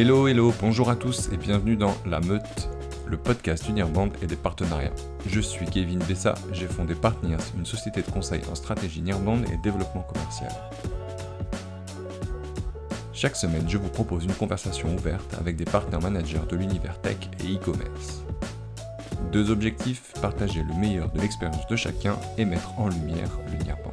Hello, 0.00 0.28
hello, 0.28 0.54
bonjour 0.60 0.90
à 0.90 0.94
tous 0.94 1.28
et 1.32 1.36
bienvenue 1.36 1.74
dans 1.74 1.92
La 2.06 2.20
Meute, 2.20 2.68
le 3.08 3.16
podcast 3.16 3.68
Unirband 3.68 4.10
et 4.22 4.28
des 4.28 4.36
partenariats. 4.36 4.94
Je 5.26 5.40
suis 5.40 5.66
Kevin 5.66 5.98
Bessa, 5.98 6.36
j'ai 6.52 6.68
fondé 6.68 6.94
Partners, 6.94 7.42
une 7.56 7.66
société 7.66 8.02
de 8.02 8.06
conseil 8.08 8.40
en 8.48 8.54
stratégie 8.54 9.02
Nirband 9.02 9.42
et 9.52 9.56
développement 9.56 10.02
commercial. 10.02 10.52
Chaque 13.12 13.34
semaine, 13.34 13.68
je 13.68 13.76
vous 13.76 13.88
propose 13.88 14.24
une 14.24 14.34
conversation 14.34 14.94
ouverte 14.94 15.34
avec 15.40 15.56
des 15.56 15.64
partenaires 15.64 16.00
managers 16.00 16.46
de 16.48 16.54
l'univers 16.54 17.00
tech 17.00 17.16
et 17.40 17.56
e-commerce. 17.56 18.22
Deux 19.32 19.50
objectifs, 19.50 20.12
partager 20.22 20.62
le 20.62 20.74
meilleur 20.74 21.10
de 21.10 21.20
l'expérience 21.20 21.66
de 21.66 21.74
chacun 21.74 22.16
et 22.36 22.44
mettre 22.44 22.78
en 22.78 22.88
lumière 22.88 23.36
l'Unirband. 23.50 23.90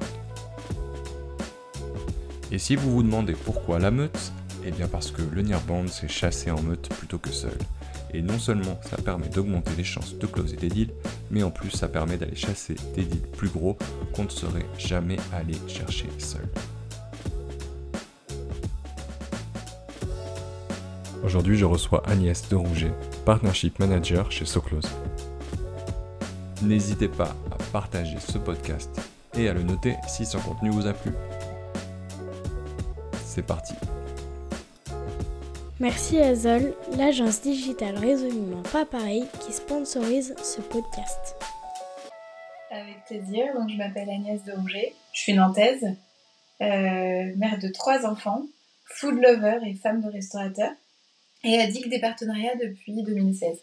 Et 2.52 2.60
si 2.60 2.76
vous 2.76 2.92
vous 2.92 3.02
demandez 3.02 3.34
pourquoi 3.34 3.80
la 3.80 3.90
meute 3.90 4.32
Eh 4.68 4.72
bien 4.72 4.88
parce 4.88 5.12
que 5.12 5.22
le 5.22 5.44
Nirband 5.44 5.88
c'est 5.88 6.08
chasser 6.08 6.50
en 6.50 6.60
meute 6.60 6.90
plutôt 6.90 7.20
que 7.20 7.30
seul. 7.30 7.58
Et 8.14 8.24
non 8.24 8.40
seulement 8.40 8.80
ça 8.90 8.98
permet 8.98 9.28
d'augmenter 9.28 9.72
les 9.78 9.84
chances 9.84 10.18
de 10.18 10.26
closer 10.26 10.56
des 10.56 10.70
deals, 10.70 10.94
mais 11.30 11.44
en 11.44 11.52
plus 11.52 11.70
ça 11.70 11.88
permet 11.88 12.18
d'aller 12.18 12.36
chasser 12.36 12.76
des 12.96 13.04
deals 13.04 13.28
plus 13.38 13.50
gros 13.50 13.78
qu'on 14.14 14.24
ne 14.24 14.30
serait 14.30 14.66
jamais 14.80 15.18
allé 15.32 15.54
chercher 15.68 16.08
seul. 16.18 16.48
Aujourd'hui, 21.24 21.58
je 21.58 21.66
reçois 21.66 22.04
Agnès 22.08 22.48
de 22.50 22.56
Rouget, 22.56 22.94
Partnership 23.26 23.80
Manager 23.80 24.32
chez 24.32 24.46
Soclose. 24.46 24.90
N'hésitez 26.62 27.08
pas 27.08 27.36
à 27.52 27.58
partager 27.72 28.18
ce 28.20 28.38
podcast 28.38 28.90
et 29.38 29.50
à 29.50 29.54
le 29.54 29.64
noter 29.64 29.96
si 30.08 30.26
son 30.26 30.40
contenu 30.40 30.70
vous 30.70 30.88
a 30.88 30.94
plu. 30.94 31.12
C'est 33.26 33.46
parti. 33.46 33.74
Merci 35.82 36.20
à 36.20 36.34
Zol, 36.36 36.74
l'agence 36.98 37.42
digitale 37.42 37.98
résolument 37.98 38.64
pas 38.72 38.86
pareil 38.86 39.26
qui 39.42 39.52
sponsorise 39.52 40.34
ce 40.42 40.62
podcast. 40.62 41.36
Avec 42.72 43.04
plaisir, 43.06 43.54
donc 43.54 43.70
je 43.70 43.76
m'appelle 43.76 44.10
Agnès 44.10 44.42
de 44.46 44.54
Rouget, 44.54 44.94
je 45.12 45.20
suis 45.20 45.34
nantaise, 45.34 45.84
euh, 46.62 47.36
mère 47.36 47.60
de 47.62 47.68
trois 47.68 48.06
enfants, 48.06 48.44
food 48.86 49.16
lover 49.16 49.60
et 49.66 49.74
femme 49.74 50.02
de 50.02 50.10
restaurateur, 50.10 50.72
et 51.44 51.60
addict 51.60 51.90
des 51.90 52.00
partenariats 52.00 52.56
depuis 52.56 52.94
2016. 53.04 53.58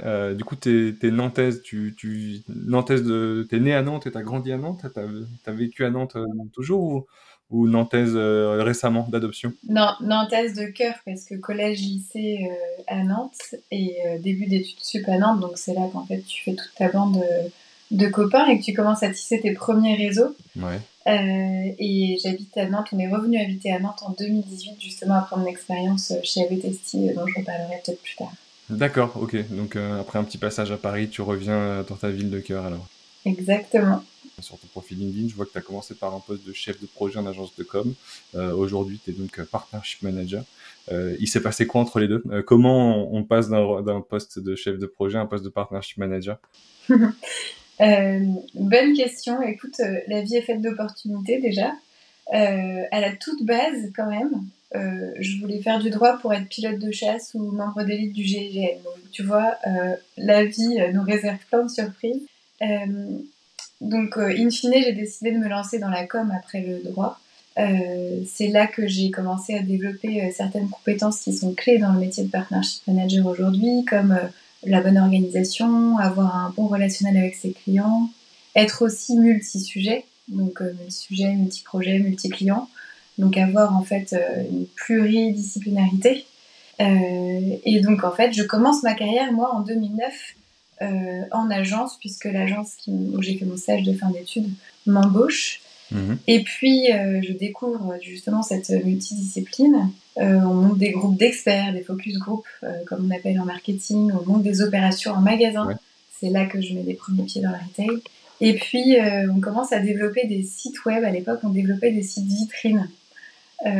Euh, 0.00 0.34
du 0.34 0.44
coup, 0.44 0.56
tu 0.56 0.96
es, 1.02 1.10
nantaise, 1.10 1.62
tu, 1.62 1.94
tu 1.96 2.42
nantaise 2.48 3.02
de, 3.02 3.46
t'es 3.48 3.60
née 3.60 3.74
à 3.74 3.82
Nantes 3.82 4.06
et 4.06 4.12
t'as 4.12 4.22
grandi 4.22 4.52
à 4.52 4.56
Nantes, 4.56 4.86
t'as 4.94 5.02
as 5.46 5.52
vécu 5.52 5.84
à 5.84 5.90
Nantes 5.90 6.16
euh, 6.16 6.26
toujours 6.52 6.82
ou, 6.82 7.06
ou 7.50 7.68
nantaise 7.68 8.12
euh, 8.14 8.62
récemment 8.62 9.06
d'adoption? 9.10 9.52
Non, 9.68 9.90
nantaise 10.00 10.54
de 10.54 10.64
cœur 10.64 10.94
parce 11.04 11.24
que 11.24 11.34
collège, 11.34 11.80
lycée 11.80 12.50
à 12.86 13.04
Nantes 13.04 13.54
et 13.70 13.96
début 14.20 14.46
d'études 14.46 14.80
sup 14.80 15.06
à 15.08 15.18
Nantes, 15.18 15.40
donc 15.40 15.52
c'est 15.56 15.74
là 15.74 15.88
qu'en 15.92 16.06
fait 16.06 16.22
tu 16.22 16.42
fais 16.42 16.54
toute 16.54 16.72
ta 16.76 16.88
bande 16.88 17.22
de 17.90 18.06
copains 18.08 18.46
et 18.46 18.58
que 18.58 18.64
tu 18.64 18.72
commences 18.72 19.02
à 19.02 19.10
tisser 19.10 19.40
tes 19.40 19.52
premiers 19.52 19.96
réseaux. 19.96 20.34
Ouais. 20.56 20.80
et 21.06 22.16
j'habite 22.22 22.56
à 22.56 22.66
Nantes, 22.66 22.88
on 22.92 22.98
est 22.98 23.08
revenu 23.08 23.38
habiter 23.38 23.70
à 23.70 23.78
Nantes 23.78 24.02
en 24.02 24.12
2018 24.12 24.80
justement 24.80 25.16
après 25.16 25.36
mon 25.36 25.46
expérience 25.46 26.14
chez 26.24 26.40
ABTST 26.44 27.14
dont 27.14 27.26
je 27.26 27.38
reparlerai 27.38 27.82
peut-être 27.84 28.00
plus 28.00 28.16
tard. 28.16 28.32
D'accord, 28.72 29.18
ok. 29.20 29.36
Donc 29.50 29.76
euh, 29.76 30.00
après 30.00 30.18
un 30.18 30.24
petit 30.24 30.38
passage 30.38 30.72
à 30.72 30.76
Paris, 30.76 31.08
tu 31.08 31.22
reviens 31.22 31.58
euh, 31.58 31.82
dans 31.82 31.96
ta 31.96 32.10
ville 32.10 32.30
de 32.30 32.40
cœur 32.40 32.64
alors. 32.66 32.86
Exactement. 33.24 34.02
Sur 34.40 34.58
ton 34.58 34.66
profil 34.68 34.98
LinkedIn, 34.98 35.28
je 35.28 35.34
vois 35.34 35.44
que 35.44 35.52
tu 35.52 35.58
as 35.58 35.62
commencé 35.62 35.94
par 35.94 36.14
un 36.14 36.20
poste 36.20 36.46
de 36.46 36.52
chef 36.52 36.80
de 36.80 36.86
projet 36.86 37.18
en 37.18 37.26
agence 37.26 37.54
de 37.54 37.62
com. 37.62 37.94
Euh, 38.34 38.52
aujourd'hui, 38.52 38.98
tu 39.04 39.10
es 39.10 39.12
donc 39.12 39.40
partnership 39.50 40.02
manager. 40.02 40.42
il 40.90 41.28
s'est 41.28 41.42
passé 41.42 41.66
quoi 41.66 41.82
entre 41.82 42.00
les 42.00 42.08
deux? 42.08 42.22
Comment 42.46 43.14
on 43.14 43.22
passe 43.22 43.50
d'un 43.50 44.00
poste 44.00 44.38
de 44.38 44.56
chef 44.56 44.78
de 44.78 44.86
projet 44.86 45.18
à 45.18 45.20
un 45.20 45.26
poste 45.26 45.44
de 45.44 45.50
partnership 45.50 45.98
manager? 45.98 46.38
Bonne 47.78 48.94
question. 48.96 49.42
Écoute, 49.42 49.80
la 50.08 50.22
vie 50.22 50.36
est 50.36 50.42
faite 50.42 50.62
d'opportunités 50.62 51.38
déjà. 51.40 51.72
à 52.32 53.00
la 53.00 53.14
toute 53.14 53.44
base, 53.44 53.92
quand 53.94 54.08
même, 54.08 54.46
euh, 54.74 55.12
je 55.18 55.38
voulais 55.38 55.60
faire 55.60 55.78
du 55.78 55.90
droit 55.90 56.18
pour 56.18 56.32
être 56.32 56.48
pilote 56.48 56.78
de 56.78 56.90
chasse 56.90 57.32
ou 57.34 57.50
membre 57.50 57.82
d'élite 57.82 58.12
du 58.12 58.24
GIGN. 58.24 58.82
Donc, 58.84 59.10
tu 59.10 59.22
vois, 59.22 59.56
euh, 59.66 59.94
la 60.16 60.44
vie 60.44 60.80
euh, 60.80 60.92
nous 60.92 61.02
réserve 61.02 61.38
plein 61.50 61.64
de 61.64 61.70
surprises. 61.70 62.22
donc, 63.80 64.16
in 64.16 64.50
fine, 64.50 64.74
j'ai 64.82 64.92
décidé 64.92 65.32
de 65.32 65.38
me 65.38 65.48
lancer 65.48 65.78
dans 65.78 65.90
la 65.90 66.06
com 66.06 66.32
après 66.36 66.60
le 66.60 66.78
droit. 66.78 67.18
c'est 67.56 68.48
là 68.48 68.66
que 68.66 68.86
j'ai 68.86 69.10
commencé 69.10 69.54
à 69.54 69.62
développer 69.62 70.32
certaines 70.32 70.68
compétences 70.68 71.20
qui 71.20 71.32
sont 71.34 71.52
clés 71.54 71.78
dans 71.78 71.92
le 71.92 71.98
métier 71.98 72.24
de 72.24 72.30
partnership 72.30 72.86
manager 72.86 73.26
aujourd'hui, 73.26 73.84
comme 73.84 74.16
la 74.64 74.80
bonne 74.80 74.96
organisation, 74.96 75.98
avoir 75.98 76.36
un 76.36 76.50
bon 76.56 76.68
relationnel 76.68 77.16
avec 77.16 77.34
ses 77.34 77.52
clients, 77.52 78.08
être 78.54 78.82
aussi 78.82 79.18
multi-sujet, 79.18 80.04
donc 80.28 80.60
multi-sujet, 80.60 81.34
multi-projet, 81.34 81.98
multi-client. 81.98 82.68
Donc 83.18 83.36
avoir 83.36 83.76
en 83.76 83.82
fait 83.82 84.12
euh, 84.12 84.42
une 84.50 84.66
pluridisciplinarité. 84.66 86.24
Euh, 86.80 87.56
et 87.64 87.80
donc 87.80 88.04
en 88.04 88.12
fait, 88.12 88.32
je 88.32 88.42
commence 88.42 88.82
ma 88.82 88.94
carrière 88.94 89.32
moi 89.32 89.54
en 89.54 89.60
2009 89.60 90.34
euh, 90.80 90.86
en 91.30 91.50
agence, 91.50 91.98
puisque 92.00 92.24
l'agence 92.24 92.72
où 92.88 93.22
j'ai 93.22 93.36
fait 93.36 93.44
mon 93.44 93.56
stage 93.56 93.82
de 93.82 93.92
fin 93.92 94.10
d'études 94.10 94.50
m'embauche. 94.86 95.60
Mhm. 95.90 96.18
Et 96.26 96.42
puis, 96.42 96.86
je 96.88 97.32
découvre 97.32 97.96
justement 98.00 98.42
cette 98.42 98.70
multidiscipline. 98.70 99.90
on 100.16 100.54
monte 100.54 100.78
des 100.78 100.90
groupes 100.90 101.18
d'experts, 101.18 101.74
des 101.74 101.82
focus 101.82 102.18
groups, 102.18 102.48
comme 102.86 103.06
on 103.06 103.14
appelle 103.14 103.38
en 103.38 103.44
marketing. 103.44 104.10
On 104.12 104.26
monte 104.26 104.42
des 104.42 104.62
opérations 104.62 105.12
en 105.12 105.20
magasin. 105.20 105.68
C'est 106.18 106.30
là 106.30 106.46
que 106.46 106.62
je 106.62 106.72
mets 106.72 106.82
des 106.82 106.94
premiers 106.94 107.24
pieds 107.24 107.42
dans 107.42 107.50
la 107.50 107.58
retail. 107.58 108.00
Et 108.40 108.54
puis, 108.54 108.96
on 109.30 109.40
commence 109.40 109.74
à 109.74 109.80
développer 109.80 110.26
des 110.26 110.42
sites 110.42 110.82
web. 110.86 111.04
À 111.04 111.10
l'époque, 111.10 111.40
on 111.42 111.50
développait 111.50 111.92
des 111.92 112.02
sites 112.02 112.26
vitrines. 112.26 112.88
Euh, 113.64 113.70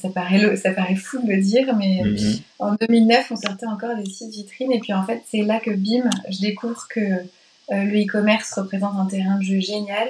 ça, 0.00 0.10
paraît, 0.10 0.56
ça 0.56 0.72
paraît 0.72 0.94
fou 0.94 1.20
de 1.22 1.32
le 1.32 1.40
dire, 1.40 1.74
mais 1.76 2.02
mhm. 2.04 2.38
en 2.58 2.74
2009, 2.74 3.32
on 3.32 3.36
sortait 3.36 3.66
encore 3.66 3.96
des 3.96 4.04
sites 4.04 4.32
vitrines. 4.32 4.72
Et 4.72 4.78
puis 4.78 4.92
en 4.92 5.04
fait, 5.04 5.22
c'est 5.30 5.42
là 5.42 5.58
que 5.60 5.70
bim, 5.70 6.08
je 6.30 6.40
découvre 6.40 6.86
que 6.88 7.00
euh, 7.00 7.24
le 7.70 8.02
e-commerce 8.02 8.52
représente 8.54 8.94
un 8.98 9.06
terrain 9.06 9.38
de 9.38 9.42
jeu 9.42 9.60
génial, 9.60 10.08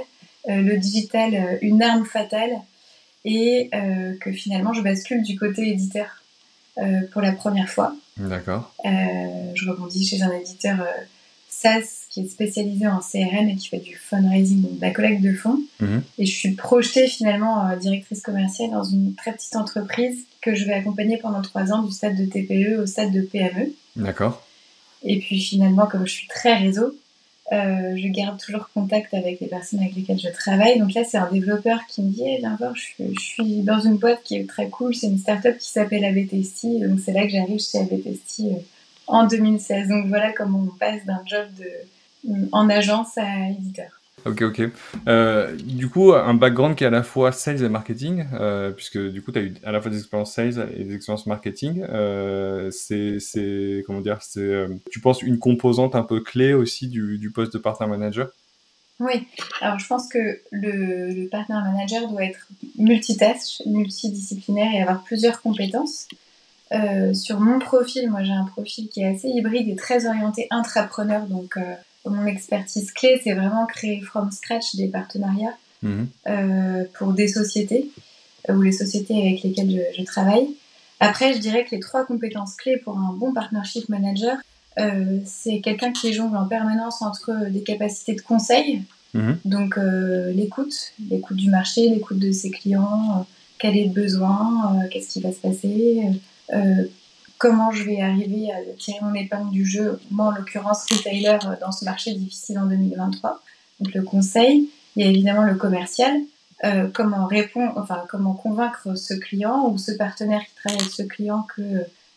euh, 0.49 0.61
le 0.61 0.77
digital 0.77 1.59
une 1.63 1.83
arme 1.83 2.05
fatale, 2.05 2.51
et 3.25 3.71
que 4.21 4.33
finalement, 4.33 4.73
je 4.73 4.83
bascule 4.83 5.23
du 5.23 5.39
côté 5.39 5.69
éditeur 5.69 6.25
pour 7.13 7.23
la 7.23 7.31
première 7.31 7.69
fois. 7.69 7.95
D'accord. 8.17 8.75
je 8.85 9.71
rebondis 9.71 10.05
chez 10.05 10.23
un 10.23 10.33
éditeur 10.33 10.85
SaaS 11.49 12.02
qui 12.13 12.21
est 12.21 12.29
spécialisé 12.29 12.87
en 12.87 12.99
CRM 12.99 13.49
et 13.49 13.57
qui 13.57 13.69
fait 13.69 13.79
du 13.79 13.97
fundraising, 13.97 14.61
donc 14.61 14.77
de 14.77 14.83
la 14.83 14.91
collecte 14.91 15.23
de 15.23 15.33
fonds. 15.33 15.59
Mhm. 15.81 16.03
Et 16.19 16.27
je 16.27 16.35
suis 16.35 16.53
projetée 16.53 17.07
finalement 17.07 17.67
euh, 17.67 17.77
directrice 17.77 18.21
commerciale 18.21 18.71
dans 18.71 18.85
une 18.85 19.15
très 19.15 19.33
petite 19.33 19.57
entreprise 19.57 20.19
que 20.43 20.55
je 20.55 20.67
vais 20.67 20.75
accompagner 20.75 21.17
pendant 21.17 21.41
trois 21.41 21.73
ans 21.73 21.83
du 21.83 21.91
stade 21.91 22.17
de 22.17 22.27
TPE 22.27 22.83
au 22.83 22.87
stade 22.87 23.13
de 23.13 23.23
PME. 23.23 23.73
D'accord. 23.97 24.47
Et 25.03 25.21
puis 25.21 25.41
finalement, 25.41 25.87
comme 25.87 26.07
je 26.07 26.13
suis 26.13 26.29
très 26.29 26.55
réseau, 26.59 26.95
euh, 27.51 27.97
je 27.97 28.09
garde 28.09 28.39
toujours 28.39 28.69
contact 28.75 29.15
avec 29.15 29.41
les 29.41 29.47
personnes 29.47 29.81
avec 29.81 29.95
lesquelles 29.97 30.21
je 30.21 30.29
travaille. 30.29 30.79
Donc 30.79 30.93
là, 30.93 31.05
c'est 31.05 31.17
un 31.17 31.31
développeur 31.33 31.81
qui 31.89 32.03
me 32.03 32.11
dit 32.11 32.25
eh, 32.27 32.39
Viens 32.39 32.57
voir, 32.57 32.75
je, 32.77 33.19
suis 33.19 33.63
dans 33.63 33.81
une 33.81 33.97
boîte 33.97 34.23
qui 34.23 34.37
est 34.37 34.47
très 34.47 34.69
cool. 34.69 34.95
C'est 34.95 35.07
une 35.07 35.19
startup 35.19 35.57
qui 35.57 35.71
s'appelle 35.71 36.05
ABTST. 36.05 36.67
Donc 36.87 37.01
c'est 37.03 37.13
là 37.13 37.25
que 37.25 37.31
j'arrive 37.31 37.59
chez 37.59 37.79
ABTST 37.79 38.41
euh, 38.41 38.57
en 39.07 39.27
2016. 39.27 39.89
Donc 39.89 40.09
voilà 40.09 40.33
comment 40.33 40.61
on 40.61 40.79
passe 40.79 41.05
d'un 41.07 41.23
job 41.27 41.47
de, 41.59 41.67
en 42.53 42.69
agence 42.69 43.19
à 43.19 43.51
éditeur. 43.51 43.91
Ok, 44.25 44.43
ok. 44.43 44.63
Euh, 45.09 45.57
du 45.57 45.89
coup, 45.89 46.13
un 46.13 46.35
background 46.35 46.77
qui 46.77 46.85
est 46.85 46.87
à 46.87 46.91
la 46.91 47.03
fois 47.03 47.33
sales 47.33 47.65
et 47.65 47.69
marketing, 47.69 48.27
euh, 48.35 48.71
puisque 48.71 48.99
du 48.99 49.21
coup, 49.21 49.33
tu 49.33 49.39
as 49.41 49.43
eu 49.43 49.55
à 49.65 49.73
la 49.73 49.81
fois 49.81 49.91
des 49.91 49.99
expériences 49.99 50.33
sales 50.33 50.71
et 50.77 50.85
des 50.85 50.95
expériences 50.95 51.27
marketing. 51.27 51.85
Euh, 51.89 52.71
c'est, 52.71 53.83
comment 53.85 54.01
dire, 54.01 54.19
c'est, 54.21 54.67
tu 54.93 55.01
penses, 55.01 55.23
une 55.23 55.39
composante 55.39 55.97
un 55.97 56.05
peu 56.05 56.21
clé 56.21 56.55
aussi 56.55 56.87
du, 56.87 57.19
du 57.19 57.31
poste 57.31 57.53
de 57.53 57.59
partner 57.59 57.87
manager? 57.89 58.29
Oui, 59.01 59.27
alors 59.61 59.81
je 59.81 59.87
pense 59.89 60.09
que 60.09 60.39
le, 60.53 61.11
le 61.11 61.27
partner 61.27 61.57
manager 61.57 62.09
doit 62.09 62.23
être 62.23 62.47
multitâche, 62.79 63.61
multidisciplinaire 63.67 64.73
et 64.73 64.83
avoir 64.83 65.03
plusieurs 65.03 65.43
compétences. 65.43 66.07
Euh, 66.71 67.13
sur 67.13 67.41
mon 67.41 67.59
profil, 67.59 68.09
moi 68.09 68.23
j'ai 68.23 68.33
un 68.33 68.45
profil 68.45 68.89
qui 68.89 69.03
est 69.03 69.09
assez 69.09 69.29
hybride 69.29 69.69
et 69.69 69.75
très 69.75 70.07
orienté 70.07 70.47
intrapreneur. 70.51 71.27
Donc 71.27 71.57
euh, 71.57 71.75
mon 72.11 72.27
expertise 72.27 72.93
clé, 72.93 73.21
c'est 73.23 73.33
vraiment 73.33 73.67
créer 73.67 74.01
from 74.01 74.31
scratch 74.31 74.75
des 74.77 74.89
partenariats 74.89 75.57
mhm. 75.83 76.09
euh, 76.27 76.85
pour 76.95 77.13
des 77.13 77.29
sociétés 77.29 77.91
ou 78.49 78.61
les 78.61 78.73
sociétés 78.73 79.15
avec 79.15 79.43
lesquelles 79.43 79.85
je, 79.97 80.03
travaille. 80.05 80.49
Après, 80.99 81.33
je 81.33 81.39
dirais 81.39 81.65
que 81.65 81.71
les 81.73 81.81
trois 81.81 82.05
compétences 82.05 82.55
clés 82.55 82.77
pour 82.77 82.99
un 82.99 83.13
bon 83.13 83.33
partnership 83.33 83.89
manager, 83.89 84.37
c'est 85.25 85.61
quelqu'un 85.61 85.93
qui 85.93 86.13
jongle 86.13 86.37
en 86.37 86.47
permanence 86.47 87.03
entre 87.03 87.51
des 87.51 87.63
capacités 87.63 88.15
de 88.15 88.21
conseil, 88.21 88.83
mhm. 89.15 89.39
donc 89.45 89.79
l'écoute, 90.35 90.93
l'écoute 91.09 91.37
du 91.37 91.51
marché, 91.51 91.89
l'écoute 91.89 92.19
de 92.19 92.33
ses 92.33 92.51
clients, 92.51 93.27
quel 93.59 93.77
est 93.77 93.85
le 93.85 93.91
besoin, 93.91 94.81
qu'est-ce 94.91 95.13
qui 95.13 95.21
va 95.21 95.31
se 95.31 95.39
passer, 95.39 96.03
euh, 96.53 96.85
comment 97.43 97.73
je 97.73 97.83
vais 97.83 98.01
arriver 98.01 98.53
à 98.53 98.59
tirer 98.79 98.99
mon 99.03 99.15
épingle 99.15 99.51
du 99.51 99.67
jeu, 99.67 99.99
moi 100.13 100.27
en 100.27 100.31
l'occurrence 100.31 100.87
retailer 100.89 101.37
dans 101.61 101.73
ce 101.73 101.85
marché 101.85 102.15
difficile 102.15 102.57
en 102.61 102.67
2023. 102.67 103.43
Donc 103.81 103.93
le 103.93 104.03
conseil, 104.03 104.69
il 104.95 105.05
y 105.05 105.09
a 105.09 105.11
évidemment 105.11 105.43
le 105.43 105.57
commercial, 105.57 106.13
euh, 106.65 106.87
comment 106.95 107.27
répondre, 107.27 107.73
enfin 107.75 108.05
comment 108.09 108.35
convaincre 108.35 108.97
ce 108.97 109.15
client 109.15 109.69
ou 109.69 109.77
ce 109.77 109.91
partenaire 109.91 110.43
qui 110.43 110.55
travaille 110.55 110.83
avec 110.83 110.93
ce 110.93 111.03
client 111.03 111.45
que 111.57 111.63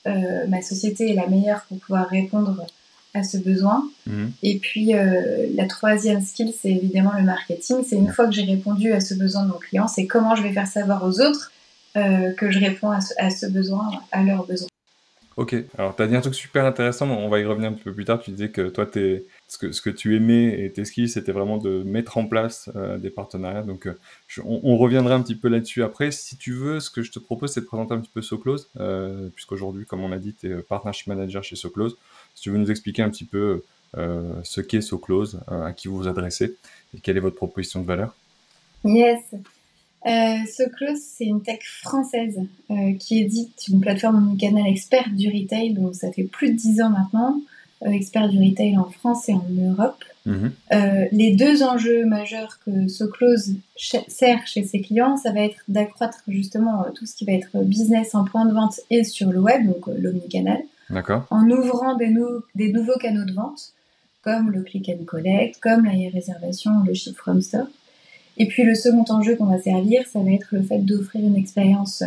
euh, 0.05 0.47
ma 0.47 0.61
société 0.61 1.09
est 1.09 1.15
la 1.15 1.25
meilleure 1.25 1.65
pour 1.67 1.79
pouvoir 1.79 2.07
répondre 2.07 2.63
à 3.15 3.23
ce 3.23 3.37
besoin. 3.37 3.83
Mhm. 4.05 4.31
Et 4.43 4.59
puis 4.59 4.93
euh, 4.93 5.47
la 5.55 5.65
troisième 5.65 6.21
skill, 6.21 6.53
c'est 6.55 6.69
évidemment 6.69 7.13
le 7.17 7.23
marketing. 7.23 7.77
C'est 7.83 7.95
une 7.95 8.13
fois 8.13 8.27
que 8.27 8.31
j'ai 8.31 8.43
répondu 8.43 8.93
à 8.93 8.99
ce 8.99 9.15
besoin 9.15 9.41
de 9.41 9.47
mon 9.47 9.57
client, 9.57 9.87
c'est 9.87 10.05
comment 10.05 10.35
je 10.35 10.43
vais 10.43 10.53
faire 10.53 10.67
savoir 10.67 11.03
aux 11.03 11.19
autres 11.19 11.51
que 11.95 12.51
je 12.51 12.59
réponds 12.59 12.91
à 12.91 12.99
ce, 12.99 13.13
à 13.17 13.29
ce 13.29 13.45
besoin, 13.45 13.89
à 14.11 14.21
leurs 14.21 14.45
besoins. 14.45 14.67
Ok, 15.37 15.53
alors 15.77 15.93
tu 15.93 16.01
as 16.01 16.07
dit 16.07 16.15
un 16.15 16.21
truc 16.21 16.33
super 16.33 16.65
intéressant, 16.65 17.09
on 17.09 17.27
va 17.27 17.39
y 17.41 17.45
revenir 17.45 17.69
un 17.69 17.73
petit 17.73 17.83
peu 17.83 17.93
plus 17.93 18.05
tard. 18.05 18.21
Tu 18.21 18.31
disais 18.31 18.51
que 18.51 18.69
toi, 18.69 18.87
es, 18.95 19.25
ce, 19.49 19.57
que, 19.57 19.73
ce 19.73 19.81
que 19.81 19.89
tu 19.89 20.15
aimais 20.15 20.63
et 20.63 20.71
tes 20.71 20.85
skills, 20.85 21.09
c'était 21.09 21.33
vraiment 21.33 21.57
de 21.57 21.83
mettre 21.83 22.17
en 22.17 22.25
place 22.25 22.69
euh, 22.77 22.97
des 22.97 23.09
partenariats. 23.09 23.63
Donc 23.63 23.85
euh, 23.85 23.97
on, 24.45 24.77
reviendra 24.77 25.13
un 25.13 25.21
petit 25.21 25.35
peu 25.35 25.49
là-dessus 25.49 25.83
après. 25.83 26.11
Si 26.11 26.37
tu 26.37 26.53
veux, 26.53 26.79
ce 26.79 26.89
que 26.89 27.01
je 27.01 27.11
te 27.11 27.19
propose, 27.19 27.51
c'est 27.51 27.59
de 27.59 27.65
présenter 27.65 27.93
un 27.93 27.99
petit 27.99 28.11
peu 28.13 28.21
SoClose, 28.21 28.69
euh, 28.79 29.27
puisqu'aujourd'hui, 29.35 29.85
comme 29.85 30.05
on 30.05 30.13
a 30.13 30.19
dit, 30.19 30.33
tu 30.33 30.49
es 30.49 30.55
partnership 30.61 31.07
manager 31.07 31.43
chez 31.43 31.57
SoClose. 31.57 31.97
Si 32.33 32.43
tu 32.43 32.51
veux 32.51 32.57
nous 32.57 32.71
expliquer 32.71 33.01
un 33.01 33.09
petit 33.09 33.25
peu 33.25 33.61
euh, 33.97 34.33
ce 34.43 34.61
qu'est 34.61 34.81
SoClose, 34.81 35.41
à 35.47 35.73
qui 35.73 35.89
vous 35.89 35.97
vous 35.97 36.07
adressez 36.07 36.55
et 36.93 36.99
quelle 37.01 37.17
est 37.17 37.21
votre 37.21 37.35
proposition 37.35 37.81
de 37.81 37.85
valeur. 37.85 38.15
Yes, 38.85 39.19
euh, 40.05 40.37
SoClose, 40.45 40.99
c'est 40.99 41.25
une 41.25 41.41
tech 41.41 41.59
française 41.81 42.39
euh, 42.69 42.93
qui 42.99 43.19
édite 43.19 43.67
une 43.67 43.81
plateforme 43.81 44.17
omnicanal 44.17 44.67
expert 44.67 45.09
du 45.11 45.29
retail, 45.29 45.73
donc 45.73 45.95
ça 45.95 46.11
fait 46.11 46.23
plus 46.23 46.51
de 46.51 46.57
10 46.57 46.81
ans 46.81 46.89
maintenant, 46.89 47.41
euh, 47.83 47.89
expert 47.89 48.29
du 48.29 48.39
retail 48.39 48.77
en 48.77 48.89
France 48.89 49.27
et 49.27 49.33
en 49.33 49.45
Europe. 49.49 50.03
Mhm. 50.25 50.51
Euh, 50.73 51.05
les 51.11 51.35
deux 51.35 51.61
enjeux 51.61 52.05
majeurs 52.05 52.59
que 52.65 52.87
SoClose 52.87 53.55
sert 53.75 54.47
chez 54.47 54.63
ses 54.63 54.81
clients, 54.81 55.17
ça 55.17 55.31
va 55.31 55.41
être 55.41 55.57
d'accroître 55.67 56.23
justement 56.27 56.83
euh, 56.83 56.91
tout 56.95 57.05
ce 57.05 57.15
qui 57.15 57.25
va 57.25 57.33
être 57.33 57.63
business 57.63 58.15
en 58.15 58.23
point 58.23 58.45
de 58.45 58.53
vente 58.53 58.79
et 58.89 59.03
sur 59.03 59.31
le 59.31 59.39
web, 59.39 59.67
donc 59.67 59.87
l'omnicanal, 59.99 60.61
en 61.29 61.49
ouvrant 61.49 61.95
des, 61.95 62.09
nou 62.09 62.41
des 62.55 62.71
nouveaux 62.71 62.97
canaux 62.97 63.25
de 63.25 63.33
vente, 63.33 63.73
comme 64.23 64.51
le 64.51 64.63
click 64.63 64.89
and 64.89 65.03
collect, 65.05 65.59
comme 65.59 65.85
la 65.85 65.91
réservation, 66.11 66.71
le 66.85 66.93
ship 66.93 67.15
from 67.15 67.41
store. 67.41 67.67
Et 68.37 68.47
puis 68.47 68.63
le 68.63 68.75
second 68.75 69.05
enjeu 69.09 69.35
qu'on 69.35 69.45
va 69.45 69.59
servir, 69.59 70.05
ça 70.07 70.19
va 70.19 70.31
être 70.31 70.47
le 70.51 70.61
fait 70.61 70.79
d'offrir 70.79 71.25
une 71.25 71.35
expérience 71.35 72.03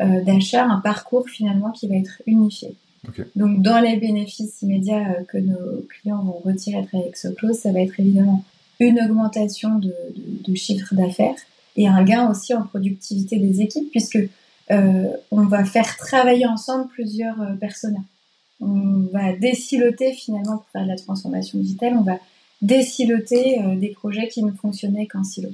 euh, 0.00 0.20
d'achat, 0.22 0.64
un 0.64 0.80
parcours 0.80 1.28
finalement 1.28 1.70
qui 1.70 1.88
va 1.88 1.96
être 1.96 2.22
unifié. 2.26 2.74
Okay. 3.08 3.24
Donc 3.36 3.62
dans 3.62 3.80
les 3.80 3.96
bénéfices 3.96 4.62
immédiats 4.62 5.10
euh, 5.10 5.24
que 5.28 5.38
nos 5.38 5.82
clients 5.88 6.22
vont 6.22 6.40
retirer 6.44 6.78
à 6.78 6.82
travers 6.84 7.06
Exoclose, 7.08 7.58
ça 7.58 7.72
va 7.72 7.80
être 7.80 7.98
évidemment 7.98 8.44
une 8.80 9.00
augmentation 9.00 9.78
de, 9.78 9.88
de, 9.88 10.50
de 10.50 10.54
chiffre 10.54 10.94
d'affaires 10.94 11.36
et 11.76 11.88
un 11.88 12.02
gain 12.04 12.30
aussi 12.30 12.54
en 12.54 12.62
productivité 12.62 13.38
des 13.38 13.60
équipes 13.60 13.90
puisque 13.90 14.18
euh, 14.70 15.08
on 15.30 15.44
va 15.46 15.64
faire 15.64 15.96
travailler 15.96 16.46
ensemble 16.46 16.88
plusieurs 16.88 17.40
euh, 17.40 17.54
personnes. 17.54 18.02
On 18.60 19.08
va 19.12 19.32
déciloter 19.32 20.12
finalement 20.12 20.58
pour 20.58 20.68
faire 20.72 20.84
de 20.84 20.88
la 20.88 20.96
transformation 20.96 21.58
digitale, 21.58 21.94
on 21.98 22.02
va 22.02 22.18
déciloter 22.62 23.60
euh, 23.60 23.76
des 23.76 23.88
projets 23.90 24.28
qui 24.28 24.42
ne 24.42 24.52
fonctionnaient 24.52 25.06
qu'en 25.06 25.24
silo. 25.24 25.50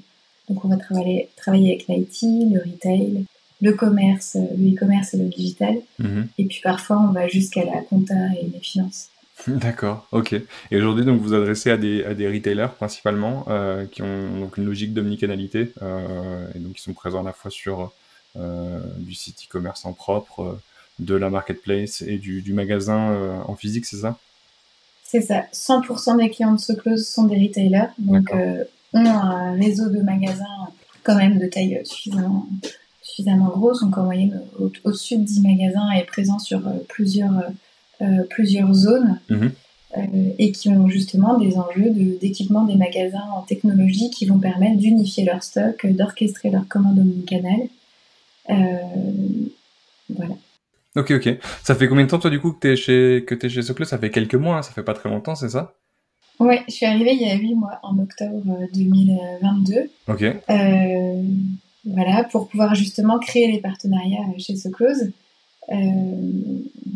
Donc 0.49 0.65
on 0.65 0.69
va 0.69 0.77
travailler, 0.77 1.29
travailler 1.37 1.73
avec 1.75 1.89
l'IT, 1.89 2.23
le 2.53 2.61
retail, 2.61 3.25
le 3.61 3.73
commerce, 3.73 4.37
euh, 4.37 4.47
le 4.57 4.75
e-commerce 4.75 5.15
et 5.15 5.19
le 5.19 5.25
digital. 5.25 5.77
Mhm. 5.99 6.29
Et 6.39 6.45
puis 6.45 6.61
parfois 6.63 7.01
on 7.01 7.13
va 7.13 7.27
jusqu'à 7.27 7.65
la 7.65 7.81
compta 7.83 8.15
et 8.41 8.47
les 8.53 8.61
finances. 8.61 9.09
D'accord, 9.47 10.07
ok. 10.13 10.35
Et 10.71 10.77
aujourd'hui, 10.77 11.05
donc, 11.05 11.21
vous 11.21 11.29
vous 11.29 11.35
adressez 11.35 11.71
à 11.71 11.77
des, 11.77 12.05
à 12.05 12.15
des 12.15 12.29
retailers 12.29 12.69
principalement 12.77 13.45
euh, 13.49 13.87
qui 13.87 14.03
ont 14.03 14.41
donc 14.41 14.57
une 14.57 14.65
logique 14.65 14.93
d'omnicanalité 14.93 15.73
euh, 15.83 16.47
et 16.55 16.59
donc 16.59 16.75
qui 16.75 16.83
sont 16.83 16.93
présents 16.93 17.21
à 17.21 17.25
la 17.25 17.33
fois 17.33 17.51
sur 17.51 17.93
euh, 18.37 18.81
du 18.99 19.15
site 19.15 19.45
e-commerce 19.45 19.85
en 19.85 19.93
propre, 19.93 20.59
de 20.99 21.15
la 21.15 21.31
marketplace 21.31 22.03
et 22.03 22.19
du, 22.19 22.43
du 22.43 22.53
magasin 22.53 23.41
en 23.47 23.55
physique, 23.55 23.87
c'est 23.87 23.99
ça? 23.99 24.19
C'est 25.11 25.23
ça. 25.23 25.45
100% 25.55 26.19
des 26.19 26.29
clients 26.29 26.53
de 26.53 26.61
SoClose 26.61 27.07
sont 27.09 27.25
des 27.25 27.37
retailers, 27.43 27.89
donc 27.99 28.31
euh, 28.35 28.63
ont 28.93 29.07
un 29.07 29.53
réseau 29.53 29.89
de 29.89 30.01
magasins 30.01 30.45
quand 31.03 31.17
même 31.17 31.39
de 31.39 31.47
taille 31.47 31.81
suffisamment, 31.85 32.47
suffisamment 33.03 33.49
grosse, 33.49 33.81
donc 33.81 33.97
en 33.97 34.05
moyenne 34.05 34.43
au- 34.61 34.71
au-dessus 34.85 35.17
de 35.17 35.23
10 35.25 35.41
magasins 35.41 35.91
et 35.93 36.05
présents 36.05 36.39
sur 36.39 36.67
euh, 36.69 36.73
plusieurs, 36.91 37.33
euh, 38.03 38.23
plusieurs 38.29 38.73
zones. 38.75 39.19
Mhm. 39.31 39.51
euh, 39.97 40.01
et 40.39 40.53
qui 40.53 40.69
ont 40.69 40.87
justement 40.89 41.39
des 41.39 41.57
enjeux 41.57 41.89
de- 41.89 42.19
d'équipement 42.21 42.65
des 42.65 42.75
magasins 42.77 43.25
en 43.35 43.41
technologie 43.41 44.11
qui 44.11 44.27
vont 44.27 44.39
permettre 44.39 44.77
d'unifier 44.77 45.25
leur 45.25 45.43
stock, 45.43 45.83
euh, 45.87 45.93
d'orchestrer 45.93 46.51
leur 46.51 46.69
commande 46.69 46.99
omnicanal. 46.99 47.61
Euh, 48.51 48.55
voilà. 50.11 50.35
Ok, 50.99 51.13
ok. 51.13 51.39
Ça 51.63 51.75
fait 51.75 51.89
combien 51.89 52.05
de 52.05 52.11
temps, 52.11 52.19
toi, 52.19 52.31
du 52.31 52.41
coup, 52.41 52.53
que 52.53 52.61
t'es 52.61 52.77
chez, 52.77 53.25
que 53.27 53.35
t'es 53.35 53.49
chez 53.49 53.63
Soclose 53.63 53.89
Ça 53.89 53.99
fait 53.99 54.11
quelques 54.11 54.35
mois, 54.35 54.57
hein, 54.59 54.63
ça 54.63 54.73
fait 54.73 54.83
pas 54.83 54.95
très 54.95 55.09
longtemps, 55.09 55.35
c'est 55.35 55.49
ça? 55.51 55.75
Ouais, 56.41 56.63
je 56.69 56.75
suis 56.75 56.87
arrivée 56.87 57.15
il 57.15 57.23
y 57.23 57.31
a 57.31 57.35
8 57.35 57.55
mois, 57.55 57.79
en 57.83 57.99
octobre 57.99 58.43
euh, 58.49 58.67
2022. 58.75 59.75
Ok. 60.09 60.23
Euh, 60.23 61.23
voilà, 61.85 62.25
pour 62.25 62.49
pouvoir 62.49 62.75
justement 62.75 63.19
créer 63.19 63.51
les 63.51 63.59
partenariats 63.61 64.21
euh, 64.29 64.39
chez 64.39 64.55
SoClose. 64.57 65.11
Euh, 65.71 65.75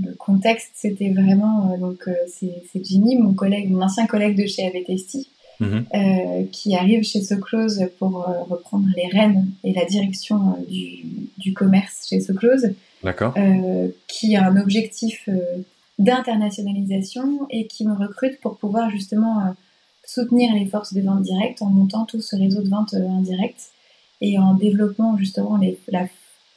le 0.04 0.14
contexte, 0.18 0.70
c'était 0.74 1.10
vraiment, 1.10 1.72
euh, 1.72 1.76
donc 1.78 1.98
euh, 2.08 2.14
c'est 2.28 2.84
Jimmy, 2.84 3.16
mon 3.16 3.34
collègue, 3.34 3.70
mon 3.70 3.82
ancien 3.82 4.06
collègue 4.06 4.36
de 4.40 4.46
chez 4.46 4.66
AVTST, 4.66 5.26
Mhm. 5.60 5.84
euh, 5.94 6.42
qui 6.50 6.74
arrive 6.74 7.04
chez 7.04 7.20
SoClose 7.22 7.84
pour 8.00 8.28
euh, 8.28 8.42
reprendre 8.48 8.86
les 8.96 9.06
rênes 9.06 9.46
et 9.62 9.72
la 9.72 9.84
direction 9.84 10.36
euh, 10.58 10.64
du, 10.68 11.04
du 11.38 11.52
commerce 11.52 12.06
chez 12.08 12.20
SoClose, 12.20 12.72
D'accord. 13.02 13.34
euh, 13.36 13.88
qui 14.08 14.36
a 14.36 14.46
un 14.46 14.56
objectif 14.56 15.28
euh, 15.28 15.40
d'internationalisation 15.98 17.46
et 17.50 17.66
qui 17.66 17.86
me 17.86 17.94
recrute 17.94 18.40
pour 18.40 18.56
pouvoir 18.56 18.90
justement 18.90 19.40
euh, 19.40 19.50
soutenir 20.04 20.54
les 20.54 20.66
forces 20.66 20.94
de 20.94 21.00
vente 21.00 21.22
directe 21.22 21.62
en 21.62 21.66
montant 21.66 22.04
tout 22.04 22.20
ce 22.20 22.36
réseau 22.36 22.62
de 22.62 22.68
vente 22.68 22.94
indirecte 22.94 23.70
et 24.20 24.38
en 24.38 24.54
développant 24.54 25.16
justement 25.16 25.56
les, 25.56 25.78
la, 25.88 26.06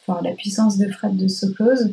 enfin, 0.07 0.21
la 0.23 0.31
puissance 0.31 0.77
de 0.77 0.89
frappe 0.91 1.15
de 1.15 1.27
SoClose 1.27 1.91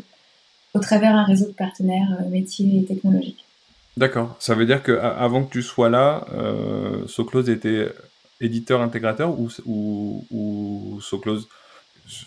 au 0.74 0.78
travers 0.78 1.14
un 1.14 1.24
réseau 1.24 1.46
de 1.46 1.52
partenaires 1.52 2.18
métiers 2.30 2.78
et 2.78 2.84
technologiques. 2.84 3.44
D'accord. 3.96 4.36
Ça 4.38 4.54
veut 4.54 4.64
dire 4.64 4.82
que 4.82 4.92
a- 4.92 5.10
avant 5.18 5.44
que 5.44 5.52
tu 5.52 5.62
sois 5.62 5.90
là, 5.90 6.26
euh, 6.32 7.06
Soclose 7.06 7.50
était 7.50 7.92
éditeur 8.40 8.80
intégrateur 8.80 9.38
ou, 9.38 9.50
ou, 9.66 10.24
ou 10.30 11.00
Soclose, 11.02 11.48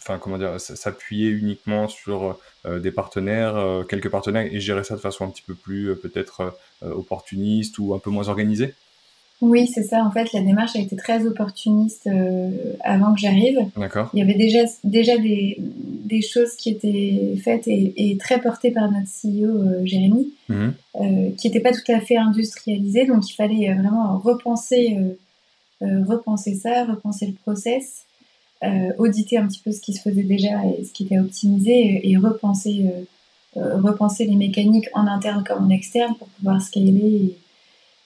enfin 0.02 0.18
comment 0.20 0.38
dire, 0.38 0.56
s- 0.56 0.76
s'appuyait 0.76 1.30
uniquement 1.30 1.88
sur 1.88 2.38
euh, 2.66 2.80
des 2.80 2.92
partenaires, 2.92 3.56
euh, 3.56 3.84
quelques 3.84 4.10
partenaires 4.10 4.48
et 4.52 4.60
gérer 4.60 4.84
ça 4.84 4.96
de 4.96 5.00
façon 5.02 5.26
un 5.26 5.30
petit 5.30 5.44
peu 5.44 5.56
plus 5.56 5.90
euh, 5.92 5.96
peut-être 5.96 6.58
opportuniste 6.82 7.78
ou 7.80 7.94
un 7.94 8.00
peu 8.00 8.10
moins 8.10 8.28
organisée? 8.30 8.74
Oui, 9.42 9.68
c'est 9.68 9.84
ça. 9.84 10.04
En 10.06 10.12
fait, 10.12 10.32
la 10.32 10.42
démarche 10.42 10.76
a 10.78 10.80
été 10.80 10.96
très 10.96 11.26
opportuniste 11.26 12.08
euh, 12.08 12.50
avant 12.84 13.14
que 13.14 13.20
j'arrive. 13.20 13.60
D'accord. 13.76 14.10
Il 14.14 14.20
y 14.20 14.22
avait 14.22 14.34
déjà, 14.34 14.60
déjà 14.86 15.18
des, 15.18 15.58
des 15.60 16.22
choses 16.22 16.56
qui 16.56 16.70
étaient 16.70 17.36
faites 17.44 17.68
et, 17.68 17.94
et 17.98 18.18
très 18.18 18.40
portées 18.40 18.72
par 18.72 18.90
notre 18.92 19.08
CEO 19.10 19.50
euh, 19.50 19.86
Jérémy, 19.86 20.34
Mhm. 20.48 20.74
euh, 21.02 21.30
qui 21.38 21.48
n'étaient 21.48 21.60
pas 21.60 21.74
tout 21.74 21.92
à 21.92 22.00
fait 22.00 22.16
industrialisées. 22.18 23.06
Donc 23.06 23.30
il 23.30 23.34
fallait 23.34 23.74
vraiment 23.74 24.18
repenser, 24.20 24.98
repenser 25.82 26.56
ça, 26.56 26.86
repenser 26.86 27.28
le 27.28 27.34
process, 27.34 28.06
auditer 28.98 29.38
un 29.38 29.48
petit 29.48 29.62
peu 29.64 29.72
ce 29.72 29.82
qui 29.82 29.94
se 29.94 30.02
faisait 30.02 30.24
déjà 30.24 30.66
et 30.66 30.84
ce 30.84 30.92
qui 30.92 31.04
était 31.04 31.20
optimisé 31.20 32.10
et, 32.10 32.18
repenser, 32.18 32.86
euh, 32.86 33.60
euh, 33.60 33.82
repenser 33.82 34.26
les 34.26 34.36
mécaniques 34.36 34.90
en 34.94 35.08
interne 35.08 35.44
comme 35.44 35.66
en 35.66 35.70
externe 35.70 36.16
pour 36.16 36.28
pouvoir 36.30 36.62
scaler 36.62 37.36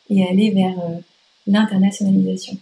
et, 0.09 0.27
aller 0.27 0.51
vers 0.51 0.77
euh, 0.79 0.99
l'internationalisation. 1.47 2.57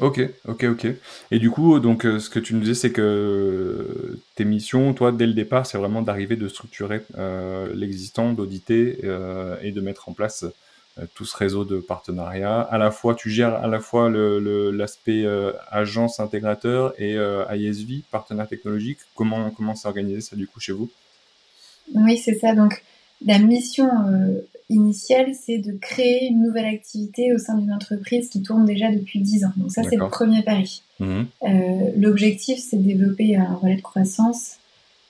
Ok, 0.00 0.20
ok, 0.48 0.64
ok. 0.64 0.86
Et 1.30 1.38
du 1.38 1.50
coup, 1.50 1.78
donc, 1.78 2.06
euh, 2.06 2.18
ce 2.18 2.30
que 2.30 2.38
tu 2.38 2.54
nous 2.54 2.60
disais, 2.60 2.74
c'est 2.74 2.92
que 2.92 3.02
euh, 3.02 4.20
tes 4.36 4.44
missions, 4.44 4.94
toi, 4.94 5.12
dès 5.12 5.26
le 5.26 5.34
départ, 5.34 5.66
c'est 5.66 5.76
vraiment 5.76 6.00
d'arriver 6.02 6.36
de 6.36 6.48
structurer 6.48 7.02
euh, 7.18 7.72
l'existant, 7.74 8.32
d'auditer 8.32 9.00
euh, 9.04 9.56
et 9.62 9.70
de 9.70 9.80
mettre 9.80 10.08
en 10.08 10.12
place 10.12 10.44
euh, 10.44 10.54
tout 11.14 11.24
ce 11.24 11.36
réseau 11.36 11.64
de 11.64 11.78
partenariats. 11.78 12.60
À 12.60 12.78
la 12.78 12.90
fois, 12.90 13.14
tu 13.14 13.30
gères 13.30 13.54
à 13.54 13.66
la 13.66 13.80
fois 13.80 14.08
le- 14.10 14.38
le- 14.40 14.70
l'aspect 14.70 15.24
euh, 15.24 15.52
agence 15.70 16.20
intégrateur 16.20 16.92
et 17.00 17.16
euh, 17.16 17.44
ISV, 17.54 18.02
partenaire 18.10 18.46
technologique. 18.48 18.98
Comment 19.14 19.50
comment 19.50 19.74
c'est 19.74 19.88
organisé 19.88 20.20
ça 20.20 20.36
du 20.36 20.46
coup 20.46 20.60
chez 20.60 20.72
vous? 20.72 20.90
Oui, 21.94 22.16
c'est 22.18 22.34
ça. 22.38 22.54
Donc, 22.54 22.82
la 23.24 23.38
mission 23.38 23.88
euh, 24.08 24.40
initiale, 24.70 25.32
c'est 25.34 25.58
de 25.58 25.72
créer 25.72 26.26
une 26.28 26.42
nouvelle 26.42 26.66
activité 26.66 27.32
au 27.34 27.38
sein 27.38 27.56
d'une 27.56 27.72
entreprise 27.72 28.28
qui 28.30 28.42
tourne 28.42 28.64
déjà 28.64 28.90
depuis 28.90 29.20
10 29.20 29.44
ans. 29.44 29.52
Donc, 29.56 29.70
ça, 29.70 29.82
c'est 29.82 29.96
le 29.96 30.08
premier 30.08 30.42
pari. 30.42 30.82
Mhm. 31.00 31.26
Euh, 31.44 31.48
L'objectif, 31.96 32.58
c'est 32.58 32.76
de 32.76 32.82
développer 32.82 33.36
un 33.36 33.54
relais 33.54 33.76
de 33.76 33.82
croissance 33.82 34.56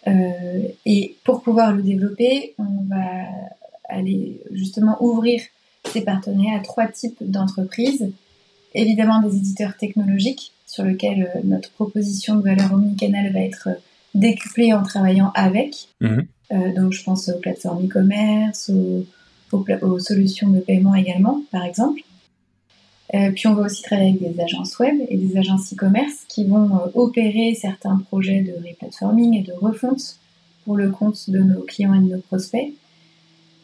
euh, 0.07 0.63
et 0.87 1.17
pour 1.25 1.43
pouvoir 1.43 1.73
le 1.73 1.83
développer, 1.83 2.55
on 2.59 2.85
va 2.89 3.25
aller 3.89 4.41
justement 4.53 4.97
ouvrir 5.03 5.43
ces 5.93 6.03
partenariats 6.03 6.59
à 6.59 6.61
trois 6.61 6.87
types 6.87 7.19
d'entreprises. 7.21 8.11
Évidemment 8.75 9.21
des 9.21 9.37
éditeurs 9.37 9.77
technologiques 9.77 10.53
sur 10.67 10.85
lesquels 10.85 11.31
euh, 11.35 11.41
notre 11.45 11.71
proposition 11.73 12.37
de 12.37 12.43
valeur 12.43 12.73
omnicanal 12.73 13.33
va 13.33 13.41
être 13.41 13.69
décuplée 14.15 14.73
en 14.73 14.83
travaillant 14.83 15.33
avec. 15.35 15.89
Mhm. 16.01 16.27
Euh, 16.53 16.75
donc 16.75 16.93
je 16.93 17.03
pense 17.03 17.29
aux 17.29 17.39
plateformes 17.39 17.87
e-commerce, 17.87 18.71
aux, 18.71 19.07
aux, 19.53 19.99
solutions 19.99 20.51
de 20.51 20.61
paiement 20.61 20.95
également, 20.95 21.43
par 21.51 21.65
exemple. 21.65 22.03
Euh, 23.15 23.31
puis 23.31 23.47
on 23.47 23.55
va 23.55 23.65
aussi 23.65 23.83
travailler 23.83 24.11
avec 24.11 24.35
des 24.35 24.41
agences 24.41 24.79
web 24.79 24.95
et 25.09 25.17
des 25.17 25.37
agences 25.37 25.73
e-commerce 25.73 26.25
qui 26.29 26.45
vont 26.45 26.77
euh, 26.77 26.89
opérer 26.95 27.55
certains 27.55 27.99
projets 28.09 28.41
de 28.41 28.53
replatforming 28.53 29.35
et 29.35 29.43
de 29.43 29.53
refonte 29.53 30.17
pour 30.65 30.77
le 30.77 30.91
compte 30.91 31.29
de 31.29 31.41
nos 31.41 31.61
clients 31.61 31.95
et 31.95 32.01
de 32.01 32.15
nos 32.15 32.21
prospects. 32.21 32.73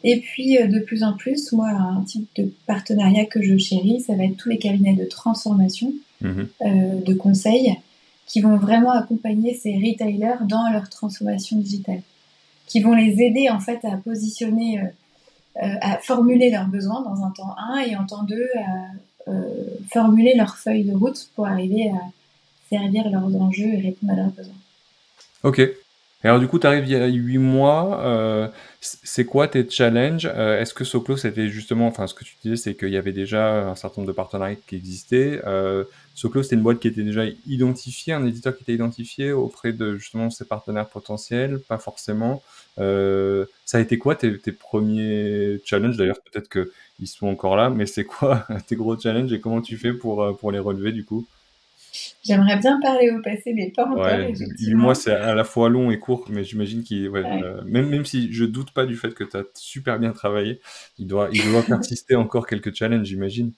Et 0.03 0.19
puis 0.21 0.57
euh, 0.57 0.67
de 0.67 0.79
plus 0.79 1.03
en 1.03 1.13
plus, 1.13 1.51
moi, 1.51 1.69
un 1.69 2.01
type 2.03 2.27
de 2.37 2.51
partenariat 2.67 3.25
que 3.25 3.41
je 3.41 3.57
chéris, 3.57 4.01
ça 4.01 4.15
va 4.15 4.23
être 4.25 4.37
tous 4.37 4.49
les 4.49 4.57
cabinets 4.57 4.93
de 4.93 5.05
transformation, 5.05 5.93
Mhm. 6.21 6.47
euh, 6.61 7.01
de 7.05 7.13
conseil, 7.13 7.75
qui 8.27 8.41
vont 8.41 8.57
vraiment 8.57 8.91
accompagner 8.91 9.53
ces 9.55 9.73
retailers 9.75 10.45
dans 10.47 10.69
leur 10.71 10.89
transformation 10.89 11.57
digitale, 11.57 12.01
qui 12.67 12.79
vont 12.81 12.93
les 12.93 13.21
aider 13.21 13.49
en 13.49 13.59
fait 13.59 13.83
à 13.85 13.97
positionner, 13.97 14.79
euh, 14.79 14.83
euh, 15.63 15.75
à 15.81 15.97
formuler 15.97 16.49
leurs 16.51 16.67
besoins 16.67 17.01
dans 17.01 17.23
un 17.23 17.31
temps 17.31 17.55
1 17.57 17.79
et 17.87 17.95
en 17.95 18.05
temps 18.05 18.23
2 18.23 18.47
à 18.65 19.31
formuler 19.91 20.33
leur 20.35 20.57
feuille 20.57 20.83
de 20.85 20.93
route 20.93 21.29
pour 21.35 21.45
arriver 21.45 21.89
à 21.89 22.01
servir 22.69 23.07
leurs 23.09 23.35
enjeux 23.39 23.73
et 23.73 23.79
répondre 23.79 24.13
à 24.13 24.15
leurs 24.15 24.31
besoins. 24.31 24.53
Ok. 25.43 25.61
Et 26.23 26.27
alors 26.27 26.39
du 26.41 26.47
coup, 26.49 26.59
tu 26.59 26.67
arrives 26.67 26.83
il 26.85 26.91
y 26.91 26.95
a 26.95 27.05
8 27.07 27.37
mois. 27.37 28.01
euh, 28.03 28.47
c'est 28.81 29.25
quoi 29.25 29.47
tes 29.47 29.69
challenges? 29.69 30.25
Euh, 30.33 30.59
Est-ce 30.59 30.73
que 30.73 30.83
Soclo, 30.83 31.15
c'était 31.15 31.47
justement, 31.49 31.87
enfin, 31.87 32.07
ce 32.07 32.13
que 32.13 32.25
tu 32.25 32.35
disais, 32.43 32.57
c'est 32.57 32.75
qu'il 32.75 32.89
y 32.89 32.97
avait 32.97 33.13
déjà 33.13 33.69
un 33.69 33.75
certain 33.75 34.01
nombre 34.01 34.11
de 34.11 34.15
partenariats 34.15 34.55
qui 34.67 34.75
existaient. 34.75 35.41
Euh, 35.45 35.85
Soclo, 36.15 36.43
c'était 36.43 36.55
une 36.57 36.61
boîte 36.63 36.79
qui 36.79 36.89
était 36.89 37.03
déjà 37.03 37.23
identifiée, 37.47 38.11
un 38.13 38.25
éditeur 38.25 38.55
qui 38.57 38.63
était 38.63 38.73
identifié 38.73 39.31
auprès 39.31 39.71
de 39.71 39.95
justement 39.97 40.29
ses 40.29 40.43
partenaires 40.45 40.89
potentiels, 40.89 41.59
pas 41.61 41.77
forcément. 41.77 42.43
Euh, 42.79 43.45
ça 43.65 43.77
a 43.77 43.81
été 43.81 43.97
quoi 43.97 44.15
tes, 44.15 44.37
tes 44.39 44.51
premiers 44.51 45.61
challenges? 45.63 45.95
D'ailleurs, 45.97 46.19
peut-être 46.21 46.49
qu'ils 46.49 47.07
sont 47.07 47.27
encore 47.27 47.55
là, 47.55 47.69
mais 47.69 47.85
c'est 47.85 48.03
quoi 48.05 48.45
tes 48.67 48.75
gros 48.75 48.99
challenges 48.99 49.31
et 49.31 49.39
comment 49.39 49.61
tu 49.61 49.77
fais 49.77 49.93
pour, 49.93 50.21
euh, 50.23 50.33
pour 50.33 50.51
les 50.51 50.59
relever 50.59 50.91
du 50.91 51.05
coup? 51.05 51.27
J'aimerais 52.25 52.57
bien 52.57 52.79
parler 52.81 53.09
au 53.11 53.21
passé, 53.21 53.53
mais 53.53 53.71
pas 53.75 53.85
encore. 53.85 54.03
Ouais, 54.05 54.27
8 54.27 54.41
effectivement. 54.41 54.81
mois, 54.83 54.95
c'est 54.95 55.13
à 55.13 55.33
la 55.35 55.43
fois 55.45 55.69
long 55.69 55.89
et 55.89 55.99
court, 55.99 56.25
mais 56.29 56.43
j'imagine 56.43 56.83
qu'il, 56.83 57.07
ouais, 57.09 57.23
Ouais. 57.23 57.43
euh, 57.43 57.61
même, 57.65 57.87
même 57.89 58.05
si 58.05 58.31
je 58.33 58.43
doute 58.45 58.71
pas 58.71 58.85
du 58.85 58.95
fait 58.97 59.13
que 59.13 59.23
tu 59.23 59.37
as 59.37 59.43
super 59.55 59.99
bien 59.99 60.11
travaillé, 60.11 60.59
il 60.97 61.07
doit, 61.07 61.29
il 61.31 61.41
doit 61.49 61.63
persister 61.63 62.15
encore 62.15 62.45
quelques 62.45 62.75
challenges, 62.75 63.05
j'imagine. 63.07 63.53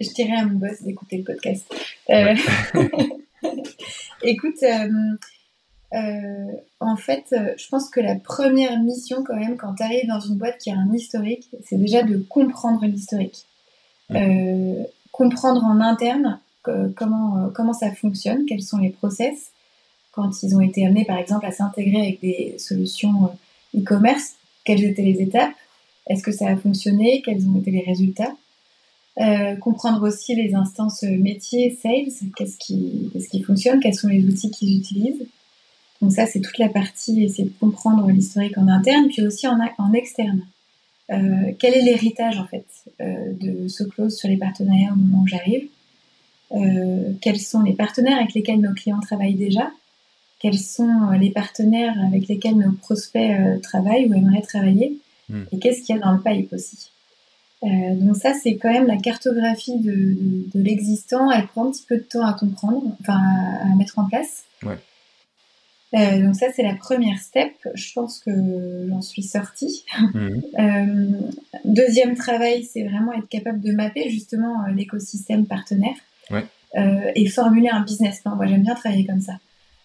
Je 0.00 0.08
dirais 0.10 0.36
à 0.38 0.44
mon 0.46 0.58
boss 0.58 0.80
d'écouter 0.82 1.18
le 1.18 1.24
podcast. 1.24 1.66
Euh, 2.10 2.34
Écoute, 4.22 4.62
euh, 4.62 6.52
en 6.80 6.96
fait, 6.96 7.24
je 7.56 7.68
pense 7.68 7.88
que 7.90 8.00
la 8.00 8.16
première 8.16 8.78
mission, 8.80 9.22
quand 9.24 9.36
même, 9.36 9.56
quand 9.56 9.74
tu 9.74 9.82
arrives 9.82 10.06
dans 10.08 10.20
une 10.20 10.36
boîte 10.36 10.58
qui 10.58 10.70
a 10.70 10.74
un 10.76 10.92
historique, 10.92 11.48
c'est 11.64 11.76
déjà 11.78 12.02
de 12.02 12.18
comprendre 12.18 12.84
l'historique. 12.84 13.46
Euh, 14.12 14.82
comprendre 15.12 15.62
en 15.64 15.80
interne 15.80 16.40
comment, 16.96 17.38
euh, 17.38 17.48
comment 17.54 17.72
ça 17.72 17.92
fonctionne, 17.94 18.44
quels 18.46 18.62
sont 18.62 18.78
les 18.78 18.90
process. 18.90 19.52
Quand 20.12 20.42
ils 20.42 20.56
ont 20.56 20.60
été 20.60 20.86
amenés, 20.86 21.04
par 21.04 21.18
exemple, 21.18 21.46
à 21.46 21.52
s'intégrer 21.52 22.00
avec 22.00 22.20
des 22.20 22.56
solutions 22.58 23.26
euh, 23.26 23.80
e-commerce, 23.80 24.34
quelles 24.64 24.84
étaient 24.84 25.02
les 25.02 25.22
étapes 25.22 25.54
Est-ce 26.08 26.22
que 26.22 26.32
ça 26.32 26.48
a 26.48 26.56
fonctionné 26.56 27.22
Quels 27.24 27.46
ont 27.48 27.58
été 27.58 27.70
les 27.70 27.82
résultats 27.82 28.34
euh, 29.20 29.56
comprendre 29.56 30.06
aussi 30.06 30.36
les 30.36 30.54
instances 30.54 31.02
métiers, 31.02 31.76
sales, 31.82 32.12
qu'est-ce 32.36 32.56
qui, 32.56 33.42
fonctionne, 33.42 33.80
quels 33.80 33.94
sont 33.96 34.06
les 34.06 34.24
outils 34.24 34.50
qu'ils 34.50 34.78
utilisent. 34.78 35.26
Donc 36.00 36.12
ça, 36.12 36.26
c'est 36.26 36.40
toute 36.40 36.58
la 36.58 36.68
partie, 36.68 37.24
essayer 37.24 37.48
de 37.48 37.54
comprendre 37.58 38.08
l'historique 38.08 38.56
en 38.56 38.68
interne, 38.68 39.08
puis 39.08 39.26
aussi 39.26 39.48
en, 39.48 39.92
externe. 39.92 40.42
Euh, 41.10 41.52
quel 41.58 41.74
est 41.74 41.82
l'héritage 41.82 42.38
en 42.38 42.46
fait 42.46 42.66
euh, 43.00 43.32
de 43.32 43.66
ce 43.66 43.82
clause 43.82 44.16
sur 44.16 44.28
les 44.28 44.36
partenariats 44.36 44.92
au 44.92 44.96
moment 44.96 45.22
où 45.22 45.26
j'arrive 45.26 45.66
Euh, 46.52 47.12
Quels 47.20 47.40
sont 47.40 47.62
les 47.62 47.74
partenaires 47.74 48.16
avec 48.16 48.34
lesquels 48.34 48.60
nos 48.60 48.72
clients 48.72 49.00
travaillent 49.00 49.34
déjà? 49.34 49.70
Quels 50.40 50.58
sont 50.58 50.88
euh, 50.88 51.16
les 51.16 51.30
partenaires 51.30 51.94
avec 52.06 52.28
lesquels 52.28 52.56
nos 52.56 52.72
prospects 52.72 53.20
euh, 53.20 53.58
travaillent 53.58 54.06
ou 54.06 54.14
aimeraient 54.14 54.42
travailler? 54.42 54.98
Hmm. 55.28 55.44
Et 55.52 55.58
qu'est-ce 55.58 55.82
qu'il 55.82 55.96
y 55.96 55.98
a 55.98 56.02
dans 56.02 56.12
le 56.12 56.20
pipe 56.20 56.52
aussi? 56.52 56.90
Euh, 57.64 57.94
donc 57.94 58.16
ça, 58.16 58.34
c'est 58.34 58.56
quand 58.56 58.72
même 58.72 58.86
la 58.86 58.98
cartographie 58.98 59.78
de, 59.78 59.90
de, 59.92 60.58
de 60.58 60.62
l'existant. 60.62 61.30
Elle 61.30 61.46
prend 61.48 61.66
un 61.66 61.70
petit 61.72 61.84
peu 61.88 61.96
de 61.96 62.02
temps 62.02 62.24
à 62.24 62.32
comprendre, 62.34 62.96
enfin 63.00 63.18
à, 63.18 63.72
à 63.72 63.76
mettre 63.76 63.98
en 63.98 64.06
place. 64.06 64.44
Ouais. 64.62 64.78
Euh, 65.94 66.22
donc 66.22 66.36
ça, 66.36 66.46
c'est 66.54 66.62
la 66.62 66.74
première 66.74 67.18
step. 67.18 67.52
Je 67.74 67.92
pense 67.94 68.18
que 68.18 68.30
j'en 68.88 69.02
suis 69.02 69.22
sortie. 69.22 69.84
Mhm. 70.14 70.42
Euh, 70.58 71.20
deuxième 71.64 72.16
travail, 72.16 72.64
c'est 72.64 72.82
vraiment 72.82 73.12
être 73.12 73.28
capable 73.28 73.60
de 73.60 73.70
mapper 73.70 74.10
justement 74.10 74.66
l'écosystème 74.74 75.46
partenaire 75.46 75.94
Ouais. 76.30 76.44
euh, 76.76 77.10
et 77.14 77.28
formuler 77.28 77.68
un 77.68 77.80
business 77.80 78.20
plan. 78.20 78.36
Moi, 78.36 78.46
j'aime 78.46 78.62
bien 78.62 78.74
travailler 78.74 79.06
comme 79.06 79.20
ça. 79.20 79.34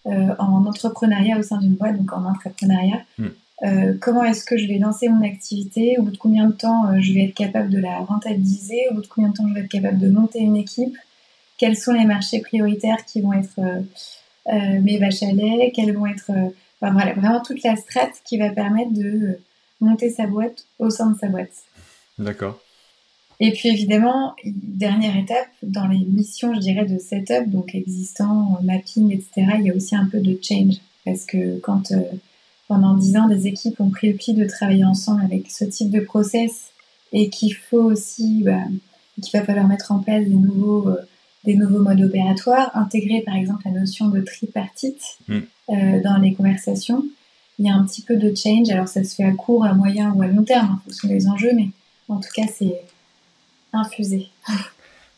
Euh, 0.06 0.36
en 0.38 0.66
entrepreneuriat 0.66 1.38
au 1.38 1.44
sein 1.44 1.58
d'une 1.58 1.76
boîte, 1.76 1.98
donc 1.98 2.12
en 2.12 2.26
entrepreneuriat. 2.26 3.02
Mm. 3.18 3.28
Euh, 3.64 3.94
comment 4.02 4.24
est-ce 4.24 4.44
que 4.44 4.58
je 4.58 4.68
vais 4.68 4.78
lancer 4.78 5.08
mon 5.08 5.26
activité? 5.26 5.98
Au 5.98 6.04
bout 6.04 6.12
de 6.12 6.18
combien 6.18 6.48
de 6.48 6.52
temps 6.52 7.00
je 7.00 7.14
vais 7.14 7.26
être 7.26 7.36
capable 7.36 7.70
de 7.70 7.80
la 7.80 8.00
rentabiliser? 8.00 8.82
Au 8.92 8.96
bout 8.96 9.02
de 9.02 9.08
combien 9.08 9.30
de 9.30 9.36
temps 9.36 9.48
je 9.48 9.54
vais 9.54 9.62
être 9.62 9.72
capable 9.72 10.00
de 10.00 10.10
monter 10.10 10.40
une 10.40 10.58
équipe? 10.58 10.98
Quels 11.58 11.78
sont 11.78 11.94
les 11.94 12.04
marchés 12.04 12.42
prioritaires 12.42 13.06
qui 13.06 13.22
vont 13.22 13.32
être 13.32 13.62
mes 14.52 14.98
vaches 14.98 15.24
à 15.24 15.32
lait? 15.32 15.72
Quels 15.74 15.94
vont 15.94 16.08
être 16.08 16.32
enfin, 16.82 16.92
voilà, 16.92 17.14
vraiment 17.14 17.42
toute 17.42 17.64
la 17.64 17.78
strate 17.78 18.16
qui 18.26 18.38
va 18.38 18.50
permettre 18.50 18.92
de 18.92 19.40
monter 19.84 20.10
sa 20.10 20.26
boîte 20.26 20.66
au 20.80 20.90
sein 20.90 21.12
de 21.12 21.18
sa 21.18 21.28
boîte. 21.28 21.64
D'accord. 22.18 22.60
Et 23.40 23.52
puis 23.52 23.70
évidemment, 23.70 24.36
dernière 24.46 25.18
étape, 25.18 25.48
dans 25.64 25.88
les 25.88 26.00
missions, 26.00 26.54
je 26.54 26.60
dirais, 26.60 26.86
de 26.86 26.98
setup, 26.98 27.50
donc 27.50 27.76
existant, 27.76 28.60
mapping, 28.64 29.12
etc., 29.12 29.56
il 29.60 29.66
y 29.66 29.72
a 29.72 29.76
aussi 29.76 29.96
un 29.96 30.06
peu 30.06 30.20
de 30.20 30.38
change. 30.42 30.76
Parce 31.06 31.26
que 31.26 31.60
quand 31.60 31.92
euh, 31.92 32.02
pendant 32.68 32.94
dix 32.96 33.18
ans, 33.18 33.28
des 33.28 33.48
équipes 33.48 33.80
ont 33.82 33.90
pris 33.90 34.12
le 34.12 34.18
pli 34.18 34.34
de 34.34 34.46
travailler 34.46 34.86
ensemble 34.86 35.24
avec 35.24 35.52
ce 35.52 35.66
type 35.66 35.90
de 35.90 36.00
process 36.00 36.72
et 37.12 37.30
qu'il 37.30 37.54
faut 37.54 37.84
aussi, 37.84 38.44
bah, 38.44 38.64
qu'il 39.22 39.38
va 39.38 39.46
falloir 39.46 39.68
mettre 39.68 39.92
en 39.92 40.00
place 40.00 40.24
des 40.24 40.36
nouveaux, 40.36 40.88
euh, 40.90 40.98
des 41.44 41.56
nouveaux 41.56 41.80
modes 41.80 42.02
opératoires, 42.02 42.72
intégrer 42.76 43.22
par 43.22 43.36
exemple 43.36 43.64
la 43.66 43.72
notion 43.72 44.08
de 44.08 44.22
tripartite 44.22 45.18
Mm. 45.28 45.40
euh, 45.70 46.02
dans 46.02 46.18
les 46.18 46.34
conversations. 46.34 47.04
Il 47.60 47.66
y 47.66 47.70
a 47.70 47.76
un 47.76 47.84
petit 47.86 48.02
peu 48.02 48.16
de 48.16 48.34
change, 48.36 48.70
alors 48.70 48.88
ça 48.88 49.04
se 49.04 49.16
fait 49.16 49.24
à 49.24 49.32
court, 49.32 49.66
à 49.66 49.74
moyen 49.74 50.12
ou 50.14 50.22
à 50.22 50.28
long 50.28 50.44
terme 50.44 50.78
en 50.78 50.84
fonction 50.84 51.08
des 51.08 51.28
enjeux, 51.28 51.52
mais 51.54 51.70
en 52.10 52.20
tout 52.20 52.30
cas 52.34 52.48
c'est 52.52 52.82
infusé. 53.74 54.28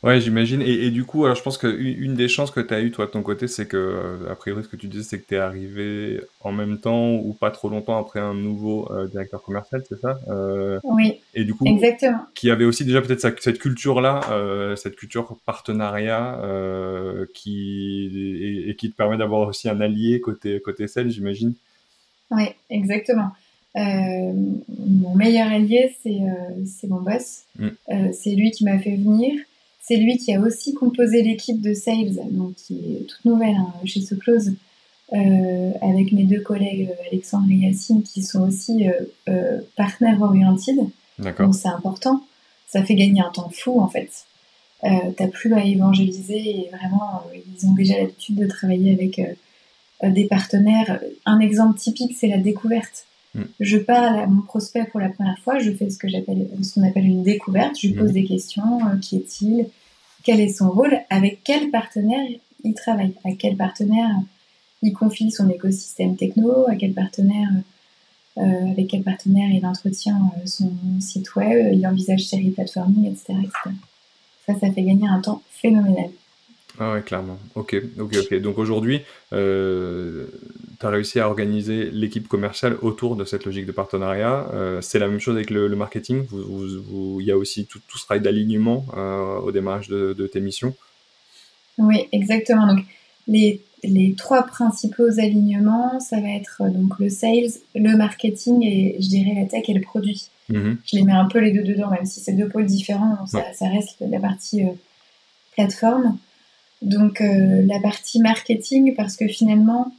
Ouais, 0.04 0.22
j'imagine. 0.22 0.62
Et, 0.62 0.86
et 0.86 0.92
du 0.92 1.04
coup, 1.04 1.26
alors 1.26 1.36
je 1.36 1.42
pense 1.42 1.58
qu'une 1.58 1.80
une 1.80 2.14
des 2.14 2.28
chances 2.28 2.52
que 2.52 2.60
tu 2.60 2.72
as 2.76 2.82
eues, 2.82 2.92
toi, 2.92 3.08
de 3.08 3.12
ton 3.12 3.24
côté, 3.24 3.48
c'est 3.48 3.68
que, 3.68 3.76
euh, 3.78 4.32
a 4.32 4.36
priori, 4.36 4.64
ce 4.64 4.68
que 4.68 4.76
tu 4.76 4.86
disais, 4.88 5.04
c'est 5.04 5.20
que 5.20 5.28
tu 5.28 5.34
es 5.34 5.40
arrivé 5.40 6.22
en 6.42 6.52
même 6.52 6.78
temps 6.78 7.14
ou 7.14 7.34
pas 7.34 7.50
trop 7.50 7.70
longtemps 7.70 7.98
après 7.98 8.20
un 8.20 8.36
nouveau 8.36 8.88
euh, 8.92 9.08
directeur 9.08 9.42
commercial, 9.42 9.84
c'est 9.90 10.00
ça 10.00 10.20
Euh, 10.30 10.80
Oui, 10.84 11.22
Et 11.34 11.44
du 11.44 11.56
coup, 11.56 11.66
exactement. 11.66 12.20
qui 12.36 12.52
avait 12.52 12.66
aussi 12.66 12.86
déjà 12.86 13.02
peut-être 13.02 13.42
cette 13.42 13.58
culture-là, 13.58 14.22
euh, 14.30 14.76
cette 14.76 14.96
culture 14.96 15.38
partenariat, 15.44 16.40
qui, 17.34 18.12
et, 18.14 18.70
et 18.70 18.76
qui 18.76 18.92
te 18.92 18.96
permet 18.96 19.18
d'avoir 19.18 19.48
aussi 19.48 19.70
un 19.70 19.82
allié 19.82 20.22
côté, 20.22 20.60
côté 20.62 20.88
sales, 20.88 21.10
j'imagine. 21.10 21.56
Oui, 22.30 22.44
exactement. 22.70 23.32
Euh, 23.76 24.34
mon 24.88 25.16
meilleur 25.16 25.52
allié, 25.52 25.96
c'est 26.02 26.22
euh, 26.22 26.88
mon 26.88 27.02
boss. 27.02 27.44
Mm. 27.58 27.68
Euh, 27.90 28.12
c'est 28.14 28.32
lui 28.32 28.52
qui 28.52 28.64
m'a 28.64 28.80
fait 28.80 28.96
venir. 28.96 29.34
C'est 29.82 29.98
lui 29.98 30.18
qui 30.18 30.34
a 30.34 30.40
aussi 30.40 30.74
composé 30.74 31.22
l'équipe 31.22 31.62
de 31.62 31.74
sales, 31.74 32.16
donc 32.32 32.56
qui 32.56 32.74
est 32.74 33.08
toute 33.08 33.24
nouvelle 33.26 33.56
hein, 33.56 33.72
chez 33.86 34.02
Soclose, 34.02 34.54
avec 35.12 36.12
mes 36.12 36.24
deux 36.24 36.42
collègues 36.42 36.90
Alexandre 37.12 37.46
et 37.52 37.68
Yacine, 37.68 38.02
qui 38.02 38.24
sont 38.24 38.48
aussi 38.48 38.88
partenaires 39.76 40.20
oriented. 40.24 40.78
D'accord. 41.20 41.46
Donc 41.46 41.56
c'est 41.56 41.68
important. 41.68 42.24
Ça 42.68 42.84
fait 42.84 42.96
gagner 42.96 43.22
un 43.22 43.30
temps 43.30 43.52
fou 43.54 43.80
en 43.80 43.88
fait. 43.88 44.10
T'as 44.82 45.28
plus 45.28 45.54
à 45.54 45.64
évangéliser 45.64 46.50
et 46.50 46.70
vraiment 46.76 47.22
ils 47.36 47.68
ont 47.68 47.74
déjà 47.74 48.00
l'habitude 48.00 48.38
de 48.38 48.48
travailler 48.48 48.92
avec 48.92 49.22
des 50.02 50.26
partenaires. 50.26 51.00
Un 51.28 51.40
exemple 51.42 51.78
typique 51.78 52.18
c'est 52.20 52.28
la 52.28 52.40
découverte. 52.40 53.06
Mm. 53.36 53.42
Je 53.60 53.78
parle 53.78 54.20
à 54.20 54.28
mon 54.28 54.42
prospect 54.42 54.86
pour 54.86 55.00
la 55.00 55.10
première 55.10 55.38
fois, 55.40 55.60
je 55.60 55.72
fais 55.72 55.90
ce 55.90 55.98
que 55.98 56.08
j'appelle 56.08 56.48
ce 56.64 56.74
qu'on 56.74 56.88
appelle 56.88 57.06
une 57.06 57.24
découverte. 57.24 57.76
Je 57.80 57.88
lui 57.88 57.94
pose 57.96 58.10
Mm. 58.12 58.14
des 58.14 58.26
questions. 58.26 58.80
euh, 58.88 58.98
qui 59.02 59.18
est-il 59.18 59.68
Quel 60.24 60.40
est 60.40 60.50
son 60.50 60.70
rôle 60.72 60.98
Avec 61.10 61.42
quel 61.44 61.70
partenaire 61.70 62.26
il 62.64 62.74
travaille 62.74 63.14
À 63.24 63.32
quel 63.38 63.56
partenaire 63.58 64.10
il 64.82 64.94
confie 64.94 65.30
son 65.32 65.50
écosystème 65.50 66.16
techno, 66.16 66.68
à 66.68 66.76
quel 66.76 66.94
partenaire, 66.94 67.50
avec 68.38 68.88
quel 68.90 69.02
partenaire 69.04 69.50
il 69.52 69.66
entretient 69.66 70.20
son 70.46 70.72
site 71.00 71.36
web, 71.36 71.74
il 71.74 71.88
envisage 71.88 72.26
ses 72.28 72.38
replatforming, 72.38 73.06
etc., 73.12 73.34
etc. 73.44 73.76
Ça, 74.46 74.54
ça 74.60 74.72
fait 74.72 74.84
gagner 74.84 75.08
un 75.08 75.22
temps 75.22 75.42
phénoménal. 75.50 76.10
Ah 76.80 76.94
ouais, 76.94 77.02
clairement. 77.02 77.38
Ok, 77.56 77.76
ok, 78.00 78.16
ok. 78.20 78.42
Donc 78.42 78.58
aujourd'hui, 78.58 79.02
euh, 79.34 80.26
tu 80.80 80.86
as 80.86 80.90
réussi 80.90 81.20
à 81.20 81.28
organiser 81.28 81.90
l'équipe 81.92 82.28
commerciale 82.28 82.78
autour 82.82 83.16
de 83.16 83.24
cette 83.24 83.46
logique 83.46 83.66
de 83.66 83.72
partenariat. 83.72 84.48
Euh, 84.54 84.82
c'est 84.82 85.00
la 85.00 85.08
même 85.08 85.20
chose 85.20 85.36
avec 85.36 85.50
le, 85.50 85.70
marketing. 85.76 86.26
Il 86.34 87.26
y 87.26 87.32
a 87.32 87.38
aussi 87.38 87.66
tout, 87.66 87.80
ce 87.96 88.06
travail 88.06 88.22
d'alignement 88.22 88.86
euh, 88.98 89.40
au 89.40 89.52
démarrage 89.52 89.88
de, 89.88 90.28
tes 90.28 90.42
missions. 90.42 90.76
Oui, 91.78 92.08
exactement. 92.12 92.68
Donc 92.68 92.86
les, 93.28 93.62
trois 94.18 94.44
principaux 94.44 95.20
alignements, 95.20 96.00
ça 96.00 96.20
va 96.20 96.30
être 96.30 96.64
donc 96.70 97.00
le 97.00 97.10
sales, 97.10 97.52
le 97.76 97.96
marketing 97.96 98.64
et 98.64 98.98
je 99.00 99.08
dirais 99.08 99.34
la 99.36 99.46
tech 99.46 99.70
et 99.70 99.74
le 99.74 99.82
produit. 99.82 100.30
Mm-hmm. 100.50 100.78
Je 100.86 100.96
les 100.98 101.04
mets 101.04 101.14
un 101.14 101.26
peu 101.26 101.40
les 101.40 101.52
deux 101.52 101.64
dedans, 101.64 101.90
même 101.90 102.06
si 102.06 102.20
c'est 102.20 102.34
deux 102.34 102.50
pôles 102.50 102.66
différents, 102.66 103.26
ça, 103.28 103.44
ça 103.54 103.68
reste 103.70 103.98
la 104.00 104.20
partie 104.20 104.64
plateforme. 105.56 106.18
Donc 106.82 107.22
euh, 107.22 107.64
la 107.66 107.80
partie 107.80 108.20
marketing, 108.20 108.94
parce 108.96 109.16
que 109.16 109.28
finalement, 109.28 109.92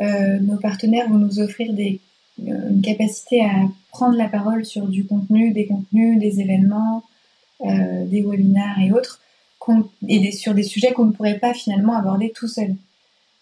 euh, 0.00 0.38
nos 0.40 0.56
partenaires 0.56 1.08
vont 1.08 1.18
nous 1.18 1.40
offrir 1.40 1.72
des, 1.72 2.00
euh, 2.46 2.70
une 2.70 2.82
capacité 2.82 3.42
à 3.42 3.52
prendre 3.90 4.16
la 4.16 4.28
parole 4.28 4.64
sur 4.64 4.86
du 4.86 5.04
contenu, 5.04 5.52
des 5.52 5.66
contenus, 5.66 6.18
des 6.18 6.40
événements, 6.40 7.02
des 7.60 8.22
webinars 8.22 8.78
et 8.80 8.92
autres, 8.92 9.20
et 10.06 10.30
sur 10.30 10.54
des 10.54 10.62
sujets 10.62 10.92
qu'on 10.92 11.06
ne 11.06 11.12
pourrait 11.12 11.40
pas 11.40 11.54
finalement 11.54 11.96
aborder 11.96 12.30
tout 12.32 12.46
seul. 12.46 12.76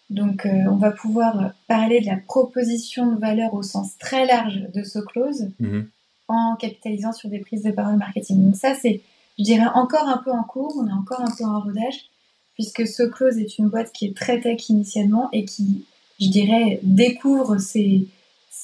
Donc 0.09 0.47
on 0.47 0.76
va 0.76 0.90
pouvoir 0.90 1.52
parler 1.69 2.00
de 2.00 2.07
la 2.07 2.16
proposition 2.16 3.12
de 3.12 3.21
valeur 3.21 3.52
au 3.52 3.62
sens 3.62 3.99
très 3.99 4.25
large 4.25 4.62
de 4.75 4.83
ce 4.85 5.00
close 5.00 5.50
mhm. 5.61 5.87
en 6.28 6.57
capitalisant 6.57 7.12
sur 7.12 7.28
des 7.28 7.40
prises 7.40 7.62
de 7.62 7.73
parole 7.73 7.97
marketing. 7.97 8.43
Donc 8.43 8.57
ça 8.57 8.75
c'est, 8.75 9.02
je 9.38 9.45
dirais, 9.45 9.66
encore 9.75 10.09
un 10.09 10.23
peu 10.25 10.33
en 10.33 10.45
cours, 10.45 10.75
on 10.78 10.88
est 10.88 10.93
encore 10.93 11.21
un 11.21 11.35
peu 11.37 11.45
en 11.45 11.61
rodage 11.61 12.09
puisque 12.56 12.86
SoClose 12.86 13.38
est 13.38 13.58
une 13.58 13.68
boîte 13.68 13.92
qui 13.92 14.06
est 14.06 14.16
très 14.16 14.40
tech 14.40 14.68
initialement 14.68 15.28
et 15.32 15.44
qui, 15.44 15.84
je 16.20 16.28
dirais, 16.28 16.80
découvre 16.82 17.58
ces, 17.58 18.08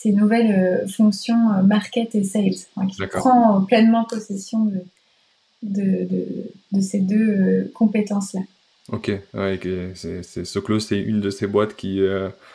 nouvelles 0.06 0.50
euh, 0.50 0.88
fonctions 0.88 1.52
euh, 1.52 1.62
market 1.62 2.14
et 2.14 2.24
sales, 2.24 2.54
qui 2.90 3.06
prend 3.06 3.62
pleinement 3.62 4.04
possession 4.04 4.64
de, 5.62 6.08
de, 6.72 6.80
ces 6.80 6.98
deux 6.98 7.28
euh, 7.28 7.70
compétences-là. 7.74 8.40
Ok, 8.88 9.12
ouais, 9.34 9.60
c'est, 9.94 10.44
SoClose, 10.44 10.86
c'est 10.86 10.98
une 10.98 11.20
de 11.20 11.30
ces 11.30 11.46
boîtes 11.46 11.76
qui, 11.76 12.00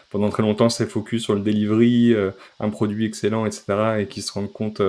pendant 0.09 0.29
très 0.29 0.43
longtemps, 0.43 0.67
s'est 0.67 0.85
focus 0.85 1.23
sur 1.23 1.35
le 1.35 1.39
delivery, 1.39 2.13
un 2.59 2.69
produit 2.69 3.05
excellent, 3.05 3.45
etc., 3.45 3.99
et 3.99 4.07
qui 4.07 4.21
se 4.21 4.33
rendent 4.33 4.51
compte 4.51 4.81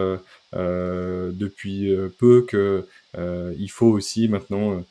depuis 0.53 1.95
peu 2.19 2.45
qu'il 2.51 3.71
faut 3.71 3.87
aussi 3.87 4.27
maintenant 4.27 4.73
euh, 4.73 4.85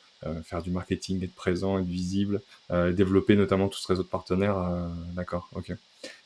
faire 0.43 0.61
du 0.61 0.71
marketing, 0.71 1.23
être 1.23 1.35
présent, 1.35 1.79
être 1.79 1.85
visible, 1.85 2.41
euh, 2.71 2.91
développer 2.91 3.35
notamment 3.35 3.67
tout 3.67 3.79
ce 3.79 3.87
réseau 3.87 4.03
de 4.03 4.07
partenaires. 4.07 4.57
Euh, 4.57 4.87
d'accord, 5.15 5.49
ok. 5.55 5.73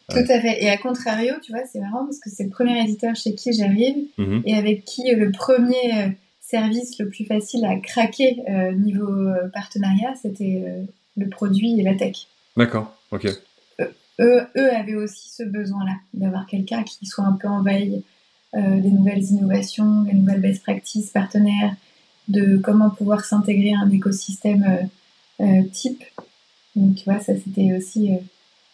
Tout 0.09 0.17
à 0.17 0.41
fait. 0.41 0.63
Et 0.63 0.69
à 0.69 0.77
contrario, 0.77 1.33
tu 1.41 1.51
vois, 1.51 1.61
c'est 1.71 1.79
marrant 1.79 2.05
parce 2.05 2.19
que 2.19 2.29
c'est 2.29 2.43
le 2.43 2.49
premier 2.49 2.81
éditeur 2.81 3.15
chez 3.15 3.33
qui 3.33 3.53
j'arrive 3.53 3.95
mhm. 4.17 4.43
et 4.45 4.55
avec 4.55 4.83
qui 4.83 5.09
le 5.13 5.31
premier 5.31 6.17
service 6.41 6.99
le 6.99 7.07
plus 7.07 7.25
facile 7.25 7.63
à 7.63 7.77
craquer 7.77 8.43
niveau 8.75 9.29
partenariat, 9.53 10.13
c'était 10.21 10.63
le 11.15 11.29
produit 11.29 11.79
et 11.79 11.83
la 11.83 11.95
tech. 11.95 12.27
D'accord, 12.57 12.93
ok. 13.11 13.27
Eux, 14.19 14.41
eux 14.57 14.73
avaient 14.75 14.95
aussi 14.95 15.29
ce 15.29 15.43
besoin-là, 15.43 15.93
d'avoir 16.13 16.45
quelqu'un 16.45 16.83
qui 16.83 17.05
soit 17.05 17.23
un 17.23 17.33
peu 17.33 17.47
en 17.47 17.61
veille 17.61 18.03
des 18.53 18.91
nouvelles 18.91 19.23
innovations, 19.23 20.01
des 20.01 20.13
nouvelles 20.13 20.41
best 20.41 20.61
practices 20.61 21.11
partenaires, 21.11 21.73
de 22.31 22.57
comment 22.57 22.89
pouvoir 22.89 23.25
s'intégrer 23.25 23.73
à 23.73 23.79
un 23.79 23.89
écosystème 23.91 24.63
euh, 24.63 25.45
euh, 25.45 25.63
type. 25.71 26.03
Donc, 26.75 26.95
tu 26.95 27.03
vois, 27.05 27.19
ça 27.19 27.33
c'était 27.35 27.75
aussi, 27.77 28.13
euh, 28.13 28.17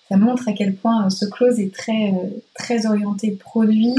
ça 0.09 0.17
montre 0.17 0.47
à 0.47 0.53
quel 0.53 0.75
point 0.75 1.09
ce 1.09 1.25
close 1.25 1.59
est 1.59 1.73
très, 1.73 2.13
très 2.53 2.85
orienté 2.85 3.31
produit 3.31 3.95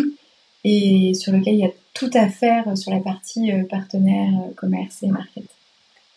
et 0.65 1.15
sur 1.15 1.33
lequel 1.33 1.55
il 1.55 1.61
y 1.61 1.67
a 1.67 1.73
tout 1.95 2.11
à 2.15 2.29
faire 2.29 2.77
sur 2.77 2.93
la 2.93 3.01
partie 3.01 3.51
partenaire, 3.69 4.33
commerce 4.57 5.03
et 5.03 5.09
market. 5.09 5.45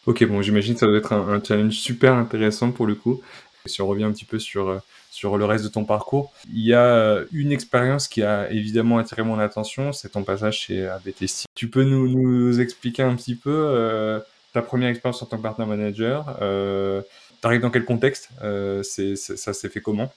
Ok, 0.06 0.24
bon, 0.26 0.42
j'imagine 0.42 0.74
que 0.76 0.80
ça 0.80 0.86
doit 0.88 0.98
être 0.98 1.14
un, 1.14 1.42
challenge 1.44 1.74
super 1.74 2.14
intéressant 2.14 2.72
pour 2.72 2.86
le 2.86 2.96
coup. 2.96 3.22
Si 3.66 3.82
on 3.82 3.88
revient 3.88 4.04
un 4.04 4.12
petit 4.12 4.26
peu 4.26 4.40
sur, 4.40 4.82
sur 5.12 5.38
le 5.38 5.46
reste 5.46 5.66
de 5.66 5.70
ton 5.70 5.84
parcours, 5.84 6.32
il 6.52 6.66
y 6.66 6.74
a 6.74 7.20
une 7.34 7.52
expérience 7.52 8.08
qui 8.08 8.24
a 8.24 8.50
évidemment 8.50 8.98
attiré 8.98 9.24
mon 9.24 9.38
attention, 9.40 9.92
c'est 9.92 10.10
ton 10.10 10.24
passage 10.24 10.62
chez 10.62 10.88
ABTC. 10.88 11.46
Tu 11.54 11.70
peux 11.70 11.84
nous, 11.84 12.60
expliquer 12.60 13.04
un 13.04 13.16
petit 13.16 13.36
peu 13.36 13.54
euh, 13.54 14.20
ta 14.54 14.62
première 14.62 14.90
expérience 14.90 15.22
en 15.22 15.26
tant 15.26 15.38
que 15.38 15.42
partner 15.42 15.66
manager 15.66 16.38
euh, 16.42 17.02
Tu 17.42 17.48
arrives 17.48 17.62
dans 17.62 17.70
quel 17.70 17.86
contexte 17.86 18.30
euh, 18.42 18.84
Ça 18.84 19.54
s'est 19.54 19.70
fait 19.70 19.82
comment? 19.82 20.12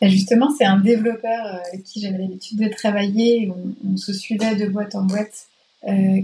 Bah, 0.00 0.08
Justement, 0.08 0.50
c'est 0.56 0.64
un 0.64 0.78
développeur 0.78 1.60
avec 1.66 1.82
qui 1.82 2.00
j'avais 2.00 2.18
l'habitude 2.18 2.60
de 2.60 2.68
travailler. 2.68 3.52
On, 3.84 3.96
se 3.96 4.12
suivait 4.12 4.54
de 4.54 4.66
boîte 4.66 4.94
en 4.94 5.02
boîte. 5.02 5.48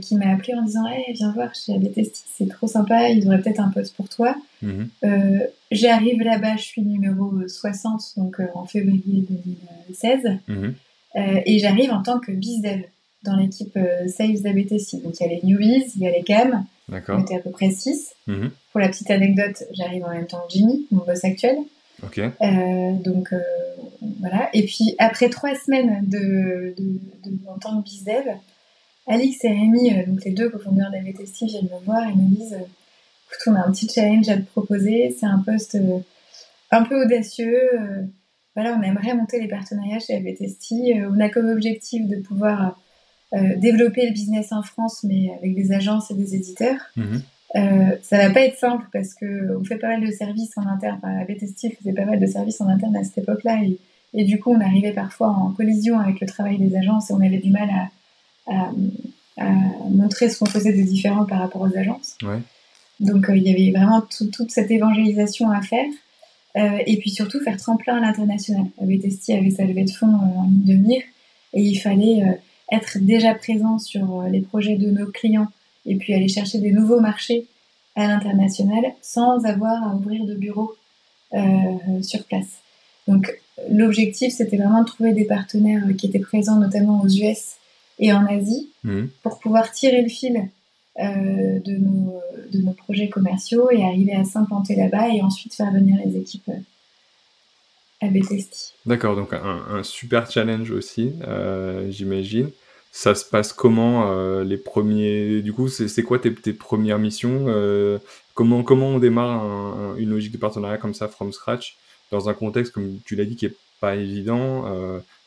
Qui 0.00 0.16
m'a 0.16 0.30
appelé 0.30 0.54
en 0.54 0.62
disant 0.62 0.86
hey, 0.86 1.12
viens 1.12 1.32
voir 1.32 1.54
chez 1.54 1.74
ABTST, 1.74 2.24
c'est 2.34 2.48
trop 2.48 2.66
sympa, 2.66 3.10
ils 3.10 3.26
auraient 3.26 3.40
peut-être 3.40 3.60
un 3.60 3.68
poste 3.68 3.94
pour 3.94 4.08
toi. 4.08 4.34
Mhm. 4.62 4.88
J'arrive 5.70 6.22
là-bas, 6.22 6.56
je 6.56 6.62
suis 6.62 6.82
numéro 6.82 7.46
60, 7.46 8.14
donc 8.16 8.40
en 8.54 8.64
février 8.64 9.24
2016, 9.28 10.38
mhm. 10.48 10.74
et 11.44 11.58
j'arrive 11.58 11.90
en 11.92 12.02
tant 12.02 12.20
que 12.20 12.32
bizdev 12.32 12.84
dans 13.22 13.36
l'équipe 13.36 13.76
euh, 13.76 14.08
Sales 14.08 14.40
d'ABTC. 14.42 15.02
Donc 15.02 15.18
il 15.20 15.22
y 15.22 15.26
a 15.26 15.28
les 15.28 15.40
newbies, 15.42 15.84
il 15.96 16.02
y 16.02 16.06
a 16.06 16.10
les 16.10 16.22
CAM. 16.22 16.64
D'accord. 16.88 17.18
On 17.18 17.22
était 17.22 17.36
à 17.36 17.40
peu 17.40 17.50
près 17.50 17.70
6. 17.70 18.14
Mhm. 18.26 18.50
Pour 18.72 18.80
la 18.80 18.88
petite 18.88 19.10
anecdote, 19.10 19.64
j'arrive 19.72 20.04
en 20.04 20.10
même 20.10 20.26
temps 20.26 20.42
que 20.48 20.54
Jimmy, 20.54 20.86
mon 20.90 21.04
boss 21.04 21.24
actuel. 21.24 21.58
Ok. 22.02 22.18
Euh, 22.18 22.92
donc 23.04 23.32
euh, 23.32 23.40
voilà. 24.20 24.48
Et 24.54 24.64
puis 24.64 24.94
après 24.98 25.28
trois 25.28 25.54
semaines 25.54 26.04
de, 26.06 26.74
de, 26.78 27.30
de 27.30 27.36
en 27.46 27.58
tant 27.58 27.80
que 27.80 27.84
bizdev, 27.84 28.24
Alix 29.10 29.44
et 29.44 29.48
Rémi, 29.48 29.90
donc 30.06 30.24
les 30.24 30.32
deux 30.32 30.48
cofondeurs 30.48 30.90
d'ABTC, 30.90 31.46
viennent 31.46 31.64
me 31.64 31.84
voir 31.84 32.08
et 32.08 32.14
me 32.14 32.28
disent 32.28 32.54
écoute, 32.54 33.42
on 33.46 33.54
a 33.54 33.66
un 33.66 33.70
petit 33.70 33.88
challenge 33.88 34.28
à 34.28 34.36
te 34.36 34.42
proposer. 34.42 35.14
C'est 35.18 35.26
un 35.26 35.38
poste 35.38 35.76
un 36.70 36.82
peu 36.84 37.04
audacieux. 37.04 37.60
voilà, 38.54 38.76
on 38.78 38.82
aimerait 38.82 39.14
monter 39.14 39.40
les 39.40 39.48
partenariats 39.48 39.98
chez 39.98 40.16
ABTC. 40.16 41.02
on 41.10 41.20
a 41.20 41.28
comme 41.28 41.48
objectif 41.48 42.06
de 42.06 42.16
pouvoir 42.16 42.76
euh, 43.32 43.54
développer 43.56 44.06
le 44.06 44.12
business 44.12 44.50
en 44.50 44.62
France, 44.62 45.04
mais 45.04 45.30
avec 45.38 45.54
des 45.54 45.70
agences 45.70 46.10
et 46.10 46.14
des 46.14 46.34
éditeurs. 46.34 46.80
Mhm. 46.96 47.22
Euh, 47.54 47.96
ça 48.02 48.18
va 48.18 48.30
pas 48.30 48.40
être 48.40 48.58
simple 48.58 48.86
parce 48.92 49.14
que 49.14 49.56
on 49.56 49.62
fait 49.62 49.76
pas 49.76 49.86
mal 49.86 50.04
de 50.04 50.10
services 50.10 50.58
en 50.58 50.66
interne. 50.66 50.98
Enfin, 51.00 51.14
la 51.14 51.26
faisait 51.26 51.92
pas 51.92 52.04
mal 52.06 52.18
de 52.18 52.26
services 52.26 52.60
en 52.60 52.68
interne 52.68 52.96
à 52.96 53.04
cette 53.04 53.18
époque-là 53.18 53.62
et, 53.62 53.78
et, 54.14 54.24
du 54.24 54.40
coup 54.40 54.52
on 54.52 54.60
arrivait 54.60 54.92
parfois 54.92 55.28
en 55.28 55.52
collision 55.52 56.00
avec 56.00 56.20
le 56.20 56.26
travail 56.26 56.58
des 56.58 56.76
agences 56.76 57.10
et 57.10 57.12
on 57.12 57.20
avait 57.20 57.38
du 57.38 57.50
mal 57.50 57.68
à, 57.70 57.88
à, 58.46 58.70
à 59.36 59.50
montrer 59.90 60.28
ce 60.28 60.38
qu'on 60.38 60.46
faisait 60.46 60.72
de 60.72 60.82
différent 60.82 61.24
par 61.24 61.40
rapport 61.40 61.62
aux 61.62 61.76
agences. 61.76 62.16
Ouais. 62.22 62.38
Donc 63.00 63.28
euh, 63.28 63.36
il 63.36 63.42
y 63.42 63.50
avait 63.50 63.70
vraiment 63.70 64.02
toute 64.02 64.50
cette 64.50 64.70
évangélisation 64.70 65.50
à 65.50 65.62
faire 65.62 65.86
euh, 66.56 66.78
et 66.86 66.98
puis 66.98 67.10
surtout 67.10 67.40
faire 67.40 67.56
tremplin 67.56 67.96
à 67.96 68.00
l'international. 68.00 68.66
Betesti 68.80 69.32
avait 69.32 69.50
sa 69.50 69.64
levée 69.64 69.84
de 69.84 69.90
fonds 69.90 70.06
en 70.06 70.44
ligne 70.44 70.64
de 70.64 70.74
mire 70.74 71.02
et 71.54 71.62
il 71.62 71.76
fallait 71.76 72.40
être 72.70 72.98
déjà 72.98 73.34
présent 73.34 73.78
sur 73.78 74.20
euh, 74.20 74.28
les 74.28 74.40
projets 74.40 74.76
de 74.76 74.90
nos 74.90 75.06
clients 75.06 75.48
et 75.86 75.96
puis 75.96 76.14
aller 76.14 76.28
chercher 76.28 76.58
des 76.58 76.72
nouveaux 76.72 77.00
marchés 77.00 77.46
à 77.96 78.06
l'international 78.06 78.84
sans 79.02 79.44
avoir 79.44 79.82
à 79.82 79.94
ouvrir 79.94 80.24
de 80.24 80.34
bureau 80.34 80.74
euh, 81.34 82.02
sur 82.02 82.24
place. 82.24 82.60
Donc 83.08 83.32
l'objectif, 83.70 84.32
c'était 84.32 84.56
vraiment 84.56 84.82
de 84.82 84.86
trouver 84.86 85.12
des 85.12 85.24
partenaires 85.24 85.82
qui 85.98 86.06
étaient 86.06 86.20
présents 86.20 86.56
notamment 86.56 87.02
aux 87.02 87.08
US 87.08 87.56
et 88.00 88.12
en 88.12 88.26
Asie 88.26 88.70
mmh. 88.82 89.04
pour 89.22 89.38
pouvoir 89.38 89.70
tirer 89.70 90.02
le 90.02 90.08
fil 90.08 90.48
euh, 90.98 91.60
de, 91.60 91.76
nos, 91.76 92.20
de, 92.52 92.58
nos, 92.62 92.72
projets 92.72 93.08
commerciaux 93.08 93.70
et 93.70 93.84
arriver 93.84 94.14
à 94.14 94.24
s'implanter 94.24 94.74
là-bas 94.74 95.08
et 95.14 95.20
ensuite 95.22 95.54
faire 95.54 95.70
venir 95.70 95.96
les 96.04 96.16
équipes 96.16 96.50
à 98.00 98.08
Bethesda. 98.08 98.56
D'accord, 98.86 99.14
donc 99.14 99.32
un, 99.32 99.82
super 99.82 100.30
challenge 100.30 100.70
aussi, 100.70 101.12
euh, 101.26 101.90
j'imagine. 101.90 102.50
Ça 102.92 103.14
se 103.14 103.24
passe 103.24 103.52
comment 103.52 104.10
euh, 104.10 104.42
les 104.42 104.56
premiers 104.56 105.42
Du 105.42 105.52
coup, 105.52 105.68
c'est 105.68 106.02
quoi 106.02 106.18
tes, 106.18 106.34
tes, 106.34 106.52
premières 106.52 106.98
missions 106.98 107.44
euh, 107.46 107.98
comment, 108.34 108.64
comment 108.64 108.88
on 108.88 108.98
démarre 108.98 109.96
une 109.96 110.10
logique 110.10 110.32
de 110.32 110.38
partenariat 110.38 110.78
comme 110.78 110.94
ça 110.94 111.06
from 111.06 111.32
scratch 111.32 111.76
dans 112.10 112.28
un 112.28 112.34
contexte 112.34 112.72
comme 112.72 112.98
tu 113.04 113.14
l'as 113.14 113.24
dit 113.24 113.36
qui 113.36 113.46
est 113.46 113.56
pas 113.80 113.94
évident 113.94 114.64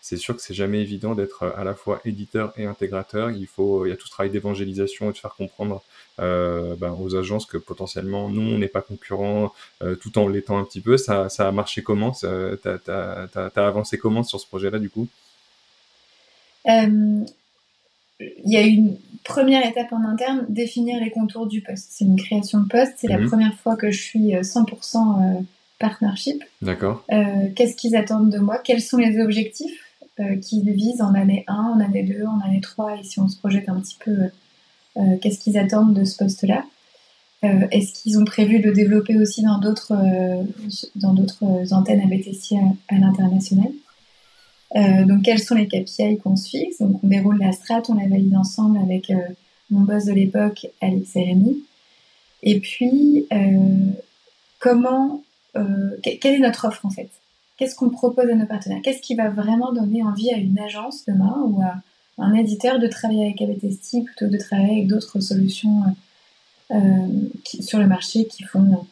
c'est 0.03 0.17
sûr 0.17 0.35
que 0.35 0.41
c'est 0.41 0.53
jamais 0.53 0.81
évident 0.81 1.15
d'être 1.15 1.43
à 1.57 1.63
la 1.63 1.73
fois 1.73 2.01
éditeur 2.03 2.53
et 2.57 2.65
intégrateur. 2.65 3.31
Il 3.31 3.47
faut, 3.47 3.85
il 3.85 3.89
y 3.89 3.91
a 3.91 3.95
tout 3.95 4.05
ce 4.05 4.11
travail 4.11 4.31
d'évangélisation 4.31 5.09
et 5.09 5.13
de 5.13 5.17
faire 5.17 5.33
comprendre 5.33 5.81
ben, 6.17 6.95
aux 6.99 7.15
agences 7.15 7.45
que 7.45 7.57
potentiellement 7.57 8.29
nous 8.29 8.41
on 8.41 8.57
n'est 8.57 8.67
pas 8.67 8.81
concurrents 8.81 9.53
tout 10.01 10.17
en 10.19 10.27
l'étant 10.27 10.57
un 10.57 10.65
petit 10.65 10.81
peu. 10.81 10.97
Ça, 10.97 11.29
ça 11.29 11.47
a 11.47 11.51
marché 11.53 11.83
comment? 11.83 12.11
T'as 12.11 12.77
as, 12.85 13.65
avancé 13.65 13.97
comment 13.97 14.23
sur 14.23 14.39
ce 14.41 14.45
projet-là 14.45 14.77
du 14.77 14.89
coup? 14.89 15.07
Il 18.19 18.51
y 18.51 18.57
a 18.57 18.61
une 18.61 18.97
première 19.23 19.65
étape 19.65 19.91
en 19.91 20.03
interne, 20.03 20.45
définir 20.49 20.99
les 21.03 21.11
contours 21.11 21.47
du 21.47 21.61
poste. 21.61 21.87
C'est 21.91 22.05
une 22.05 22.17
création 22.17 22.59
de 22.59 22.67
poste, 22.67 22.93
c'est 22.97 23.07
la 23.07 23.17
mhm. 23.17 23.29
première 23.29 23.55
fois 23.55 23.75
que 23.75 23.91
je 23.91 24.01
suis 24.01 24.33
100% 24.33 24.57
euh, 24.57 25.39
euh, 25.39 25.41
partnership. 25.79 26.43
D'accord. 26.61 27.03
Euh, 27.11 27.49
qu'est-ce 27.55 27.75
qu'ils 27.75 27.95
attendent 27.95 28.29
de 28.29 28.39
moi? 28.39 28.57
Quels 28.57 28.81
sont 28.81 28.97
les 28.97 29.19
objectifs? 29.19 29.79
Qu'ils 30.41 30.71
visent 30.71 31.01
en 31.01 31.13
année 31.13 31.43
1, 31.47 31.55
en 31.55 31.79
année 31.79 32.03
2, 32.03 32.25
en 32.25 32.39
année 32.41 32.61
3 32.61 32.97
Et 32.97 33.03
si 33.03 33.19
on 33.19 33.27
se 33.27 33.37
projette 33.37 33.69
un 33.69 33.79
petit 33.79 33.97
peu, 34.03 34.29
qu'est-ce 35.21 35.39
qu'ils 35.39 35.57
attendent 35.57 35.93
de 35.93 36.05
ce 36.05 36.17
poste-là. 36.17 36.63
Est-ce 37.41 37.93
qu'ils 37.93 38.19
ont 38.19 38.25
prévu 38.25 38.59
de 38.59 38.67
le 38.67 38.73
développer 38.73 39.17
aussi 39.17 39.41
dans 39.41 39.59
d'autres 39.59 39.95
dans 40.95 41.13
d'autres 41.13 41.73
antennes 41.73 42.01
à 42.01 42.05
BTC 42.05 42.55
à 42.89 42.95
l'international? 42.95 43.71
Euh, 44.75 45.05
donc, 45.05 45.23
quels 45.23 45.39
sont 45.39 45.55
les 45.55 45.67
KPI 45.67 46.17
qu'on 46.17 46.35
se 46.35 46.49
fixe 46.49 46.79
Donc, 46.79 47.03
on 47.03 47.07
déroule 47.07 47.37
la 47.39 47.51
strat, 47.51 47.83
on 47.89 47.95
la 47.95 48.07
valide 48.07 48.35
ensemble 48.35 48.79
avec 48.79 49.09
euh, 49.11 49.17
mon 49.69 49.81
boss 49.81 50.05
de 50.05 50.13
l'époque, 50.13 50.67
Alex 50.81 51.13
Rémy. 51.13 51.63
Et 52.41 52.59
puis, 52.59 53.27
euh, 53.31 53.91
comment, 54.59 55.23
quelle 56.01 56.33
est 56.35 56.39
notre 56.39 56.67
offre 56.67 56.85
en 56.85 56.89
fait? 56.89 57.09
Qu'est-ce 57.57 57.75
qu'on 57.75 57.89
propose 57.89 58.29
à 58.29 58.35
nos 58.35 58.45
partenaires? 58.45 58.79
Qu'est-ce 58.83 59.01
qui 59.01 59.15
va 59.15 59.29
vraiment 59.29 59.71
donner 59.71 60.03
envie 60.03 60.31
à 60.31 60.37
une 60.37 60.57
agence 60.59 61.05
demain 61.05 61.35
ou 61.45 61.61
à 61.61 61.75
un 62.17 62.33
éditeur 62.33 62.79
de 62.79 62.87
travailler 62.87 63.25
avec 63.25 63.41
ABTST 63.41 64.03
plutôt 64.03 64.25
que 64.25 64.31
de 64.31 64.37
travailler 64.37 64.71
avec 64.71 64.87
d'autres 64.87 65.19
solutions 65.19 65.83
sur 67.43 67.79
le 67.79 67.87
marché 67.87 68.25
qui 68.25 68.43
font 68.43 68.85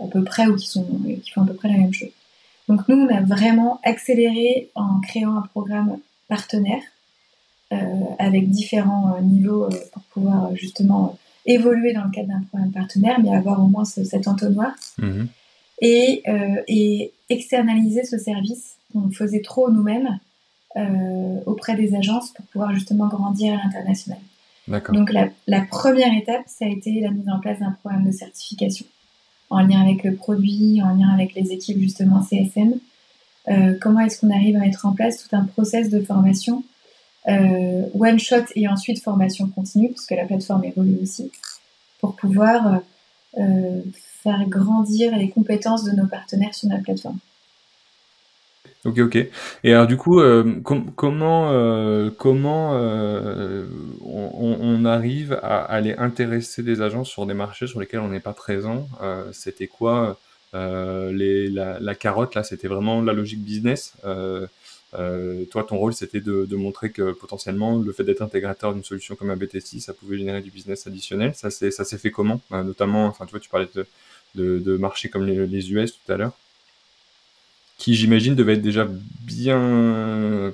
à 0.00 0.06
peu 0.06 0.22
près 0.22 0.46
ou 0.46 0.56
qui, 0.56 0.68
font 0.70 1.42
à 1.42 1.46
peu 1.46 1.54
près 1.54 1.68
la 1.68 1.78
même 1.78 1.92
chose? 1.92 2.10
Donc 2.68 2.88
nous, 2.88 2.96
on 2.96 3.08
a 3.08 3.20
vraiment 3.20 3.80
accéléré 3.82 4.70
en 4.74 5.00
créant 5.00 5.36
un 5.36 5.42
programme 5.42 5.98
partenaire 6.28 6.82
euh, 7.72 7.76
avec 8.18 8.50
différents 8.50 9.16
euh, 9.16 9.20
niveaux 9.20 9.64
euh, 9.64 9.70
pour 9.92 10.02
pouvoir 10.04 10.54
justement 10.54 11.18
évoluer 11.46 11.92
dans 11.92 12.04
le 12.04 12.10
cadre 12.10 12.28
d'un 12.28 12.42
programme 12.50 12.72
partenaire, 12.72 13.20
mais 13.20 13.34
avoir 13.34 13.62
au 13.62 13.66
moins 13.66 13.84
cet 13.84 14.28
entonnoir. 14.28 14.72
Mhm. 14.98 15.28
Et, 15.86 16.22
et, 16.68 17.12
externaliser 17.30 18.04
ce 18.04 18.18
service 18.18 18.76
qu'on 18.92 19.10
faisait 19.10 19.40
trop 19.40 19.70
nous-mêmes 19.70 20.18
auprès 21.46 21.74
des 21.74 21.94
agences 21.94 22.30
pour 22.32 22.44
pouvoir 22.46 22.74
justement 22.74 23.06
grandir 23.06 23.54
à 23.54 23.62
l'international. 23.64 24.18
Donc 24.68 25.12
la, 25.12 25.28
la, 25.46 25.62
première 25.62 26.12
étape, 26.16 26.42
ça 26.46 26.66
a 26.66 26.68
été 26.68 27.00
la 27.00 27.10
mise 27.10 27.28
en 27.28 27.38
place 27.38 27.60
d'un 27.60 27.72
programme 27.72 28.04
de 28.04 28.12
certification 28.12 28.86
en 29.50 29.60
lien 29.60 29.80
avec 29.80 30.04
le 30.04 30.14
produit, 30.14 30.82
en 30.82 30.94
lien 30.94 31.08
avec 31.12 31.34
les 31.34 31.52
équipes 31.52 31.80
justement 31.80 32.22
CSM. 32.22 32.74
Euh, 33.48 33.74
comment 33.80 34.00
est-ce 34.00 34.20
qu'on 34.20 34.30
arrive 34.30 34.56
à 34.56 34.60
mettre 34.60 34.86
en 34.86 34.92
place 34.92 35.22
tout 35.22 35.36
un 35.36 35.44
process 35.44 35.90
de 35.90 36.00
formation 36.00 36.64
euh, 37.28 37.86
one 37.98 38.18
shot 38.18 38.44
et 38.54 38.68
ensuite 38.68 39.02
formation 39.02 39.48
continue, 39.48 39.90
parce 39.90 40.06
que 40.06 40.14
la 40.14 40.24
plateforme 40.24 40.64
évolue 40.64 40.98
aussi, 41.02 41.30
pour 42.00 42.16
pouvoir 42.16 42.80
euh, 43.38 43.80
faire 44.24 44.44
grandir 44.48 45.16
les 45.16 45.28
compétences 45.30 45.84
de 45.84 45.92
nos 45.92 46.06
partenaires 46.06 46.54
sur 46.54 46.68
notre 46.68 46.82
plateforme. 46.82 47.18
Ok, 48.84 48.98
ok. 48.98 49.16
Et 49.64 49.72
alors 49.72 49.86
du 49.86 49.96
coup, 49.96 50.20
euh, 50.20 50.60
comment 50.62 51.50
euh, 51.52 52.10
comment 52.18 52.72
euh, 52.74 53.66
on, 54.02 54.84
arrive 54.84 55.38
à 55.42 55.62
aller 55.62 55.94
intéresser 55.96 56.62
des 56.62 56.82
agents 56.82 57.04
sur 57.04 57.24
des 57.24 57.32
marchés 57.32 57.66
sur 57.66 57.80
lesquels 57.80 58.00
on 58.00 58.08
n'est 58.08 58.20
pas 58.20 58.34
présent? 58.34 58.86
c'était 59.32 59.68
quoi 59.68 60.18
la, 60.52 61.94
carotte 61.94 62.34
là? 62.34 62.42
C'était 62.42 62.68
vraiment 62.68 63.00
la 63.00 63.14
logique 63.14 63.42
business? 63.42 63.94
toi, 64.02 65.64
ton 65.64 65.78
rôle, 65.78 65.94
c'était 65.94 66.20
de, 66.20 66.56
montrer 66.56 66.90
que 66.90 67.12
potentiellement 67.12 67.78
le 67.78 67.92
fait 67.92 68.04
d'être 68.04 68.20
intégrateur 68.20 68.74
d'une 68.74 68.84
solution 68.84 69.14
comme 69.16 69.30
ABTC, 69.30 69.80
ça 69.80 69.94
pouvait 69.94 70.18
générer 70.18 70.42
du 70.42 70.50
business 70.50 70.86
additionnel. 70.86 71.34
Ça 71.34 71.50
s'est 71.50 71.70
ça 71.70 71.86
s'est 71.86 71.98
fait 71.98 72.10
comment? 72.10 72.42
notamment, 72.50 73.06
enfin, 73.06 73.24
tu 73.24 73.30
vois, 73.30 73.40
tu 73.40 73.48
parlais 73.48 73.68
de, 73.74 73.86
de, 74.34 74.58
de 74.58 74.76
marchés 74.76 75.08
comme 75.08 75.26
les, 75.26 75.46
les 75.46 75.72
US 75.72 75.92
tout 75.92 76.12
à 76.12 76.16
l'heure 76.16 76.32
qui 77.78 77.94
j'imagine 77.94 78.34
devait 78.34 78.54
être 78.54 78.62
déjà 78.62 78.88
bien 79.26 80.52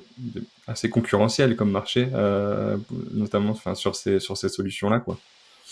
assez 0.66 0.88
concurrentiel 0.88 1.56
comme 1.56 1.70
marché, 1.70 2.08
euh, 2.14 2.76
notamment 3.12 3.50
enfin, 3.50 3.74
sur 3.74 3.96
ces, 3.96 4.20
sur 4.20 4.36
ces 4.36 4.48
solutions-là. 4.48 5.00
quoi. 5.00 5.18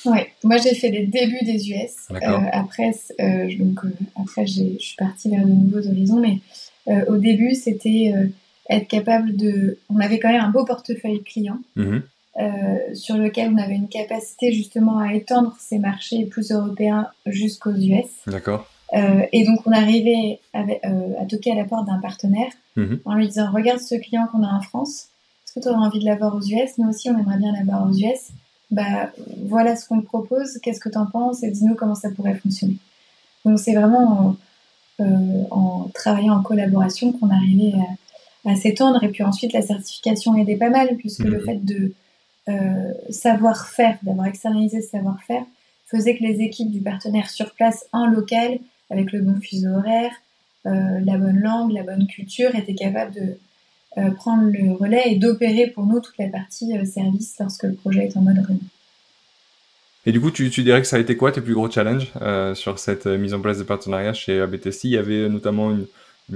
Moi 0.04 0.58
j'ai 0.58 0.74
fait 0.74 0.90
les 0.90 1.06
débuts 1.06 1.44
des 1.44 1.70
US. 1.70 2.08
Euh, 2.10 2.16
après, 2.52 2.92
euh, 3.20 3.48
donc, 3.58 3.80
après 4.20 4.46
je 4.46 4.78
suis 4.78 4.96
partie 4.96 5.30
vers 5.30 5.44
de 5.44 5.50
nouveaux 5.50 5.86
horizons, 5.88 6.20
mais 6.20 6.38
au 7.08 7.16
début 7.16 7.54
c'était 7.54 8.12
être 8.70 8.88
capable 8.88 9.36
de... 9.36 9.78
On 9.90 9.98
avait 10.00 10.18
quand 10.18 10.30
même 10.30 10.40
un 10.42 10.50
beau 10.50 10.64
portefeuille 10.64 11.22
client. 11.22 11.58
Mhm. 11.76 12.02
Sur 12.94 13.16
lequel 13.16 13.52
on 13.52 13.58
avait 13.58 13.74
une 13.74 13.88
capacité 13.88 14.52
justement 14.52 14.98
à 14.98 15.14
étendre 15.14 15.56
ces 15.58 15.78
marchés 15.78 16.24
plus 16.26 16.52
européens 16.52 17.08
jusqu'aux 17.26 17.72
US. 17.72 18.06
D'accord. 18.26 18.66
Euh, 18.94 19.26
et 19.32 19.44
donc, 19.44 19.60
on 19.66 19.72
arrivait 19.72 20.40
euh, 20.54 21.20
à 21.20 21.26
toquer 21.26 21.52
à 21.52 21.54
la 21.54 21.64
porte 21.64 21.86
d'un 21.86 21.98
partenaire 21.98 22.50
mhm. 22.76 23.00
en 23.04 23.14
lui 23.14 23.28
disant 23.28 23.50
Regarde 23.52 23.80
ce 23.80 23.94
client 23.96 24.26
qu'on 24.30 24.42
a 24.42 24.52
en 24.52 24.60
France, 24.60 25.08
est-ce 25.44 25.54
que 25.54 25.60
tu 25.60 25.68
aurais 25.68 25.86
envie 25.86 26.00
de 26.00 26.06
l'avoir 26.06 26.34
aux 26.34 26.40
US 26.40 26.78
Nous 26.78 26.88
aussi, 26.88 27.10
on 27.10 27.18
aimerait 27.18 27.38
bien 27.38 27.52
l'avoir 27.52 27.88
aux 27.88 27.92
US. 27.92 28.30
Bah, 28.70 29.10
voilà 29.46 29.76
ce 29.76 29.88
qu'on 29.88 30.00
te 30.00 30.06
propose, 30.06 30.58
qu'est-ce 30.62 30.80
que 30.80 30.88
tu 30.88 30.98
en 30.98 31.06
penses? 31.06 31.42
Et 31.42 31.50
dis-nous 31.50 31.74
comment 31.74 31.94
ça 31.94 32.10
pourrait 32.10 32.34
fonctionner. 32.34 32.76
Donc, 33.44 33.58
c'est 33.58 33.74
vraiment 33.74 34.36
euh, 35.00 35.04
en 35.50 35.90
travaillant 35.94 36.34
en 36.34 36.42
collaboration 36.42 37.12
qu'on 37.12 37.30
arrivait 37.30 37.72
à, 38.46 38.54
s'étendre. 38.56 39.02
Et 39.04 39.08
puis 39.08 39.22
ensuite, 39.22 39.52
la 39.52 39.62
certification 39.62 40.34
aidait 40.36 40.56
pas 40.56 40.70
mal, 40.70 40.96
puisque 40.96 41.24
le 41.24 41.38
mhm. 41.38 41.44
fait 41.44 41.64
de 41.64 41.92
savoir 43.10 43.68
faire, 43.68 43.98
d'avoir 44.02 44.26
externalisé 44.26 44.80
ce 44.80 44.90
savoir-faire, 44.90 45.44
faisait 45.86 46.16
que 46.16 46.22
les 46.22 46.40
équipes 46.40 46.70
du 46.70 46.80
partenaire 46.80 47.30
sur 47.30 47.52
place 47.52 47.86
en 47.92 48.06
local 48.06 48.58
avec 48.90 49.12
le 49.12 49.20
bon 49.20 49.40
fuseau 49.40 49.68
horaire, 49.68 50.12
euh, 50.66 51.00
la 51.04 51.16
bonne 51.18 51.40
langue, 51.40 51.72
la 51.72 51.82
bonne 51.82 52.06
culture, 52.06 52.54
était 52.54 52.74
capable 52.74 53.14
de 53.14 53.38
euh, 53.98 54.10
prendre 54.10 54.50
le 54.50 54.72
relais 54.72 55.04
et 55.06 55.16
d'opérer 55.16 55.68
pour 55.68 55.86
nous 55.86 56.00
toute 56.00 56.18
la 56.18 56.28
partie 56.28 56.76
euh, 56.76 56.84
service 56.84 57.36
lorsque 57.38 57.64
le 57.64 57.74
projet 57.74 58.06
est 58.06 58.16
en 58.16 58.22
mode 58.22 58.38
run. 58.38 58.58
Et 60.06 60.12
du 60.12 60.20
coup, 60.20 60.30
tu, 60.30 60.48
dirais 60.48 60.80
que 60.80 60.86
ça 60.86 60.96
a 60.96 61.00
été 61.00 61.16
quoi 61.16 61.32
tes 61.32 61.40
plus 61.40 61.54
gros 61.54 61.70
challenges 61.70 62.12
sur 62.54 62.78
cette 62.78 63.04
mise 63.06 63.34
en 63.34 63.40
place 63.40 63.58
de 63.58 63.64
partenariat 63.64 64.14
chez 64.14 64.40
ABTC 64.40 64.84
Il 64.84 64.90
y 64.92 64.96
avait 64.96 65.28
notamment 65.28 65.70
une, 65.70 65.86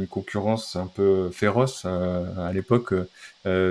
concurrence 0.09 0.77
un 0.77 0.87
peu 0.87 1.31
féroce 1.31 1.85
à 1.85 2.53
l'époque. 2.53 2.95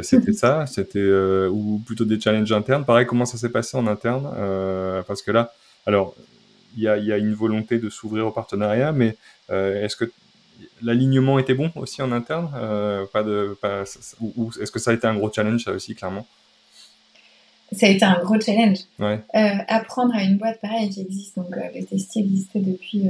c'était 0.04 0.34
ça 0.34 0.66
C'était 0.68 1.12
ou 1.50 1.82
plutôt 1.86 2.06
des 2.06 2.20
challenges 2.20 2.52
internes 2.52 2.86
Pareil, 2.86 3.06
comment 3.06 3.26
ça 3.26 3.38
s'est 3.38 3.50
passé 3.50 3.78
en 3.78 3.88
interne 3.88 4.30
Parce 5.08 5.22
que 5.22 5.32
là, 5.32 5.54
alors 5.86 6.16
il 6.76 6.84
y 6.84 6.88
a, 7.12 7.18
une 7.18 7.34
volonté 7.34 7.80
de 7.80 7.90
s'ouvrir 7.90 8.28
au 8.28 8.32
partenariat, 8.32 8.92
mais 8.92 9.16
euh, 9.50 9.84
est-ce 9.84 9.96
que 9.96 10.12
l'alignement 10.82 11.40
était 11.40 11.54
bon 11.54 11.72
aussi 11.76 12.02
en 12.02 12.12
interne 12.12 12.52
euh, 12.56 13.06
pas 13.12 13.24
de, 13.24 13.58
ou, 14.22 14.52
est-ce 14.62 14.72
que 14.72 14.80
ça 14.80 14.92
a 14.92 14.94
été 14.94 15.08
un 15.08 15.16
gros 15.16 15.32
challenge 15.32 15.64
ça 15.64 15.72
aussi 15.72 15.96
clairement? 15.96 16.26
Ça 17.74 17.86
a 17.86 17.90
été 17.90 18.04
un 18.04 18.20
gros 18.22 18.40
challenge. 18.40 18.80
Euh, 19.00 19.18
apprendre 19.68 20.14
à 20.14 20.24
une 20.24 20.38
boîte 20.38 20.60
pareille 20.60 20.90
qui 20.90 21.02
existe, 21.02 21.38
donc 21.38 21.48
le 21.52 21.86
Testi 21.86 22.20
existait 22.20 22.60
depuis 22.60 23.06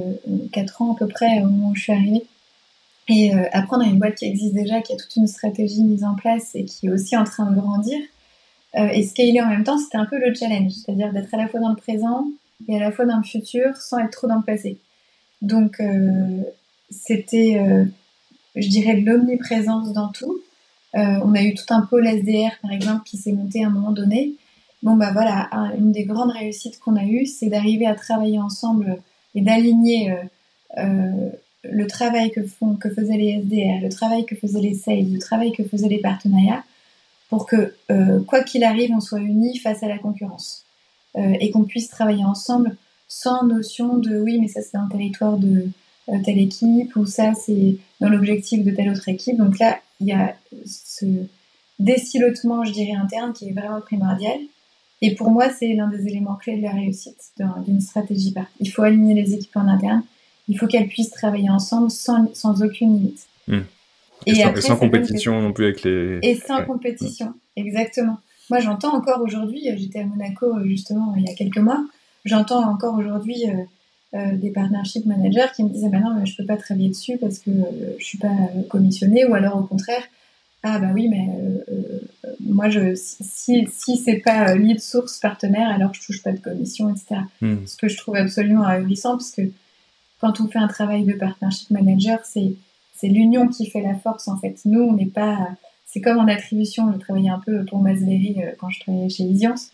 4 0.51 0.81
ans 0.83 0.93
à 0.93 0.99
peu 0.99 1.07
près 1.07 1.39
au 1.39 1.45
moment 1.45 1.69
où 1.71 1.75
je 1.75 1.81
suis 1.81 1.93
arrivée. 1.93 2.23
Et 3.07 3.33
apprendre 3.51 3.83
à 3.83 3.87
une 3.87 3.99
boîte 3.99 4.15
qui 4.15 4.25
existe 4.25 4.53
déjà, 4.53 4.79
qui 4.81 4.93
a 4.93 4.95
toute 4.95 5.15
une 5.17 5.27
stratégie 5.27 5.83
mise 5.83 6.03
en 6.05 6.15
place 6.15 6.51
et 6.55 6.63
qui 6.63 6.85
est 6.85 6.89
aussi 6.89 7.17
en 7.17 7.25
train 7.25 7.51
de 7.51 7.59
grandir, 7.59 7.99
et 8.75 9.03
scaler 9.03 9.41
en 9.41 9.49
même 9.49 9.65
temps, 9.65 9.77
c'était 9.77 9.97
un 9.97 10.05
peu 10.05 10.17
le 10.17 10.33
challenge. 10.33 10.71
C'est-à-dire 10.71 11.11
d'être 11.11 11.33
à 11.33 11.37
la 11.37 11.47
fois 11.47 11.59
dans 11.59 11.69
le 11.71 11.75
présent, 11.75 12.27
et 12.67 12.77
à 12.77 12.79
la 12.79 12.91
fois 12.91 13.05
dans 13.05 13.17
le 13.17 13.23
futur 13.23 13.75
sans 13.77 13.99
être 13.99 14.11
trop 14.11 14.27
dans 14.27 14.37
le 14.37 14.43
passé. 14.43 14.77
Donc 15.41 15.79
euh, 15.79 16.41
c'était, 16.89 17.57
euh, 17.57 17.85
je 18.55 18.67
dirais, 18.67 18.95
de 18.95 19.05
l'omniprésence 19.05 19.93
dans 19.93 20.09
tout. 20.09 20.39
Euh, 20.95 21.19
on 21.23 21.33
a 21.35 21.41
eu 21.41 21.53
tout 21.53 21.65
un 21.73 21.81
pôle 21.81 22.05
SDR, 22.05 22.51
par 22.61 22.71
exemple, 22.71 23.03
qui 23.05 23.17
s'est 23.17 23.31
monté 23.31 23.63
à 23.63 23.67
un 23.67 23.71
moment 23.71 23.91
donné. 23.91 24.33
Bon, 24.83 24.95
bah 24.95 25.11
voilà, 25.13 25.49
une 25.77 25.91
des 25.91 26.05
grandes 26.05 26.31
réussites 26.31 26.79
qu'on 26.79 26.95
a 26.95 27.03
eues, 27.03 27.27
c'est 27.27 27.47
d'arriver 27.47 27.85
à 27.85 27.93
travailler 27.93 28.39
ensemble 28.39 28.97
et 29.35 29.41
d'aligner 29.41 30.17
le 31.63 31.87
travail 31.87 32.31
que, 32.31 32.45
font, 32.45 32.75
que 32.75 32.89
faisaient 32.89 33.17
les 33.17 33.41
SDR, 33.41 33.81
le 33.83 33.89
travail 33.89 34.25
que 34.25 34.35
faisaient 34.35 34.61
les 34.61 34.73
sales, 34.73 35.11
le 35.11 35.19
travail 35.19 35.51
que 35.51 35.63
faisaient 35.63 35.89
les 35.89 35.99
partenariats, 35.99 36.63
pour 37.29 37.45
que, 37.45 37.73
quoi 38.27 38.43
qu'il 38.43 38.63
arrive, 38.63 38.91
on 38.91 38.99
soit 38.99 39.19
unis 39.19 39.57
face 39.57 39.83
à 39.83 39.87
la 39.87 39.97
concurrence. 39.97 40.65
Euh, 41.17 41.33
et 41.41 41.51
qu'on 41.51 41.63
puisse 41.63 41.89
travailler 41.89 42.23
ensemble 42.23 42.77
sans 43.09 43.43
notion 43.43 43.97
de 43.97 44.21
oui, 44.21 44.39
mais 44.39 44.47
ça 44.47 44.61
c'est 44.61 44.77
un 44.77 44.87
territoire 44.87 45.37
de, 45.37 45.67
telle 46.23 46.39
équipe, 46.39 46.95
ou 46.95 47.05
ça, 47.05 47.33
c'est 47.33 47.77
dans 47.99 48.09
l'objectif 48.09 48.63
de 48.63 48.71
telle 48.71 48.89
autre 48.89 49.07
équipe. 49.07 49.37
Donc 49.37 49.59
là, 49.59 49.79
il 49.99 50.07
y 50.07 50.13
a 50.13 50.35
ce 50.65 51.05
décilotement, 51.79 52.63
je 52.65 52.71
dirais, 52.71 52.93
interne 52.93 53.33
qui 53.33 53.49
est 53.49 53.51
vraiment 53.51 53.81
primordial. 53.81 54.39
Et 55.01 55.15
pour 55.15 55.31
moi, 55.31 55.49
c'est 55.49 55.73
l'un 55.73 55.87
des 55.87 56.07
éléments 56.07 56.35
clés 56.35 56.57
de 56.57 56.63
la 56.63 56.71
réussite 56.71 57.33
d'une 57.65 57.81
stratégie. 57.81 58.33
Il 58.59 58.69
faut 58.69 58.83
aligner 58.83 59.13
les 59.13 59.33
équipes 59.33 59.55
en 59.55 59.67
interne. 59.67 60.03
Il 60.47 60.57
faut 60.57 60.67
qu'elles 60.67 60.87
puissent 60.87 61.11
travailler 61.11 61.49
ensemble 61.49 61.91
sans, 61.91 62.33
sans 62.33 62.63
aucune 62.63 62.93
limite. 62.95 63.27
Hmm. 63.47 63.61
Et, 64.25 64.35
sans, 64.35 64.75
compétition 64.75 65.41
non 65.41 65.51
plus 65.51 65.65
avec 65.65 65.83
les. 65.83 66.19
Et 66.21 66.35
sans 66.35 66.63
compétition, 66.63 67.33
exactement. 67.55 68.17
Moi, 68.49 68.59
j'entends 68.59 68.95
encore 68.95 69.21
aujourd'hui, 69.21 69.69
j'étais 69.77 69.99
à 69.99 70.05
Monaco 70.05 70.59
justement 70.65 71.15
il 71.17 71.23
y 71.23 71.29
a 71.29 71.33
quelques 71.33 71.57
mois, 71.57 71.83
j'entends 72.25 72.69
encore 72.69 72.97
aujourd'hui 72.97 73.45
euh, 73.47 74.17
euh, 74.17 74.35
des 74.35 74.51
partnership 74.51 75.05
managers 75.05 75.47
qui 75.55 75.63
me 75.63 75.69
disent 75.69 75.85
ah 75.85 75.89
ben 75.89 76.01
non, 76.01 76.25
je 76.25 76.35
peux 76.35 76.45
pas 76.45 76.57
travailler 76.57 76.89
dessus 76.89 77.17
parce 77.17 77.39
que 77.39 77.49
euh, 77.49 77.95
je 77.97 78.03
suis 78.03 78.17
pas 78.17 78.35
commissionné, 78.69 79.25
ou 79.25 79.33
alors 79.33 79.57
au 79.57 79.63
contraire, 79.63 80.03
ah 80.63 80.79
bah 80.79 80.89
oui, 80.93 81.07
mais 81.07 81.27
moi, 82.39 82.69
je, 82.69 82.93
si, 82.95 83.67
si 83.71 83.97
c'est 83.97 84.17
pas 84.17 84.53
lead 84.53 84.79
source 84.79 85.17
partenaire, 85.17 85.69
alors 85.69 85.93
je 85.93 86.05
touche 86.05 86.21
pas 86.21 86.33
de 86.33 86.39
commission, 86.39 86.89
etc. 86.89 87.21
Hmm. 87.41 87.65
Ce 87.65 87.75
que 87.77 87.87
je 87.87 87.97
trouve 87.97 88.15
absolument 88.15 88.63
ahurissant, 88.63 89.11
parce 89.11 89.31
que 89.31 89.41
quand 90.21 90.39
on 90.39 90.47
fait 90.47 90.59
un 90.59 90.67
travail 90.67 91.03
de 91.03 91.13
partnership 91.13 91.71
manager, 91.71 92.19
c'est 92.23 93.07
l'union 93.07 93.47
qui 93.47 93.69
fait 93.69 93.81
la 93.81 93.95
force 93.95 94.27
en 94.27 94.37
fait. 94.37 94.61
Nous, 94.65 94.81
on 94.81 94.93
n'est 94.93 95.07
pas. 95.07 95.49
C'est 95.87 95.99
comme 95.99 96.19
en 96.19 96.27
attribution. 96.27 96.93
Je 96.93 96.99
travaillais 96.99 97.31
un 97.31 97.41
peu 97.43 97.65
pour 97.65 97.79
Masberry 97.79 98.37
euh, 98.37 98.51
quand 98.59 98.69
je 98.69 98.79
travaillais 98.79 99.09
chez 99.09 99.23
Isiance. 99.23 99.71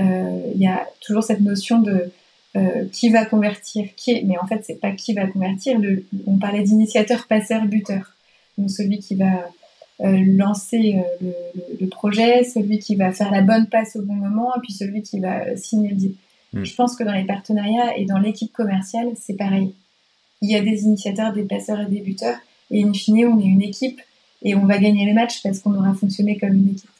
Euh, 0.00 0.52
il 0.54 0.60
y 0.60 0.68
a 0.68 0.86
toujours 1.00 1.24
cette 1.24 1.40
notion 1.40 1.80
de 1.80 2.12
euh, 2.56 2.84
qui 2.92 3.08
va 3.08 3.24
convertir, 3.24 3.88
qui 3.96 4.12
est. 4.12 4.22
Mais 4.24 4.38
en 4.38 4.46
fait, 4.46 4.62
c'est 4.64 4.78
pas 4.78 4.92
qui 4.92 5.14
va 5.14 5.26
convertir. 5.26 5.80
on 6.26 6.36
parlait 6.36 6.62
d'initiateur, 6.62 7.26
passeur, 7.26 7.64
buteur. 7.64 8.14
Donc 8.58 8.70
celui 8.70 8.98
qui 8.98 9.14
va 9.14 9.48
lancer 10.00 10.94
le, 11.20 11.88
projet, 11.88 12.44
celui 12.44 12.78
qui 12.78 12.94
va 12.94 13.10
faire 13.10 13.32
la 13.32 13.40
bonne 13.40 13.66
passe 13.66 13.96
au 13.96 14.02
bon 14.02 14.14
moment, 14.14 14.54
et 14.54 14.60
puis 14.60 14.72
celui 14.72 15.02
qui 15.02 15.18
va 15.18 15.56
signer 15.56 15.88
le 15.88 15.96
deal. 15.96 16.14
Hmm. 16.52 16.64
Je 16.64 16.74
pense 16.74 16.96
que 16.96 17.04
dans 17.04 17.12
les 17.12 17.24
partenariats 17.24 17.96
et 17.96 18.04
dans 18.04 18.18
l'équipe 18.18 18.52
commerciale, 18.52 19.08
c'est 19.20 19.36
pareil. 19.36 19.74
Il 20.40 20.50
y 20.50 20.56
a 20.56 20.60
des 20.60 20.84
initiateurs, 20.84 21.32
des 21.32 21.42
passeurs 21.42 21.80
et 21.80 21.86
des 21.86 22.00
buteurs. 22.00 22.38
Et 22.70 22.84
in 22.84 22.92
fine, 22.92 23.26
on 23.26 23.40
est 23.40 23.44
une 23.44 23.62
équipe 23.62 24.00
et 24.42 24.54
on 24.54 24.66
va 24.66 24.78
gagner 24.78 25.04
les 25.04 25.12
matchs 25.12 25.42
parce 25.42 25.58
qu'on 25.60 25.74
aura 25.74 25.94
fonctionné 25.94 26.38
comme 26.38 26.54
une 26.54 26.70
équipe. 26.70 26.90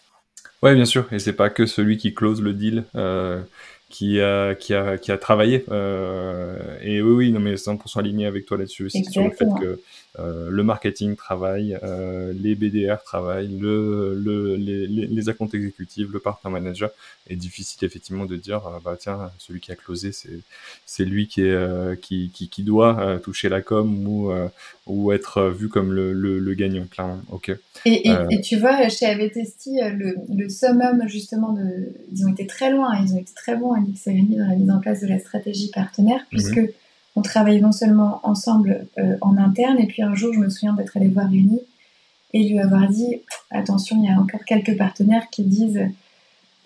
Ouais, 0.62 0.74
bien 0.74 0.84
sûr. 0.84 1.06
Et 1.12 1.18
c'est 1.18 1.34
pas 1.34 1.50
que 1.50 1.66
celui 1.66 1.98
qui 1.98 2.14
close 2.14 2.42
le 2.42 2.52
deal 2.52 2.84
euh, 2.96 3.40
qui 3.88 4.20
a, 4.20 4.54
qui 4.54 4.74
a, 4.74 4.98
qui 4.98 5.12
a 5.12 5.18
travaillé. 5.18 5.64
Euh, 5.70 6.56
et 6.82 7.00
oui, 7.00 7.12
oui, 7.12 7.32
non, 7.32 7.40
mais 7.40 7.54
100% 7.54 8.00
aligné 8.00 8.26
avec 8.26 8.46
toi 8.46 8.58
là-dessus 8.58 8.86
aussi, 8.86 9.04
sur 9.04 9.24
le 9.24 9.30
fait 9.30 9.46
que 9.60 9.80
le 10.16 10.62
marketing 10.62 11.16
travaille, 11.16 11.78
euh, 11.82 12.32
les 12.32 12.54
BDR 12.54 13.02
travaillent, 13.04 13.56
le, 13.56 14.14
le, 14.14 14.56
les, 14.56 14.86
les 14.86 15.28
accounts 15.28 15.48
exécutifs, 15.52 16.08
le 16.10 16.18
partner 16.18 16.50
manager. 16.50 16.90
est 17.28 17.36
difficile 17.36 17.84
effectivement 17.84 18.24
de 18.24 18.36
dire, 18.36 18.66
euh, 18.66 18.78
bah 18.84 18.96
tiens, 18.98 19.30
celui 19.38 19.60
qui 19.60 19.70
a 19.70 19.76
closé, 19.76 20.10
c'est, 20.12 21.04
lui 21.04 21.28
qui, 21.28 21.42
est, 21.42 21.50
euh, 21.50 21.94
qui, 21.94 22.30
qui, 22.34 22.48
qui, 22.48 22.62
doit 22.62 23.20
toucher 23.22 23.48
la 23.48 23.60
com 23.62 24.08
ou, 24.08 24.32
ou 24.86 25.12
être 25.12 25.50
vu 25.50 25.68
comme 25.68 25.92
le, 25.92 26.12
le, 26.12 26.38
le 26.38 26.54
gagnant, 26.54 26.86
clairement. 26.90 27.20
Ok. 27.30 27.50
Et, 27.84 28.08
et, 28.08 28.14
et, 28.30 28.40
tu 28.40 28.56
vois, 28.56 28.88
chez 28.88 29.06
Avetesti, 29.06 29.78
le, 29.80 30.16
le 30.34 30.48
summum 30.48 31.06
justement 31.06 31.52
de, 31.52 31.92
ils 32.12 32.26
ont 32.26 32.32
été 32.32 32.46
très 32.46 32.70
loin, 32.70 32.98
ils 33.04 33.14
ont 33.14 33.18
été 33.18 33.32
très 33.34 33.56
bons 33.56 33.74
dans 33.74 34.46
la 34.48 34.56
mise 34.56 34.70
en 34.70 34.80
place 34.80 35.00
de 35.00 35.06
la 35.06 35.18
stratégie 35.18 35.70
partenaire, 35.70 36.20
mhm. 36.20 36.26
puisque 36.30 36.60
on 37.16 37.22
travaille 37.22 37.60
non 37.60 37.72
seulement 37.72 38.20
ensemble 38.22 38.86
euh, 38.98 39.16
en 39.20 39.36
interne, 39.36 39.78
et 39.78 39.86
puis 39.86 40.02
un 40.02 40.14
jour, 40.14 40.32
je 40.32 40.38
me 40.38 40.48
souviens 40.48 40.74
d'être 40.74 40.96
allée 40.96 41.08
voir 41.08 41.28
Rémi 41.28 41.60
et 42.34 42.48
lui 42.48 42.60
avoir 42.60 42.88
dit 42.88 43.20
attention, 43.50 43.96
il 44.02 44.08
y 44.08 44.12
a 44.12 44.18
encore 44.18 44.44
quelques 44.44 44.76
partenaires 44.76 45.28
qui 45.30 45.42
disent 45.42 45.88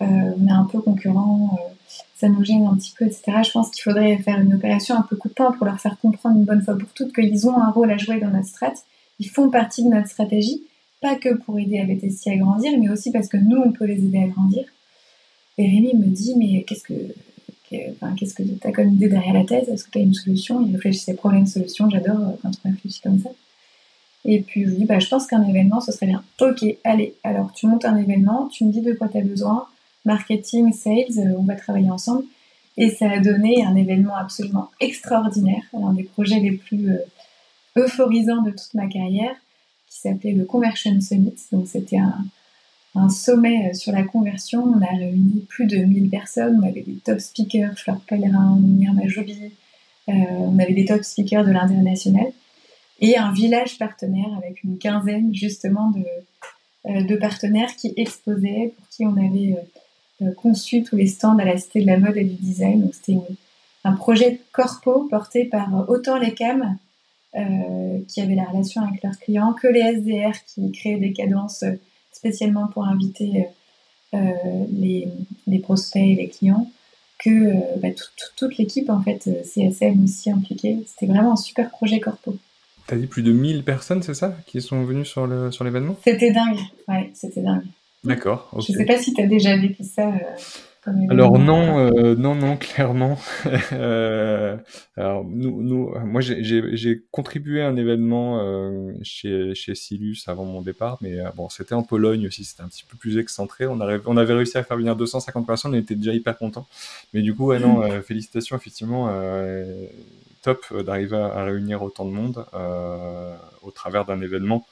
euh, 0.01 0.05
on 0.37 0.47
est 0.47 0.51
un 0.51 0.65
peu 0.65 0.79
concurrent, 0.81 1.57
euh, 1.59 1.93
ça 2.15 2.27
nous 2.29 2.43
gêne 2.43 2.65
un 2.65 2.75
petit 2.75 2.93
peu, 2.97 3.05
etc. 3.05 3.23
Je 3.45 3.51
pense 3.51 3.69
qu'il 3.69 3.83
faudrait 3.83 4.17
faire 4.17 4.39
une 4.39 4.53
opération 4.53 4.95
un 4.95 5.01
peu 5.01 5.15
coup 5.15 5.29
de 5.29 5.33
poing 5.33 5.51
pour 5.51 5.65
leur 5.65 5.79
faire 5.79 5.97
comprendre 5.99 6.37
une 6.37 6.45
bonne 6.45 6.61
fois 6.61 6.77
pour 6.77 6.89
toutes 6.93 7.13
qu'ils 7.13 7.47
ont 7.47 7.57
un 7.57 7.71
rôle 7.71 7.91
à 7.91 7.97
jouer 7.97 8.19
dans 8.19 8.29
notre 8.29 8.47
strat. 8.47 8.73
Ils 9.19 9.29
font 9.29 9.49
partie 9.49 9.83
de 9.83 9.89
notre 9.89 10.09
stratégie, 10.09 10.63
pas 11.01 11.15
que 11.15 11.33
pour 11.35 11.59
aider 11.59 11.79
à 11.79 11.85
BTC 11.85 12.31
à 12.31 12.37
grandir, 12.37 12.71
mais 12.79 12.89
aussi 12.89 13.11
parce 13.11 13.27
que 13.27 13.37
nous, 13.37 13.57
on 13.57 13.71
peut 13.71 13.85
les 13.85 14.03
aider 14.03 14.23
à 14.23 14.27
grandir. 14.27 14.65
Et 15.57 15.67
Rémi 15.67 15.93
me 15.95 16.07
dit, 16.07 16.35
mais 16.37 16.63
qu'est-ce 16.63 16.83
que 16.83 16.93
qu'est-ce 18.17 18.33
que 18.33 18.43
tu 18.43 18.67
as 18.67 18.71
comme 18.71 18.93
idée 18.93 19.09
derrière 19.09 19.33
la 19.33 19.43
thèse? 19.43 19.69
Est-ce 19.69 19.85
que 19.85 19.91
tu 19.91 19.97
as 19.99 20.01
une 20.01 20.13
solution? 20.13 20.65
Il 20.65 20.75
réfléchissait 20.75 21.13
problème 21.13 21.45
solution, 21.45 21.89
j'adore 21.89 22.19
euh, 22.19 22.31
quand 22.41 22.51
on 22.65 22.69
réfléchit 22.69 23.01
comme 23.01 23.19
ça. 23.19 23.29
Et 24.25 24.41
puis 24.41 24.63
je 24.63 24.69
lui 24.69 24.77
dis, 24.77 24.85
bah, 24.85 24.99
je 24.99 25.07
pense 25.07 25.27
qu'un 25.27 25.43
événement, 25.43 25.81
ce 25.81 25.91
serait 25.91 26.05
bien. 26.05 26.23
Ok, 26.39 26.63
allez, 26.83 27.15
alors 27.23 27.51
tu 27.53 27.67
montes 27.67 27.85
un 27.85 27.97
événement, 27.97 28.47
tu 28.47 28.65
me 28.65 28.71
dis 28.71 28.81
de 28.81 28.93
quoi 28.93 29.09
tu 29.09 29.17
as 29.17 29.21
besoin, 29.21 29.67
marketing, 30.05 30.71
sales, 30.73 31.17
euh, 31.17 31.35
on 31.37 31.43
va 31.43 31.55
travailler 31.55 31.89
ensemble. 31.89 32.23
Et 32.77 32.89
ça 32.89 33.09
a 33.09 33.19
donné 33.19 33.63
un 33.63 33.75
événement 33.75 34.15
absolument 34.15 34.69
extraordinaire, 34.79 35.63
l'un 35.73 35.93
des 35.93 36.03
projets 36.03 36.39
les 36.39 36.53
plus 36.53 36.89
euh, 36.89 36.97
euphorisants 37.77 38.41
de 38.41 38.51
toute 38.51 38.73
ma 38.73 38.87
carrière, 38.87 39.35
qui 39.87 39.99
s'appelait 39.99 40.33
le 40.33 40.45
Conversion 40.45 40.99
Summit. 41.01 41.35
Donc 41.51 41.67
c'était 41.67 41.97
un, 41.97 42.25
un 42.95 43.09
sommet 43.09 43.69
euh, 43.69 43.73
sur 43.73 43.91
la 43.91 44.03
conversion. 44.03 44.63
On 44.63 44.81
a 44.81 44.97
réuni 44.97 45.45
plus 45.49 45.65
de 45.65 45.77
1000 45.77 46.09
personnes. 46.09 46.59
On 46.61 46.67
avait 46.67 46.81
des 46.81 46.95
top 47.03 47.19
speakers, 47.19 47.77
Fleur 47.77 47.99
Pellerin, 48.07 48.57
Nirma 48.61 49.07
Joby. 49.07 49.51
Euh, 50.09 50.11
on 50.11 50.59
avait 50.59 50.73
des 50.73 50.85
top 50.85 51.03
speakers 51.03 51.45
de 51.45 51.51
l'international. 51.51 52.31
Et 52.99 53.17
un 53.17 53.31
village 53.31 53.77
partenaire 53.77 54.29
avec 54.37 54.63
une 54.63 54.77
quinzaine 54.77 55.33
justement 55.33 55.91
de, 55.91 56.03
euh, 56.91 57.19
partenaires 57.19 57.75
qui 57.75 57.93
exposaient, 57.97 58.73
pour 58.77 58.87
qui 58.89 59.05
on 59.05 59.17
avait 59.17 59.55
conçu 60.37 60.83
tous 60.83 60.95
les 60.95 61.07
stands 61.07 61.37
à 61.37 61.43
la 61.43 61.57
Cité 61.57 61.81
de 61.81 61.87
la 61.87 61.97
mode 61.97 62.15
et 62.15 62.23
du 62.23 62.35
design. 62.35 62.81
Donc 62.81 62.93
c'était 62.93 63.17
un 63.83 63.93
projet 63.93 64.39
corpo 64.53 65.07
porté 65.09 65.45
par 65.45 65.89
autant 65.89 66.17
les 66.17 66.33
CAM 66.33 66.77
qui 67.33 68.21
avaient 68.21 68.35
la 68.35 68.45
relation 68.45 68.83
avec 68.83 69.03
leurs 69.03 69.17
clients 69.19 69.53
que 69.53 69.67
les 69.67 69.81
SDR 69.81 70.45
qui 70.45 70.71
créaient 70.71 70.99
des 70.99 71.11
cadences 71.11 71.65
spécialement 72.23 72.67
pour 72.67 72.85
inviter 72.85 73.47
euh, 74.13 74.17
euh, 74.17 74.65
les, 74.71 75.07
les, 75.45 75.59
prospects 75.59 76.01
et 76.01 76.15
les 76.15 76.29
clients, 76.29 76.69
que 77.19 77.29
euh, 77.29 77.59
bah, 77.81 77.89
toute 78.37 78.57
l'équipe 78.57 78.89
en 78.89 79.01
fait 79.01 79.29
CSM 79.43 80.05
aussi 80.05 80.31
impliquée. 80.31 80.77
C'était 80.87 81.11
vraiment 81.11 81.33
un 81.33 81.37
super 81.37 81.69
projet 81.69 81.99
corpo. 81.99 82.37
T'as 82.87 82.95
dit 82.95 83.07
plus 83.07 83.23
de 83.23 83.31
1000 83.31 83.63
personnes, 83.63 84.03
c'est 84.03 84.13
ça, 84.13 84.37
qui 84.45 84.61
sont 84.61 84.83
venues 84.83 85.05
sur 85.05 85.25
l'événement 85.27 85.93
sur 85.93 86.03
C'était 86.03 86.31
dingue, 86.31 86.59
ouais, 86.87 87.11
c'était 87.13 87.41
dingue. 87.41 87.65
D'accord. 88.03 88.49
Je 88.57 88.73
sais 88.73 88.85
pas 88.85 88.97
si 88.97 89.13
tu 89.13 89.21
as 89.21 89.27
déjà 89.27 89.55
vécu 89.57 89.83
ça. 89.83 90.11
Alors 90.85 91.39
non, 91.39 91.79
euh, 91.79 92.15
non, 92.15 92.35
non, 92.35 92.57
clairement. 92.57 93.17
euh, 93.71 94.57
alors 94.97 95.23
nous, 95.23 95.61
nous, 95.63 95.93
moi 96.05 96.19
j'ai 96.21 97.03
contribué 97.11 97.61
à 97.61 97.69
un 97.69 97.77
événement 97.77 98.39
euh, 98.41 98.93
chez 99.01 99.55
chez 99.55 99.75
Silus 99.75 100.17
avant 100.27 100.43
mon 100.43 100.61
départ, 100.61 100.97
mais 100.99 101.19
bon, 101.35 101.47
c'était 101.47 101.73
en 101.73 101.83
Pologne 101.83 102.27
aussi, 102.27 102.43
c'était 102.43 102.63
un 102.63 102.67
petit 102.67 102.83
peu 102.83 102.97
plus 102.97 103.17
excentré. 103.17 103.65
On, 103.65 103.79
avait, 103.79 104.33
réussi 104.33 104.57
à 104.57 104.63
faire 104.63 104.77
venir 104.77 104.95
250 104.95 105.47
personnes, 105.47 105.73
on 105.73 105.77
était 105.77 105.95
déjà 105.95 106.13
hyper 106.13 106.37
contents. 106.37 106.67
Mais 107.13 107.21
du 107.21 107.33
coup, 107.33 107.47
ouais, 107.47 107.59
non, 107.59 107.81
félicitations, 108.01 108.57
effectivement, 108.57 109.09
top 110.41 110.65
d'arriver 110.83 111.15
à, 111.17 111.27
à, 111.27 111.43
réunir 111.45 111.81
autant 111.81 112.05
de 112.05 112.11
monde 112.11 112.45
au 113.61 113.71
travers 113.71 114.03
d'un 114.03 114.21
événement 114.21 114.65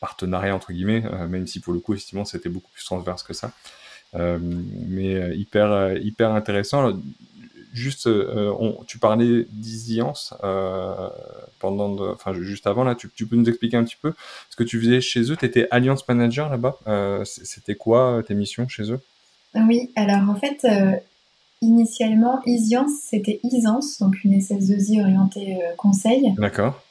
partenariat 0.00 0.54
entre 0.54 0.72
guillemets, 0.72 1.02
même 1.28 1.46
si 1.46 1.60
pour 1.60 1.72
le 1.72 1.80
coup, 1.80 1.94
effectivement, 1.94 2.26
c'était 2.26 2.50
beaucoup 2.50 2.70
plus 2.70 2.84
transverse 2.84 3.22
que 3.22 3.32
ça. 3.32 3.50
Euh, 4.14 4.38
mais 4.40 5.14
euh, 5.14 5.34
hyper, 5.34 5.70
euh, 5.70 5.98
hyper 5.98 6.32
intéressant. 6.32 6.92
juste, 7.74 8.08
on, 8.08 8.78
tu 8.86 8.98
parlais 8.98 9.46
d'Isiance 9.50 10.34
pendant, 11.58 12.12
enfin 12.12 12.32
juste 12.34 12.66
avant 12.66 12.84
là, 12.84 12.94
tu, 12.94 13.08
tu, 13.14 13.26
peux 13.26 13.36
nous 13.36 13.48
expliquer 13.48 13.76
un 13.76 13.84
petit 13.84 13.98
peu 14.00 14.14
ce 14.50 14.56
que 14.56 14.64
tu 14.64 14.80
faisais 14.80 15.00
chez 15.00 15.30
eux? 15.30 15.36
Tu 15.36 15.44
étais 15.44 15.68
Alliance 15.70 16.06
Manager 16.08 16.48
là-bas? 16.48 16.78
C'était 17.24 17.74
quoi 17.74 18.22
tes 18.26 18.34
missions 18.34 18.66
chez 18.68 18.90
eux? 18.90 19.00
Oui, 19.54 19.90
alors 19.96 20.28
en 20.28 20.34
fait, 20.34 20.66
initialement, 21.62 22.40
Isiance, 22.46 22.92
c'était 23.02 23.40
Isance, 23.44 23.98
donc 24.00 24.24
une 24.24 24.38
SS2I 24.38 25.02
orientée 25.02 25.58
conseil. 25.76 26.34
D'accord. 26.36 26.82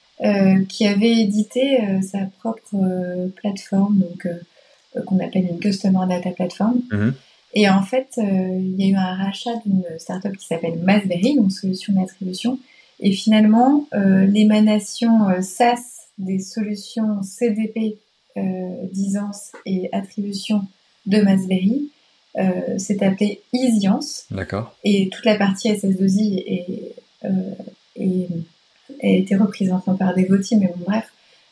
qui 0.69 0.88
avait 0.88 1.21
édité 1.21 1.80
sa 2.01 2.19
propre 2.39 3.30
plateforme, 3.36 3.97
donc 3.97 4.27
qu'on 5.05 5.19
appelle 5.19 5.45
une 5.49 5.60
Customer 5.60 6.05
Data 6.07 6.31
Platform. 6.31 6.81
Mhm. 6.91 7.13
Et 7.53 7.69
en 7.69 7.81
fait, 7.81 8.10
euh, 8.17 8.21
il 8.21 8.79
y 8.79 8.86
a 8.86 8.88
eu 8.91 8.95
un 8.95 9.15
rachat 9.15 9.55
d'une 9.65 9.83
startup 9.97 10.36
qui 10.36 10.45
s'appelle 10.45 10.79
Masberry, 10.79 11.38
une 11.38 11.49
solution 11.49 11.93
d'attribution. 11.93 12.60
Et 12.99 13.12
finalement, 13.12 13.88
euh, 13.93 14.25
l'émanation 14.25 15.41
SaaS 15.41 16.07
des 16.17 16.39
solutions 16.39 17.21
CDP, 17.23 17.97
Disance 18.93 19.53
et 19.65 19.89
attribution 19.93 20.62
de 21.07 21.21
Masberry 21.21 21.89
s'est 22.77 23.03
appelée 23.03 23.41
Easyance. 23.51 24.27
D'accord. 24.29 24.75
Et 24.83 25.10
toute 25.10 25.25
la 25.25 25.39
partie 25.39 25.71
SS2I 25.71 26.43
est, 26.45 26.95
a 29.03 29.07
été 29.07 29.36
reprise 29.36 29.71
enfin 29.71 29.95
par 29.95 30.15
Devoti, 30.15 30.55
mais 30.55 30.67
bon, 30.67 30.83
bref. 30.86 31.12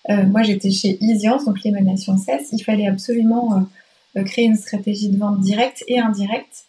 Moi, 0.09 0.43
j'étais 0.43 0.71
chez 0.71 1.03
Easiance, 1.03 1.45
donc 1.45 1.63
l'émanation 1.63 2.17
CES. 2.17 2.49
Il 2.51 2.63
fallait 2.63 2.87
absolument 2.87 3.67
créer 4.25 4.45
une 4.45 4.55
stratégie 4.55 5.09
de 5.09 5.17
vente 5.17 5.39
directe 5.39 5.83
et 5.87 5.99
indirecte 5.99 6.65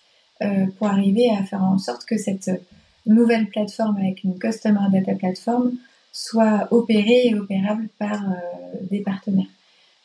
pour 0.79 0.87
arriver 0.87 1.31
à 1.31 1.45
faire 1.45 1.63
en 1.63 1.79
sorte 1.79 2.07
que 2.07 2.17
cette 2.17 2.51
nouvelle 3.05 3.49
plateforme 3.49 3.99
avec 3.99 4.25
une 4.25 4.39
Customer 4.39 4.81
Data 4.91 5.15
Platform 5.15 5.73
soit 6.13 6.67
opérée 6.71 7.27
et 7.27 7.35
opérable 7.35 7.89
par 7.99 8.25
des 8.91 9.01
partenaires. 9.01 9.45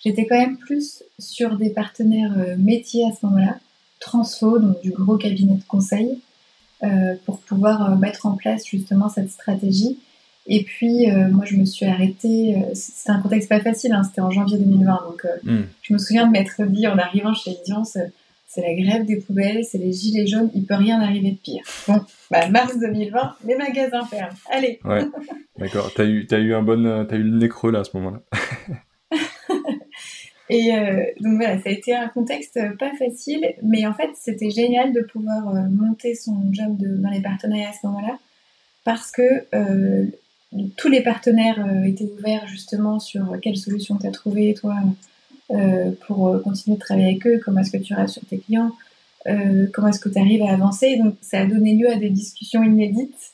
J'étais 0.03 0.25
quand 0.25 0.37
même 0.37 0.57
plus 0.57 1.03
sur 1.17 1.55
des 1.55 1.69
partenaires 1.69 2.35
métiers 2.57 3.05
à 3.05 3.15
ce 3.15 3.25
moment-là, 3.27 3.59
Transfo, 4.01 4.59
donc 4.59 4.81
du 4.81 4.91
gros 4.91 5.15
cabinet 5.15 5.55
de 5.55 5.63
conseil, 5.63 6.19
euh, 6.83 7.15
pour 7.25 7.37
pouvoir 7.37 7.91
euh, 7.91 7.95
mettre 7.95 8.25
en 8.25 8.35
place 8.35 8.65
justement 8.65 9.07
cette 9.07 9.29
stratégie. 9.29 9.99
Et 10.47 10.63
puis, 10.63 11.09
euh, 11.09 11.29
moi, 11.29 11.45
je 11.45 11.55
me 11.55 11.65
suis 11.65 11.85
arrêtée. 11.85 12.55
c'était 12.73 13.11
un 13.11 13.21
contexte 13.21 13.49
pas 13.49 13.59
facile, 13.59 13.93
hein, 13.93 14.03
c'était 14.03 14.21
en 14.21 14.31
janvier 14.31 14.57
2020. 14.57 14.99
Donc, 15.07 15.25
hmm. 15.43 15.61
je 15.81 15.93
me 15.93 15.97
souviens 15.97 16.27
de 16.27 16.31
m'être 16.31 16.63
dit 16.63 16.87
en 16.87 16.97
arrivant 16.97 17.33
chez 17.33 17.51
Ediance, 17.51 17.97
c'est 18.53 18.61
la 18.61 18.73
grève 18.73 19.05
des 19.05 19.15
poubelles, 19.15 19.63
c'est 19.63 19.77
les 19.77 19.93
gilets 19.93 20.27
jaunes, 20.27 20.49
il 20.53 20.65
peut 20.65 20.75
rien 20.75 20.99
arriver 20.99 21.31
de 21.31 21.37
pire. 21.37 21.63
Bon, 21.87 22.01
bah, 22.29 22.49
mars 22.49 22.77
2020, 22.77 23.35
les 23.45 23.55
magasins 23.55 24.03
ferment. 24.05 24.35
Allez 24.49 24.79
Ouais, 24.83 25.05
d'accord. 25.57 25.89
T'as 25.95 26.03
eu, 26.03 26.27
as 26.29 26.37
eu, 26.37 26.53
un 26.53 26.61
bon, 26.61 26.85
as 26.85 27.15
eu 27.15 27.23
le 27.23 27.37
nez 27.37 27.47
creux 27.47 27.71
là 27.71 27.79
à 27.79 27.83
ce 27.85 27.95
moment-là. 27.95 28.21
Et 30.49 30.73
euh, 30.73 31.05
donc 31.21 31.37
voilà, 31.37 31.61
ça 31.61 31.69
a 31.69 31.71
été 31.71 31.95
un 31.95 32.09
contexte 32.09 32.59
pas 32.77 32.91
facile, 32.99 33.53
mais 33.63 33.87
en 33.87 33.93
fait, 33.93 34.09
c'était 34.15 34.49
génial 34.49 34.91
de 34.91 34.99
pouvoir 34.99 35.47
euh, 35.47 35.61
monter 35.69 36.13
son 36.13 36.35
job 36.51 36.75
dans 36.77 37.09
les 37.09 37.21
partenariats 37.21 37.69
à 37.69 37.73
ce 37.73 37.87
moment-là, 37.87 38.19
parce 38.83 39.11
que 39.11 39.45
euh, 39.55 40.07
tous 40.77 40.89
les 40.89 41.01
partenaires 41.01 41.65
étaient 41.85 42.09
ouverts 42.17 42.47
justement 42.47 42.99
sur 42.99 43.37
quelle 43.41 43.57
solution 43.57 43.97
tu 43.97 44.07
as 44.07 44.11
trouvé, 44.11 44.53
toi, 44.53 44.75
pour 46.07 46.41
continuer 46.43 46.77
de 46.77 46.81
travailler 46.81 47.07
avec 47.07 47.27
eux, 47.27 47.39
comment 47.43 47.61
est-ce 47.61 47.71
que 47.71 47.77
tu 47.77 47.93
sur 48.07 48.25
tes 48.25 48.39
clients, 48.39 48.71
comment 49.25 49.87
est-ce 49.87 49.99
que 49.99 50.09
tu 50.09 50.19
arrives 50.19 50.43
à 50.43 50.51
avancer. 50.51 50.97
Donc 50.97 51.15
ça 51.21 51.39
a 51.39 51.45
donné 51.45 51.75
lieu 51.75 51.89
à 51.89 51.95
des 51.95 52.09
discussions 52.09 52.63
inédites, 52.63 53.31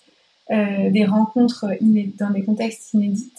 des 0.49 1.05
rencontres 1.05 1.65
dans 2.19 2.29
des 2.29 2.43
contextes 2.43 2.93
inédits, 2.93 3.31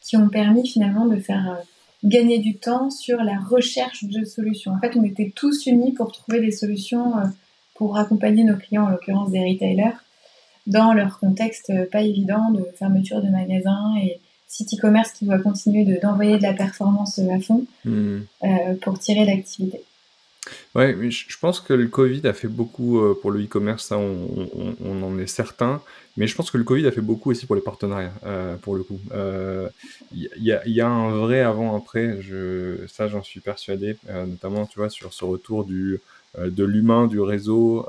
qui 0.00 0.16
ont 0.16 0.28
permis 0.28 0.66
finalement 0.66 1.06
de 1.06 1.16
faire 1.16 1.58
gagner 2.04 2.38
du 2.38 2.56
temps 2.56 2.90
sur 2.90 3.22
la 3.22 3.38
recherche 3.38 4.04
de 4.04 4.24
solutions. 4.24 4.72
En 4.72 4.80
fait, 4.80 4.96
on 4.96 5.04
était 5.04 5.32
tous 5.34 5.66
unis 5.66 5.92
pour 5.92 6.12
trouver 6.12 6.40
des 6.40 6.50
solutions 6.50 7.16
euh, 7.18 7.24
pour 7.74 7.96
accompagner 7.96 8.44
nos 8.44 8.56
clients, 8.56 8.84
en 8.84 8.90
l'occurrence 8.90 9.30
des 9.30 9.40
retailers, 9.40 9.96
dans 10.66 10.92
leur 10.92 11.18
contexte 11.18 11.70
euh, 11.70 11.86
pas 11.90 12.02
évident 12.02 12.50
de 12.50 12.64
fermeture 12.78 13.22
de 13.22 13.28
magasins 13.28 13.94
et 14.02 14.20
site 14.46 14.74
e-commerce 14.74 15.12
qui 15.12 15.24
doit 15.24 15.38
continuer 15.38 15.84
d'envoyer 15.98 16.38
de, 16.38 16.42
la 16.42 16.52
performance 16.52 17.18
euh, 17.18 17.34
à 17.34 17.40
fond 17.40 17.64
hmm. 17.84 18.20
pour 18.82 18.98
tirer 18.98 19.24
l'activité. 19.24 19.82
Ouais, 20.74 20.96
je 21.08 21.38
pense 21.38 21.60
que 21.60 21.72
le 21.72 21.86
Covid 21.86 22.26
a 22.26 22.32
fait 22.32 22.48
beaucoup 22.48 23.00
pour 23.20 23.30
le 23.30 23.44
e-commerce, 23.44 23.86
ça 23.86 23.98
on, 23.98 25.02
en 25.02 25.18
est 25.18 25.28
certain. 25.28 25.80
Mais 26.16 26.26
je 26.26 26.34
pense 26.34 26.50
que 26.50 26.58
le 26.58 26.64
Covid 26.64 26.86
a 26.86 26.92
fait 26.92 27.00
beaucoup 27.00 27.30
aussi 27.30 27.46
pour 27.46 27.56
les 27.56 27.62
partenariats, 27.62 28.12
euh, 28.26 28.56
pour 28.56 28.74
le 28.74 28.82
coup. 28.82 29.00
Il 29.06 29.12
euh, 29.14 29.68
y, 30.14 30.52
a, 30.52 30.66
y, 30.66 30.80
a, 30.80 30.88
un 30.88 31.16
vrai 31.16 31.40
avant-après, 31.40 32.20
je, 32.20 32.86
ça 32.86 33.08
j'en 33.08 33.22
suis 33.22 33.40
persuadé, 33.40 33.96
euh, 34.10 34.26
notamment 34.26 34.66
tu 34.66 34.78
vois, 34.78 34.90
sur 34.90 35.14
ce 35.14 35.24
retour 35.24 35.64
du, 35.64 36.00
de 36.38 36.64
l'humain, 36.64 37.06
du 37.06 37.20
réseau. 37.20 37.86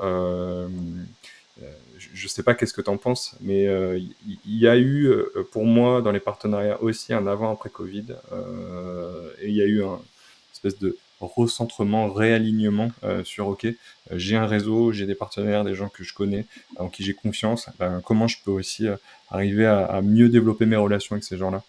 Je 1.98 2.28
sais 2.28 2.42
pas 2.42 2.54
qu'est-ce 2.54 2.74
que 2.74 2.82
tu 2.82 2.90
en 2.90 2.96
penses, 2.96 3.36
mais 3.40 3.64
il 4.24 4.58
y, 4.58 4.66
a 4.66 4.76
eu 4.76 5.08
pour 5.52 5.64
moi 5.64 6.02
dans 6.02 6.10
les 6.10 6.20
partenariats 6.20 6.82
aussi 6.82 7.12
un 7.12 7.26
avant-après 7.26 7.70
Covid. 7.70 8.16
et 9.40 9.48
il 9.48 9.54
y 9.54 9.62
a 9.62 9.66
eu 9.66 9.84
un 9.84 10.00
espèce 10.52 10.78
de 10.78 10.96
recentrement, 11.20 12.12
réalignement 12.12 12.90
euh, 13.02 13.24
sur 13.24 13.48
OK, 13.48 13.64
euh, 13.64 13.74
j'ai 14.12 14.36
un 14.36 14.46
réseau, 14.46 14.92
j'ai 14.92 15.06
des 15.06 15.14
partenaires, 15.14 15.64
des 15.64 15.74
gens 15.74 15.88
que 15.88 16.04
je 16.04 16.14
connais, 16.14 16.46
en 16.78 16.88
qui 16.88 17.04
j'ai 17.04 17.14
confiance. 17.14 17.68
Ben, 17.78 18.00
comment 18.04 18.28
je 18.28 18.38
peux 18.44 18.50
aussi 18.50 18.86
euh, 18.86 18.96
arriver 19.30 19.66
à, 19.66 20.00
mieux 20.02 20.28
développer 20.28 20.66
mes 20.66 20.76
relations 20.76 21.14
avec 21.14 21.24
ces 21.24 21.36
gens-là? 21.36 21.62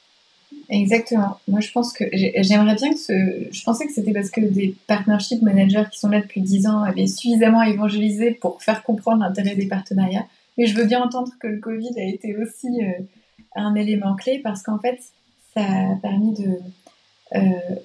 Exactement. 0.69 1.39
Moi, 1.47 1.59
je 1.59 1.71
pense 1.71 1.93
que 1.93 2.05
j'aimerais 2.13 2.75
bien 2.75 2.91
que 2.91 2.99
ce. 2.99 3.47
Je 3.51 3.63
pensais 3.63 3.85
que 3.85 3.93
c'était 3.93 4.13
parce 4.13 4.29
que 4.29 4.41
des 4.41 4.75
partnership 4.87 5.41
managers 5.41 5.83
qui 5.91 5.99
sont 5.99 6.09
là 6.09 6.21
depuis 6.21 6.41
10 6.41 6.67
ans 6.67 6.81
avaient 6.81 7.07
suffisamment 7.07 7.61
évangélisé 7.61 8.31
pour 8.31 8.61
faire 8.63 8.83
comprendre 8.83 9.21
l'intérêt 9.21 9.55
des 9.55 9.67
partenariats. 9.67 10.25
Mais 10.57 10.65
je 10.65 10.75
veux 10.75 10.85
bien 10.85 11.01
entendre 11.01 11.31
que 11.39 11.47
le 11.47 11.59
Covid 11.59 11.99
a 11.99 12.03
été 12.03 12.35
aussi 12.37 12.69
un 13.55 13.75
élément 13.75 14.15
clé 14.15 14.39
parce 14.43 14.63
qu'en 14.63 14.79
fait, 14.79 14.99
ça 15.53 15.61
a 15.61 15.95
permis 16.01 16.33
de 16.33 16.59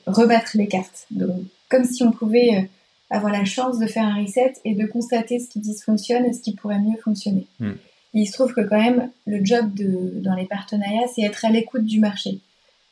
rebattre 0.07 0.53
les 0.55 0.69
cartes. 0.69 1.07
Donc, 1.11 1.43
comme 1.71 1.85
si 1.85 2.03
on 2.03 2.11
pouvait 2.11 2.57
euh, 2.57 2.62
avoir 3.09 3.33
la 3.33 3.45
chance 3.45 3.79
de 3.79 3.87
faire 3.87 4.05
un 4.05 4.23
reset 4.23 4.55
et 4.64 4.75
de 4.75 4.87
constater 4.87 5.38
ce 5.38 5.49
qui 5.49 5.61
dysfonctionne 5.61 6.27
et 6.27 6.33
ce 6.33 6.43
qui 6.43 6.55
pourrait 6.55 6.79
mieux 6.79 6.99
fonctionner. 7.03 7.47
Hmm. 7.59 7.73
il 8.12 8.27
se 8.27 8.33
trouve 8.33 8.53
que 8.53 8.61
quand 8.61 8.79
même, 8.79 9.11
le 9.27 9.43
job 9.45 9.73
de, 9.73 10.21
dans 10.21 10.35
les 10.35 10.47
partenariats, 10.47 11.09
c'est 11.14 11.23
être 11.23 11.45
à 11.45 11.51
l'écoute 11.51 11.85
du 11.85 12.01
marché. 12.01 12.40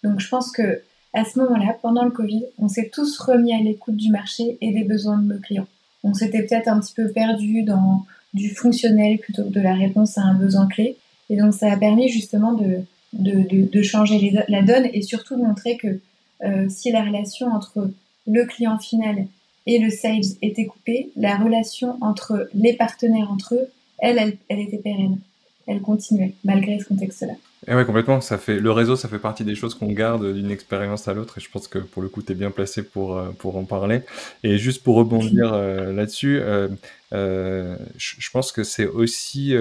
Donc 0.02 0.20
je 0.20 0.28
pense 0.28 0.52
que 0.52 0.82
à 1.14 1.24
ce 1.24 1.38
moment-là, 1.38 1.76
pendant 1.80 2.04
le 2.04 2.10
Covid, 2.10 2.44
on 2.58 2.68
s'est 2.68 2.90
tous 2.92 3.18
remis 3.18 3.52
à 3.52 3.60
l'écoute 3.60 3.96
du 3.96 4.10
marché 4.10 4.58
et 4.60 4.72
des 4.72 4.84
besoins 4.84 5.18
de 5.18 5.34
nos 5.34 5.40
clients. 5.40 5.66
On 6.04 6.14
s'était 6.14 6.42
peut-être 6.42 6.68
un 6.68 6.80
petit 6.80 6.94
peu 6.94 7.08
perdu 7.08 7.62
dans 7.62 8.04
du 8.34 8.50
fonctionnel 8.50 9.18
plutôt 9.18 9.44
que 9.44 9.52
de 9.52 9.60
la 9.60 9.74
réponse 9.74 10.18
à 10.18 10.22
un 10.22 10.34
besoin 10.34 10.66
clé. 10.66 10.96
Et 11.30 11.36
donc 11.36 11.54
ça 11.54 11.72
a 11.72 11.76
permis 11.76 12.08
justement 12.08 12.52
de, 12.52 12.82
de, 13.14 13.66
de, 13.66 13.82
changer 13.82 14.32
la 14.48 14.62
donne 14.62 14.88
et 14.92 15.02
surtout 15.02 15.36
de 15.36 15.42
montrer 15.42 15.76
que 15.76 16.00
euh, 16.44 16.68
si 16.68 16.92
la 16.92 17.02
relation 17.02 17.48
entre 17.48 17.90
le 18.26 18.44
client 18.44 18.78
final 18.78 19.26
et 19.66 19.78
le 19.78 19.90
sales 19.90 20.36
était 20.40 20.66
coupé, 20.66 21.10
la 21.16 21.36
relation 21.36 21.96
entre 22.00 22.48
les 22.54 22.74
partenaires 22.74 23.30
entre 23.30 23.54
eux, 23.54 23.68
elle, 23.98 24.38
elle, 24.48 24.60
était 24.60 24.78
pérenne. 24.78 25.18
Elle 25.66 25.80
continuait, 25.80 26.34
malgré 26.44 26.78
ce 26.78 26.84
contexte-là. 26.84 27.34
Et 27.68 27.74
ouais, 27.74 27.84
complètement. 27.84 28.22
Ça 28.22 28.38
fait, 28.38 28.58
le 28.58 28.72
réseau, 28.72 28.96
ça 28.96 29.08
fait 29.08 29.18
partie 29.18 29.44
des 29.44 29.54
choses 29.54 29.74
qu'on 29.74 29.92
garde 29.92 30.32
d'une 30.32 30.50
expérience 30.50 31.06
à 31.06 31.12
l'autre. 31.12 31.36
Et 31.36 31.40
je 31.42 31.50
pense 31.50 31.68
que 31.68 31.78
pour 31.78 32.02
le 32.02 32.08
coup, 32.08 32.22
tu 32.22 32.32
es 32.32 32.34
bien 32.34 32.50
placé 32.50 32.82
pour, 32.82 33.18
euh, 33.18 33.28
pour 33.38 33.56
en 33.56 33.64
parler. 33.64 34.00
Et 34.42 34.56
juste 34.56 34.82
pour 34.82 34.96
rebondir 34.96 35.52
euh, 35.52 35.92
là-dessus, 35.92 36.40
euh, 36.40 37.76
je, 37.96 38.30
pense 38.30 38.52
que 38.52 38.64
c'est 38.64 38.86
aussi 38.86 39.54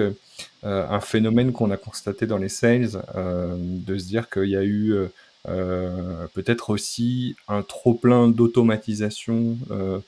un 0.62 1.00
phénomène 1.00 1.52
qu'on 1.52 1.70
a 1.70 1.76
constaté 1.76 2.26
dans 2.26 2.38
les 2.38 2.48
sales, 2.48 3.02
de 3.14 3.98
se 3.98 4.04
dire 4.06 4.30
qu'il 4.30 4.48
y 4.48 4.56
a 4.56 4.62
eu 4.62 4.92
euh, 4.92 5.08
peut-être 5.44 6.70
aussi 6.70 7.36
un 7.48 7.62
trop 7.62 7.94
plein 7.94 8.28
d'automatisation 8.28 9.56
euh, 9.70 9.98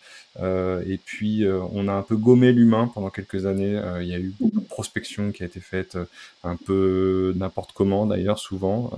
euh, 0.40 0.82
et 0.86 0.98
puis 0.98 1.44
on 1.72 1.88
a 1.88 1.92
un 1.92 2.02
peu 2.02 2.16
gommé 2.16 2.52
l'humain 2.52 2.90
pendant 2.92 3.10
quelques 3.10 3.46
années. 3.46 3.80
il 4.00 4.06
y 4.06 4.14
a 4.14 4.18
eu 4.18 4.32
beaucoup 4.40 4.60
de 4.60 4.66
prospection 4.66 5.32
qui 5.32 5.42
a 5.42 5.46
été 5.46 5.60
faite 5.60 5.96
un 6.44 6.56
peu 6.56 7.32
n'importe 7.36 7.72
comment 7.72 8.06
d'ailleurs 8.06 8.38
souvent 8.38 8.92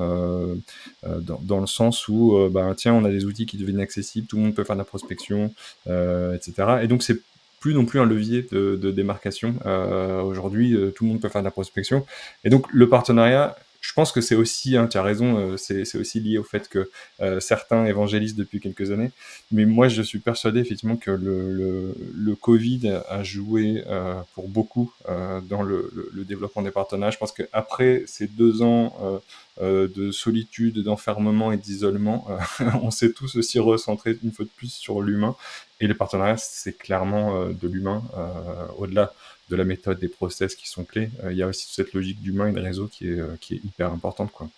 dans, 1.02 1.40
dans, 1.42 1.60
le 1.60 1.66
sens 1.66 2.08
où 2.08 2.36
bah, 2.50 2.72
tiens 2.76 2.94
on 2.94 3.04
a 3.04 3.10
des 3.10 3.24
outils 3.24 3.46
qui 3.46 3.56
deviennent 3.56 3.80
accessibles, 3.80 4.26
tout 4.26 4.36
le 4.36 4.42
monde 4.42 4.54
peut 4.54 4.64
faire 4.64 4.76
de 4.76 4.80
la 4.80 4.84
prospection, 4.84 5.54
etc. 5.86 6.80
Et 6.82 6.86
donc 6.86 7.02
c'est 7.02 7.18
plus 7.60 7.74
non 7.74 7.84
plus 7.84 8.00
un 8.00 8.04
levier 8.04 8.46
de, 8.50 8.76
de 8.76 8.90
démarcation. 8.90 9.54
Aujourd'hui, 10.24 10.76
tout 10.94 11.04
le 11.04 11.10
monde 11.10 11.20
peut 11.20 11.28
faire 11.28 11.42
de 11.42 11.46
la 11.46 11.52
prospection. 11.52 12.04
Et 12.44 12.50
donc, 12.50 12.66
le 12.72 12.88
partenariat 12.88 13.56
je 13.82 13.92
pense 13.94 14.12
que 14.12 14.20
c'est 14.20 14.36
aussi, 14.36 14.76
hein, 14.76 14.86
tu 14.86 14.96
as 14.96 15.02
raison, 15.02 15.36
euh, 15.36 15.56
c'est 15.56 15.98
aussi 15.98 16.20
lié 16.20 16.38
au 16.38 16.44
fait 16.44 16.68
que 16.68 16.88
euh, 17.20 17.40
certains 17.40 17.84
évangélisent 17.84 18.36
depuis 18.36 18.60
quelques 18.60 18.92
années. 18.92 19.10
Mais 19.50 19.66
moi, 19.66 19.88
je 19.88 20.02
suis 20.02 20.20
persuadé 20.20 20.60
effectivement 20.60 20.96
que 20.96 21.10
le, 21.10 21.92
le, 22.14 22.34
Covid 22.36 23.02
a 23.08 23.24
joué 23.24 23.82
euh, 23.88 24.14
pour 24.34 24.48
beaucoup 24.48 24.92
dans 25.48 25.62
le, 25.62 25.92
le, 26.14 26.24
développement 26.24 26.62
des 26.62 26.70
partenariats. 26.70 27.10
Je 27.10 27.18
pense 27.18 27.32
qu'après 27.32 28.04
ces 28.06 28.28
deux 28.28 28.62
ans 28.62 29.20
de 29.60 30.10
solitude, 30.12 30.82
d'enfermement 30.82 31.52
et 31.52 31.56
d'isolement, 31.56 32.26
on 32.82 32.90
s'est 32.90 33.12
tous 33.12 33.36
aussi 33.36 33.58
recentrés 33.58 34.16
une 34.22 34.32
fois 34.32 34.44
de 34.44 34.50
plus 34.56 34.72
sur 34.72 35.02
l'humain. 35.02 35.36
Et 35.80 35.88
les 35.88 35.94
partenariats, 35.94 36.36
c'est 36.36 36.78
clairement 36.78 37.46
de 37.48 37.68
l'humain, 37.68 38.02
au-delà 38.78 39.12
de 39.52 39.56
la 39.56 39.64
méthode, 39.64 39.98
des 39.98 40.08
process 40.08 40.54
qui 40.54 40.66
sont 40.66 40.84
clés, 40.84 41.10
euh, 41.22 41.32
il 41.32 41.36
y 41.36 41.42
a 41.42 41.46
aussi 41.46 41.68
cette 41.70 41.92
logique 41.92 42.20
d'humain 42.22 42.48
et 42.48 42.52
de 42.52 42.60
réseau 42.60 42.88
qui 42.88 43.08
est, 43.08 43.20
euh, 43.20 43.36
qui 43.40 43.54
est 43.54 43.64
hyper 43.64 43.92
importante. 43.92 44.32
Quoi. 44.32 44.48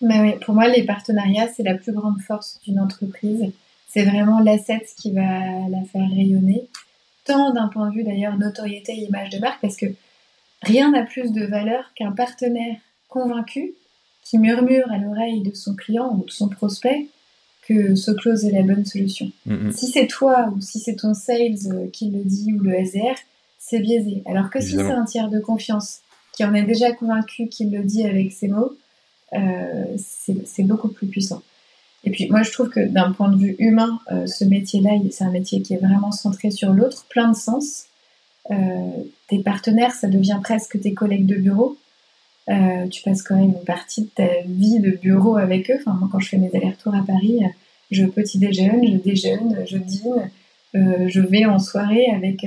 Mais 0.00 0.20
oui, 0.20 0.34
pour 0.44 0.54
moi, 0.54 0.68
les 0.68 0.84
partenariats, 0.84 1.48
c'est 1.48 1.64
la 1.64 1.74
plus 1.74 1.92
grande 1.92 2.20
force 2.20 2.60
d'une 2.64 2.78
entreprise. 2.78 3.44
C'est 3.88 4.04
vraiment 4.04 4.40
l'asset 4.40 4.86
qui 4.96 5.10
va 5.10 5.68
la 5.68 5.82
faire 5.92 6.08
rayonner, 6.08 6.68
tant 7.24 7.52
d'un 7.52 7.66
point 7.66 7.90
de 7.90 7.94
vue 7.94 8.04
d'ailleurs 8.04 8.38
notoriété 8.38 8.92
et 8.92 9.06
image 9.06 9.30
de 9.30 9.38
marque, 9.38 9.60
parce 9.60 9.76
que 9.76 9.86
rien 10.62 10.92
n'a 10.92 11.02
plus 11.02 11.32
de 11.32 11.44
valeur 11.44 11.92
qu'un 11.96 12.12
partenaire 12.12 12.76
convaincu 13.08 13.72
qui 14.22 14.38
murmure 14.38 14.90
à 14.92 14.98
l'oreille 14.98 15.42
de 15.42 15.54
son 15.54 15.74
client 15.74 16.16
ou 16.16 16.24
de 16.24 16.30
son 16.30 16.48
prospect 16.48 17.06
que 17.66 17.96
ce 17.96 18.12
close 18.12 18.44
est 18.44 18.52
la 18.52 18.62
bonne 18.62 18.84
solution. 18.84 19.32
Mm, 19.46 19.68
mm. 19.68 19.72
Si 19.72 19.86
c'est 19.88 20.06
toi 20.06 20.52
ou 20.54 20.60
si 20.60 20.78
c'est 20.78 20.96
ton 20.96 21.14
sales 21.14 21.56
qui 21.92 22.10
le 22.10 22.22
dit 22.22 22.52
ou 22.52 22.62
le 22.62 22.74
SDR, 22.74 23.16
c'est 23.66 23.80
biaisé. 23.80 24.22
Alors 24.26 24.50
que 24.50 24.60
si 24.60 24.72
c'est 24.72 24.90
un 24.90 25.04
tiers 25.04 25.28
de 25.28 25.40
confiance 25.40 26.00
qui 26.32 26.44
en 26.44 26.54
est 26.54 26.62
déjà 26.62 26.92
convaincu 26.92 27.48
qu'il 27.48 27.72
le 27.72 27.82
dit 27.82 28.04
avec 28.04 28.32
ses 28.32 28.48
mots, 28.48 28.76
c'est 29.32 30.62
beaucoup 30.62 30.88
plus 30.88 31.06
puissant. 31.06 31.42
Et 32.04 32.10
puis 32.10 32.28
moi 32.28 32.42
je 32.42 32.52
trouve 32.52 32.68
que 32.68 32.80
d'un 32.80 33.12
point 33.12 33.30
de 33.30 33.36
vue 33.36 33.56
humain, 33.58 33.98
ce 34.26 34.44
métier-là, 34.44 34.90
c'est 35.10 35.24
un 35.24 35.30
métier 35.30 35.62
qui 35.62 35.74
est 35.74 35.78
vraiment 35.84 36.12
centré 36.12 36.50
sur 36.50 36.72
l'autre, 36.72 37.06
plein 37.08 37.30
de 37.30 37.36
sens. 37.36 37.86
tes 38.48 39.38
partenaires, 39.42 39.92
ça 39.92 40.08
devient 40.08 40.38
presque 40.42 40.80
tes 40.80 40.94
collègues 40.94 41.26
de 41.26 41.36
bureau. 41.36 41.76
Euh, 42.48 42.86
tu 42.88 43.02
passes 43.02 43.22
quand 43.22 43.34
même 43.34 43.46
une 43.46 43.64
partie 43.64 44.02
de 44.02 44.08
ta 44.08 44.28
vie 44.46 44.78
de 44.78 44.90
bureau 44.90 45.36
avec 45.36 45.70
eux. 45.70 45.76
Enfin, 45.80 45.96
moi, 45.98 46.08
quand 46.10 46.20
je 46.20 46.28
fais 46.28 46.38
mes 46.38 46.54
allers-retours 46.54 46.94
à 46.94 47.04
Paris, 47.04 47.40
je 47.90 48.04
petit 48.04 48.38
déjeune, 48.38 48.86
je 48.86 48.96
déjeune, 48.96 49.64
je 49.66 49.76
dîne, 49.76 50.30
euh, 50.76 51.08
je 51.08 51.20
vais 51.20 51.44
en 51.44 51.58
soirée 51.58 52.06
avec 52.14 52.46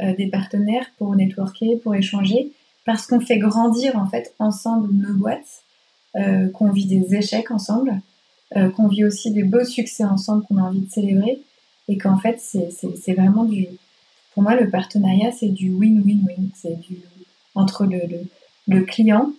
euh, 0.00 0.14
des 0.16 0.28
partenaires 0.28 0.86
pour 0.98 1.14
networker, 1.14 1.76
pour 1.82 1.94
échanger, 1.94 2.52
parce 2.84 3.06
qu'on 3.06 3.20
fait 3.20 3.38
grandir 3.38 3.96
en 3.96 4.06
fait 4.06 4.34
ensemble 4.38 4.92
nos 4.92 5.14
boîtes, 5.14 5.62
qu'on 6.54 6.70
vit 6.72 6.86
des 6.86 7.14
échecs 7.14 7.50
ensemble, 7.52 8.00
qu'on 8.74 8.88
vit 8.88 9.04
aussi 9.04 9.30
des 9.30 9.44
beaux 9.44 9.64
succès 9.64 10.02
ensemble 10.02 10.42
qu'on 10.46 10.56
a 10.56 10.62
envie 10.62 10.80
de 10.80 10.90
célébrer, 10.90 11.38
et 11.86 11.96
qu'en 11.96 12.18
fait 12.18 12.40
c'est 12.40 13.12
vraiment 13.12 13.44
du, 13.44 13.68
pour 14.32 14.42
moi 14.42 14.56
le 14.56 14.68
partenariat 14.68 15.30
c'est 15.32 15.50
du 15.50 15.70
win-win-win, 15.70 16.48
c'est 16.56 16.80
du 16.80 16.96
entre 17.54 17.84
le 17.84 18.00
le 18.68 18.82
client, 18.82 19.32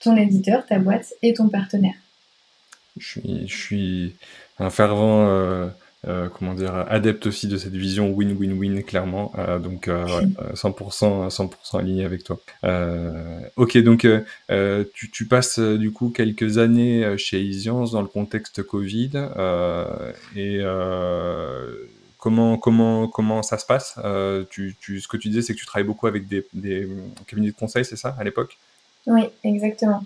ton 0.00 0.16
éditeur, 0.16 0.66
ta 0.66 0.78
boîte 0.78 1.14
et 1.22 1.34
ton 1.34 1.48
partenaire. 1.48 1.94
Je 2.98 3.46
suis, 3.46 4.14
un 4.58 4.70
fervent 4.70 5.26
euh, 5.28 5.68
euh, 6.06 6.28
comment 6.28 6.54
dire, 6.54 6.74
adepte 6.88 7.26
aussi 7.26 7.48
de 7.48 7.56
cette 7.56 7.74
vision 7.74 8.12
win-win-win, 8.12 8.82
clairement. 8.82 9.32
Euh, 9.38 9.58
donc, 9.58 9.88
100%, 9.88 11.30
100% 11.30 11.78
aligné 11.78 12.04
avec 12.04 12.24
toi. 12.24 12.38
ok, 13.56 13.78
donc 13.78 14.06
tu, 14.94 15.10
tu, 15.10 15.26
passes 15.26 15.58
du 15.58 15.92
coup 15.92 16.10
quelques 16.10 16.58
années 16.58 17.16
chez 17.18 17.40
Isiance 17.40 17.92
dans 17.92 18.02
le 18.02 18.08
contexte 18.08 18.62
Covid. 18.62 19.10
et 20.36 20.62
comment, 22.26 22.58
comment, 22.58 23.06
comment 23.06 23.42
ça 23.44 23.56
se 23.56 23.64
passe? 23.64 23.94
Euh, 24.04 24.44
tu, 24.50 24.74
tu, 24.80 25.00
Ce 25.00 25.06
que 25.06 25.16
tu 25.16 25.28
disais, 25.28 25.42
c'est 25.42 25.54
que 25.54 25.60
tu 25.60 25.66
travailles 25.66 25.86
beaucoup 25.86 26.08
avec 26.08 26.26
des, 26.26 26.44
des 26.52 26.88
cabinets 27.28 27.52
de 27.52 27.56
conseil, 27.56 27.84
c'est 27.84 27.96
ça, 27.96 28.16
à 28.18 28.24
l'époque? 28.24 28.58
Oui, 29.06 29.22
exactement. 29.44 30.02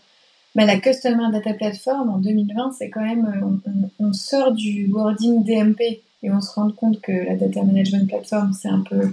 La 0.54 0.78
Customer 0.78 1.30
Data 1.32 1.54
Platform 1.54 2.10
en 2.10 2.18
2020, 2.18 2.72
c'est 2.72 2.90
quand 2.90 3.02
même, 3.02 3.26
euh, 3.26 3.70
on, 3.98 4.12
sort 4.12 4.52
du 4.52 4.88
wording 4.92 5.44
DMP 5.44 6.02
et 6.22 6.30
on 6.30 6.40
se 6.40 6.52
rend 6.52 6.70
compte 6.70 7.00
que 7.00 7.12
la 7.12 7.36
Data 7.36 7.62
Management 7.62 8.08
Platform, 8.08 8.52
c'est 8.52 8.68
un 8.68 8.80
peu 8.80 9.12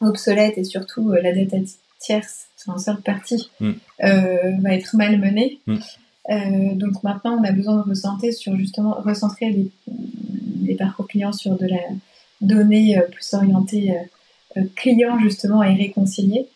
obsolète 0.00 0.56
et 0.56 0.64
surtout 0.64 1.10
euh, 1.10 1.20
la 1.20 1.32
data 1.34 1.56
tierce, 1.98 2.46
c'est 2.56 2.70
en 2.70 2.78
sorte 2.78 3.02
partie, 3.02 3.50
mm. 3.60 3.72
va 4.00 4.74
être 4.74 4.96
malmenée. 4.96 5.58
Mm. 5.66 6.78
donc 6.78 7.02
maintenant, 7.02 7.38
on 7.40 7.44
a 7.44 7.50
besoin 7.50 7.76
de 7.76 7.82
recentrer 7.82 8.30
sur 8.30 8.56
justement 8.56 8.92
recentrer 8.92 9.50
les, 9.50 9.70
les 10.64 10.76
parcours 10.76 11.08
clients 11.08 11.32
sur 11.32 11.58
de 11.58 11.66
la 11.66 11.80
données 12.40 12.98
euh, 12.98 13.02
plus 13.02 13.34
orientées 13.34 13.92
euh, 13.92 14.60
euh, 14.60 14.64
clients 14.76 15.18
justement 15.18 15.62
et 15.62 15.74
réconciliées. 15.74 16.46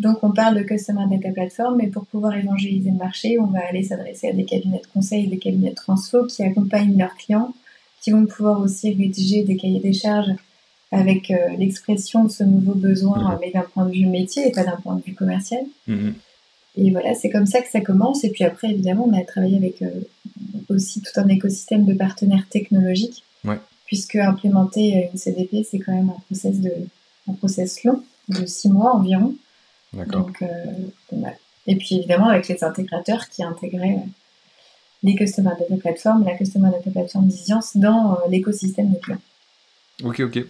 Donc 0.00 0.18
on 0.24 0.32
parle 0.32 0.56
de 0.56 0.62
Customer 0.62 1.04
Data 1.08 1.30
Platform, 1.30 1.76
mais 1.76 1.86
pour 1.86 2.06
pouvoir 2.06 2.34
évangéliser 2.34 2.90
le 2.90 2.96
marché, 2.96 3.38
on 3.38 3.46
va 3.46 3.60
aller 3.68 3.82
s'adresser 3.82 4.28
à 4.28 4.32
des 4.32 4.44
cabinets 4.44 4.80
de 4.80 4.86
conseil 4.92 5.24
et 5.24 5.26
des 5.28 5.38
cabinets 5.38 5.70
de 5.70 5.74
transfo 5.74 6.24
qui 6.24 6.42
accompagnent 6.42 6.98
leurs 6.98 7.14
clients, 7.14 7.54
qui 8.00 8.10
vont 8.10 8.26
pouvoir 8.26 8.60
aussi 8.60 8.92
rédiger 8.92 9.44
des 9.44 9.56
cahiers 9.56 9.80
des 9.80 9.92
charges 9.92 10.32
avec 10.90 11.32
l'expression 11.56 12.24
de 12.24 12.30
ce 12.30 12.42
nouveau 12.42 12.74
besoin, 12.74 13.38
mais 13.40 13.52
d'un 13.52 13.62
point 13.62 13.84
de 13.86 13.92
vue 13.92 14.06
métier 14.06 14.48
et 14.48 14.50
pas 14.50 14.64
d'un 14.64 14.76
point 14.76 14.96
de 14.96 15.02
vue 15.02 15.14
commercial. 15.14 15.62
Mm-hmm. 15.88 16.12
Et 16.78 16.90
voilà, 16.90 17.14
c'est 17.14 17.30
comme 17.30 17.46
ça 17.46 17.60
que 17.60 17.68
ça 17.68 17.80
commence. 17.80 18.24
Et 18.24 18.30
puis 18.30 18.42
après, 18.42 18.70
évidemment, 18.70 19.06
on 19.08 19.16
a 19.16 19.22
travaillé 19.22 19.56
avec 19.56 19.84
aussi 20.68 21.00
tout 21.00 21.20
un 21.20 21.28
écosystème 21.28 21.84
de 21.84 21.94
partenaires 21.94 22.48
technologiques 22.48 23.22
puisque 23.90 24.14
implémenter 24.14 25.08
une 25.12 25.18
CDP, 25.18 25.66
c'est 25.68 25.80
quand 25.80 25.92
même 25.92 26.10
un 26.10 26.20
process, 26.28 26.60
de, 26.60 26.72
un 27.28 27.32
process 27.32 27.82
long, 27.82 28.04
de 28.28 28.46
six 28.46 28.68
mois 28.68 28.94
environ. 28.94 29.34
Donc, 29.92 30.42
euh, 30.42 31.16
Et 31.66 31.76
puis 31.76 31.96
évidemment 31.96 32.28
avec 32.28 32.48
les 32.48 32.62
intégrateurs 32.62 33.28
qui 33.28 33.42
intégraient 33.42 33.96
euh, 33.96 34.10
les 35.02 35.14
Customer 35.14 35.50
Data 35.58 35.76
Platform, 35.76 36.24
la 36.24 36.36
Customer 36.36 36.70
Data 36.70 36.90
Platform 36.90 37.26
d'Isiance 37.26 37.76
dans 37.76 38.12
euh, 38.12 38.16
l'écosystème 38.28 38.90
des 38.90 39.00
clients. 39.00 39.20
Ok, 40.04 40.20
ok. 40.20 40.44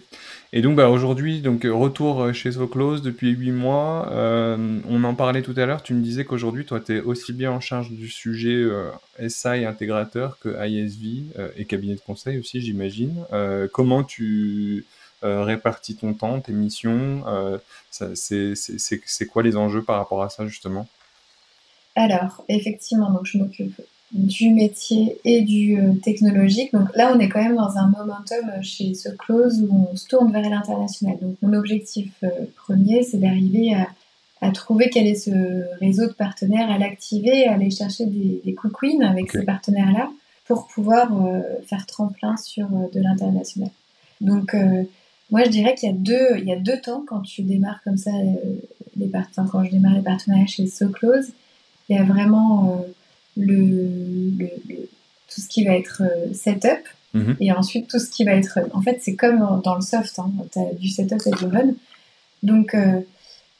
Et 0.53 0.61
donc 0.61 0.77
bah, 0.77 0.89
aujourd'hui, 0.89 1.41
donc 1.41 1.63
retour 1.63 2.33
chez 2.33 2.53
SoClose 2.53 3.01
depuis 3.01 3.31
8 3.31 3.51
mois. 3.51 4.07
on 4.09 5.03
en 5.03 5.15
parlait 5.15 5.41
tout 5.41 5.53
à 5.57 5.65
l'heure, 5.65 5.83
tu 5.83 5.93
me 5.93 6.01
disais 6.01 6.23
qu'aujourd'hui, 6.23 6.65
toi, 6.65 6.79
tu 6.79 6.97
es 6.97 7.01
aussi 7.01 7.33
bien 7.33 7.51
en 7.51 7.59
charge 7.59 7.91
du 7.91 8.07
sujet 8.07 8.53
euh, 8.53 8.91
SI 9.27 9.65
intégrateur 9.65 10.39
que 10.39 10.55
ISV 10.65 11.23
et 11.57 11.65
cabinet 11.65 11.95
de 11.95 11.99
conseil 11.99 12.39
aussi, 12.39 12.61
j'imagine. 12.61 13.25
comment 13.73 14.03
tu 14.03 14.85
répartis 15.21 15.95
ton 15.95 16.13
temps, 16.13 16.39
tes 16.39 16.53
missions 16.53 17.23
C'est 17.91 19.25
quoi 19.27 19.43
les 19.43 19.57
enjeux 19.57 19.83
par 19.83 19.97
rapport 19.97 20.23
à 20.23 20.29
ça, 20.29 20.45
justement? 20.47 20.87
Alors, 21.95 22.43
effectivement, 22.47 23.11
donc 23.11 23.25
je 23.25 23.37
m'occupe 23.37 23.81
du 24.13 24.49
métier 24.49 25.17
et 25.23 25.41
du 25.41 25.79
euh, 25.79 25.93
technologique. 26.03 26.73
Donc 26.73 26.89
là, 26.95 27.13
on 27.15 27.19
est 27.19 27.29
quand 27.29 27.41
même 27.41 27.55
dans 27.55 27.77
un 27.77 27.87
momentum 27.87 28.49
euh, 28.49 28.61
chez 28.61 28.93
ce 28.93 29.09
close 29.09 29.61
où 29.61 29.87
on 29.91 29.95
se 29.95 30.07
tourne 30.07 30.31
vers 30.31 30.49
l'international. 30.49 31.17
Donc 31.21 31.35
mon 31.41 31.53
objectif 31.53 32.11
euh, 32.23 32.29
premier, 32.57 33.03
c'est 33.03 33.17
d'arriver 33.17 33.73
à, 33.73 34.51
trouver 34.51 34.89
quel 34.89 35.05
est 35.05 35.15
ce 35.15 35.31
réseau 35.79 36.07
de 36.07 36.13
partenaires, 36.13 36.69
à 36.71 36.79
l'activer, 36.79 37.47
à 37.47 37.53
aller 37.53 37.69
chercher 37.69 38.07
des, 38.07 38.41
des 38.43 38.55
quick 38.55 38.81
wins 38.81 39.03
avec 39.03 39.31
ces 39.31 39.43
partenaires-là 39.43 40.09
pour 40.45 40.65
pouvoir 40.65 41.11
faire 41.67 41.85
tremplin 41.85 42.35
sur 42.37 42.67
de 42.67 42.99
l'international. 42.99 43.69
Donc 44.19 44.55
moi, 45.31 45.43
je 45.45 45.49
dirais 45.49 45.75
qu'il 45.75 45.89
y 45.89 45.91
a 45.91 45.95
deux, 45.95 46.37
il 46.37 46.45
y 46.45 46.53
a 46.53 46.59
deux 46.59 46.79
temps 46.79 47.03
quand 47.07 47.21
tu 47.21 47.41
démarres 47.41 47.81
comme 47.83 47.97
ça 47.97 48.11
les 48.97 49.07
partenaires. 49.07 49.49
Quand 49.51 49.63
je 49.63 49.71
démarre 49.71 49.95
les 49.95 50.01
partenariats 50.01 50.45
chez 50.45 50.67
SoClose, 50.67 51.29
il 51.89 51.95
y 51.95 51.99
a 51.99 52.03
vraiment 52.03 52.85
le, 53.37 54.49
tout 55.33 55.41
ce 55.41 55.47
qui 55.47 55.63
va 55.63 55.75
être 55.75 56.03
euh, 56.05 56.33
setup 56.33 56.87
mhm. 57.13 57.37
et 57.39 57.51
ensuite 57.51 57.87
tout 57.87 57.99
ce 57.99 58.09
qui 58.09 58.23
va 58.23 58.33
être. 58.33 58.59
En 58.73 58.81
fait, 58.81 58.99
c'est 59.01 59.15
comme 59.15 59.61
dans 59.63 59.75
le 59.75 59.81
soft, 59.81 60.19
hein, 60.19 60.31
tu 60.51 60.59
as 60.59 60.73
du 60.73 60.89
setup 60.89 61.21
et 61.25 61.31
du 61.31 61.45
run. 61.45 61.73
Donc, 62.43 62.73
euh, 62.73 62.99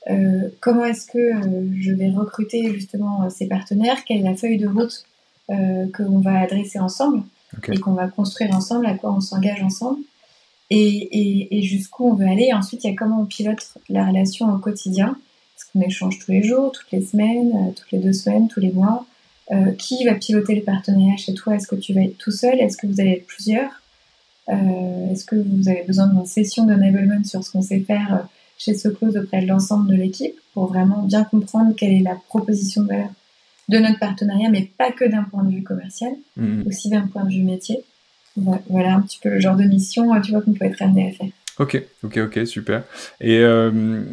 euh, 0.09 0.49
comment 0.59 0.85
est-ce 0.85 1.05
que 1.05 1.31
je 1.79 1.91
vais 1.91 2.09
recruter 2.09 2.73
justement 2.73 3.29
ces 3.29 3.47
partenaires? 3.47 4.03
Quelle 4.05 4.17
est 4.17 4.29
la 4.29 4.35
feuille 4.35 4.57
de 4.57 4.67
route 4.67 5.05
qu'on 5.47 6.19
va 6.19 6.39
adresser 6.39 6.79
ensemble 6.79 7.23
et 7.69 7.77
qu'on 7.77 7.91
va 7.91 8.07
construire 8.07 8.55
ensemble, 8.55 8.85
à 8.85 8.93
quoi 8.93 9.11
on 9.11 9.19
s'engage 9.19 9.61
ensemble? 9.61 9.99
Et, 10.71 11.57
et, 11.57 11.61
jusqu'où 11.63 12.09
on 12.09 12.13
veut 12.13 12.27
aller. 12.27 12.53
ensuite, 12.53 12.83
il 12.83 12.89
y 12.89 12.93
a 12.93 12.95
comment 12.95 13.21
on 13.21 13.25
pilote 13.25 13.59
la 13.89 14.07
relation 14.07 14.53
au 14.53 14.57
quotidien. 14.57 15.17
Est-ce 15.57 15.65
qu'on 15.71 15.81
échange 15.81 16.19
tous 16.19 16.31
les 16.31 16.43
jours, 16.43 16.71
toutes 16.71 16.91
les 16.91 17.01
semaines, 17.01 17.73
toutes 17.75 17.91
les 17.91 17.99
deux 17.99 18.13
semaines, 18.13 18.47
tous 18.47 18.61
les 18.61 18.71
mois 18.71 19.05
euh, 19.51 19.73
qui 19.73 20.05
va 20.05 20.13
piloter 20.13 20.55
le 20.55 20.61
partenariat 20.61 21.17
chez 21.17 21.33
toi? 21.33 21.55
Est-ce 21.55 21.67
que 21.67 21.75
tu 21.75 21.93
vas 21.93 22.01
être 22.01 22.17
tout 22.17 22.31
seul? 22.31 22.59
Est-ce 22.59 22.77
que 22.77 22.87
vous 22.87 23.01
allez 23.01 23.11
être 23.11 23.27
plusieurs? 23.27 23.81
Euh, 24.47 25.11
Est-ce 25.11 25.25
que 25.25 25.35
vous 25.35 25.67
avez 25.67 25.83
besoin 25.83 26.07
d'une 26.07 26.25
session 26.25 26.65
d'enablement 26.65 27.21
sur 27.25 27.43
ce 27.43 27.51
qu'on 27.51 27.61
sait 27.61 27.81
faire 27.81 28.13
euh, 28.13 28.27
chez 28.57 28.73
Soclose 28.73 29.17
auprès 29.17 29.41
de 29.41 29.47
l'ensemble 29.47 29.89
de 29.89 29.95
l'équipe 29.95 30.35
pour 30.53 30.67
vraiment 30.67 31.03
bien 31.03 31.25
comprendre 31.25 31.75
quelle 31.75 31.93
est 31.93 32.01
la 32.01 32.15
proposition 32.29 32.83
de 32.83 32.87
valeur 32.87 33.09
de 33.67 33.77
notre 33.77 33.99
partenariat, 33.99 34.49
mais 34.49 34.69
pas 34.77 34.91
que 34.91 35.05
d'un 35.05 35.23
point 35.23 35.43
de 35.43 35.51
vue 35.51 35.63
commercial, 35.63 36.11
mmh. 36.35 36.63
aussi 36.67 36.89
d'un 36.89 37.07
point 37.07 37.23
de 37.23 37.29
vue 37.29 37.43
métier? 37.43 37.83
Voilà 38.35 38.95
un 38.95 39.01
petit 39.01 39.19
peu 39.21 39.29
le 39.29 39.39
genre 39.39 39.55
de 39.55 39.63
mission, 39.63 40.19
tu 40.21 40.31
vois, 40.31 40.41
qu'on 40.41 40.53
peut 40.53 40.65
être 40.65 40.81
amené 40.81 41.09
à 41.09 41.11
faire. 41.11 41.27
Ok, 41.59 41.79
ok, 42.03 42.17
ok, 42.17 42.47
super. 42.47 42.83
Et 43.19 43.37
euh, 43.37 44.03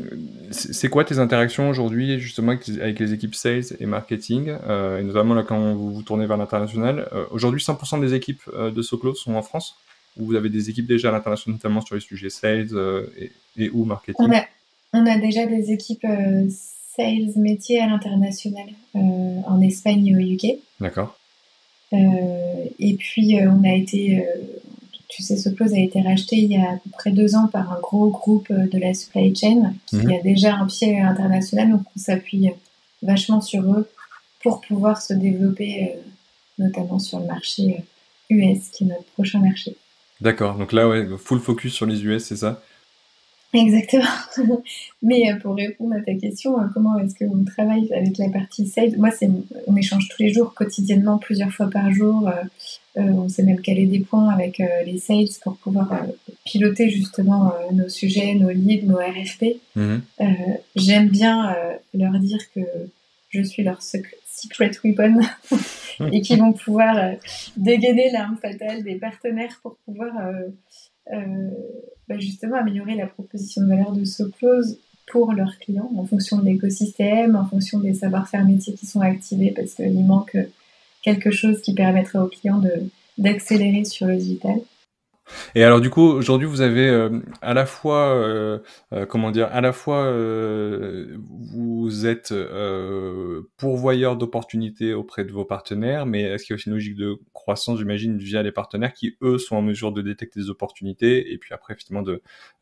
c'est 0.51 0.89
quoi 0.89 1.05
tes 1.05 1.19
interactions 1.19 1.71
aujourd'hui 1.71 2.19
justement 2.19 2.53
avec 2.53 2.99
les 2.99 3.13
équipes 3.13 3.35
sales 3.35 3.65
et 3.79 3.87
marketing, 3.87 4.55
euh, 4.67 4.99
et 4.99 5.03
notamment 5.03 5.35
là 5.35 5.45
quand 5.45 5.73
vous 5.75 5.95
vous 5.95 6.03
tournez 6.03 6.27
vers 6.27 6.37
l'international 6.37 7.09
euh, 7.13 7.25
Aujourd'hui, 7.31 7.61
100% 7.61 8.01
des 8.01 8.15
équipes 8.15 8.43
de 8.55 8.83
Soclo 8.83 9.15
sont 9.15 9.35
en 9.35 9.43
France? 9.43 9.77
Ou 10.19 10.27
vous 10.27 10.35
avez 10.35 10.49
des 10.49 10.69
équipes 10.69 10.87
déjà 10.87 11.11
à 11.11 11.13
l'international, 11.13 11.55
notamment 11.55 11.81
sur 11.81 11.95
les 11.95 12.01
sujets 12.01 12.29
sales 12.29 12.69
et, 13.17 13.31
et, 13.57 13.71
ou 13.71 13.85
marketing? 13.85 14.17
On 14.19 14.37
a, 14.37 14.45
on 14.93 15.07
a, 15.07 15.17
déjà 15.19 15.47
des 15.47 15.71
équipes 15.71 16.07
sales 16.49 17.31
métiers 17.37 17.81
à 17.81 17.87
l'international 17.87 18.67
en 18.95 19.61
Espagne 19.61 20.07
et 20.09 20.17
au 20.17 20.19
UK. 20.19 20.59
D'accord. 20.81 21.18
Et 21.93 22.95
puis 22.99 23.39
on 23.41 23.65
a 23.65 23.75
été 23.75 24.25
tu 25.09 25.23
sais, 25.23 25.37
Soclose 25.37 25.73
a 25.73 25.81
été 25.81 26.01
racheté 26.03 26.37
il 26.37 26.53
y 26.53 26.57
a 26.57 26.73
à 26.73 26.77
peu 26.77 26.91
près 26.91 27.11
deux 27.11 27.35
ans 27.35 27.49
par 27.49 27.73
un 27.73 27.81
gros 27.81 28.09
groupe 28.09 28.51
euh, 28.51 28.67
de 28.67 28.79
la 28.79 28.95
supply 28.95 29.35
chain 29.35 29.73
qui 29.87 29.97
mhm. 29.97 30.13
a 30.13 30.23
déjà 30.23 30.55
un 30.55 30.67
pied 30.67 31.01
international, 31.01 31.71
donc 31.71 31.83
on 31.97 31.99
s'appuie 31.99 32.51
vachement 33.03 33.41
sur 33.41 33.63
eux 33.73 33.89
pour 34.43 34.61
pouvoir 34.61 35.01
se 35.01 35.15
développer, 35.15 35.95
euh, 35.97 36.01
notamment 36.59 36.99
sur 36.99 37.19
le 37.21 37.27
marché 37.27 37.83
US, 38.31 38.59
euh, 38.59 38.61
qui 38.73 38.85
est 38.85 38.87
notre 38.87 39.05
prochain 39.15 39.41
marché. 39.41 39.77
D'accord, 40.21 40.57
donc 40.57 40.73
là, 40.73 40.89
ouais, 40.89 41.07
full 41.17 41.41
focus 41.41 41.73
sur 41.73 41.87
les 41.87 42.05
US, 42.05 42.25
c'est 42.25 42.37
ça? 42.37 42.63
Exactement. 43.55 44.05
Mais 45.03 45.33
euh, 45.33 45.37
pour 45.37 45.57
répondre 45.57 45.95
à 45.95 46.01
ta 46.01 46.15
question, 46.15 46.61
euh, 46.61 46.65
comment 46.75 46.99
est-ce 46.99 47.15
qu'on 47.15 47.45
travaille 47.45 47.91
avec 47.95 48.19
la 48.19 48.29
partie 48.29 48.67
sales? 48.67 48.97
Moi, 48.99 49.11
c'est, 49.11 49.31
on 49.67 49.77
échange 49.77 50.09
tous 50.09 50.23
les 50.23 50.33
jours, 50.33 50.53
quotidiennement, 50.55 51.19
plusieurs 51.19 51.51
fois 51.51 51.71
par 51.71 51.91
jour. 51.91 52.29
Euh, 52.29 53.03
on 53.03 53.29
s'est 53.29 53.45
même 53.45 53.61
calé 53.61 53.87
des 53.87 54.01
points 54.01 54.29
avec 54.31 54.61
les 54.85 54.99
sales 54.99 55.29
pour 55.45 55.57
pouvoir 55.59 55.89
piloter 56.45 56.91
justement 56.91 57.53
nos 57.73 57.89
sujets, 57.89 58.35
nos 58.35 58.51
leads, 58.51 58.87
nos 58.87 58.97
RFP. 58.97 59.61
Mhm. 59.77 60.03
j'aime 60.75 61.09
bien 61.09 61.55
leur 61.95 62.19
dire 62.19 62.41
que 62.53 62.61
je 63.29 63.43
suis 63.43 63.63
leur 63.63 63.83
secret 63.83 64.73
weapon 64.83 65.21
et 66.13 66.21
qu'ils 66.23 66.41
vont 66.41 66.53
pouvoir 66.53 67.15
dégainer 67.57 68.11
l'arme 68.11 68.37
fatale 68.43 68.83
des 68.83 68.97
partenaires 68.97 69.61
pour 69.63 69.77
pouvoir 69.85 70.13
euh, 70.19 70.49
bah, 71.11 72.19
justement 72.19 72.57
améliorer 72.57 72.95
la 72.95 73.07
proposition 73.07 73.63
de 73.63 73.69
valeur 73.69 73.93
de 73.93 74.05
SoClose 74.05 74.79
pour 75.07 75.33
leurs 75.33 75.59
clients 75.59 75.91
en 75.97 76.05
fonction 76.05 76.39
de 76.39 76.45
l'écosystème, 76.45 77.37
en 77.37 77.47
fonction 77.47 77.81
des 77.81 77.95
savoir-faire 77.95 78.45
métiers 78.45 78.75
qui 78.75 78.87
sont 78.87 79.01
activés 79.01 79.53
parce 79.53 79.75
qu'il 79.75 80.05
manque 80.05 80.37
quelque 81.03 81.31
chose 81.31 81.61
qui 81.63 81.75
permettrait 81.75 82.19
aux 82.19 82.29
clients 82.29 82.61
d'accélérer 83.17 83.85
sur 83.85 84.07
le 84.07 84.17
digital. 84.17 84.61
Et 85.55 85.65
alors 85.65 85.81
du 85.81 85.91
coup, 85.91 86.03
aujourd'hui, 86.03 86.47
vous 86.47 86.61
avez 86.61 86.89
euh, 86.89 87.21
à 87.43 87.55
la 87.55 87.67
fois, 87.67 88.15
euh, 88.15 88.59
euh, 88.93 89.07
comment 89.07 89.31
dire, 89.31 89.49
à 89.53 89.61
la 89.61 89.73
fois, 89.73 90.13
vous 91.29 92.07
êtes 92.07 92.35
pourvoyeur 93.57 94.17
d'opportunités 94.17 94.95
auprès 94.95 95.25
de 95.25 95.33
vos 95.33 95.45
partenaires, 95.45 96.07
mais 96.07 96.23
est-ce 96.23 96.45
qu'il 96.45 96.53
y 96.53 96.55
a 96.55 96.57
aussi 96.57 96.69
une 96.69 96.75
logique 96.75 96.97
de 96.97 97.19
croissance, 97.33 97.79
j'imagine, 97.79 98.19
via 98.19 98.43
les 98.43 98.53
partenaires 98.53 98.93
qui, 98.93 99.17
eux, 99.23 99.39
sont 99.39 99.57
en 99.57 99.63
mesure 99.63 99.93
de 99.93 100.03
détecter 100.03 100.41
des 100.41 100.51
opportunités 100.51 101.33
et 101.33 101.39
puis 101.39 101.55
après, 101.55 101.75
effectivement, 101.75 102.03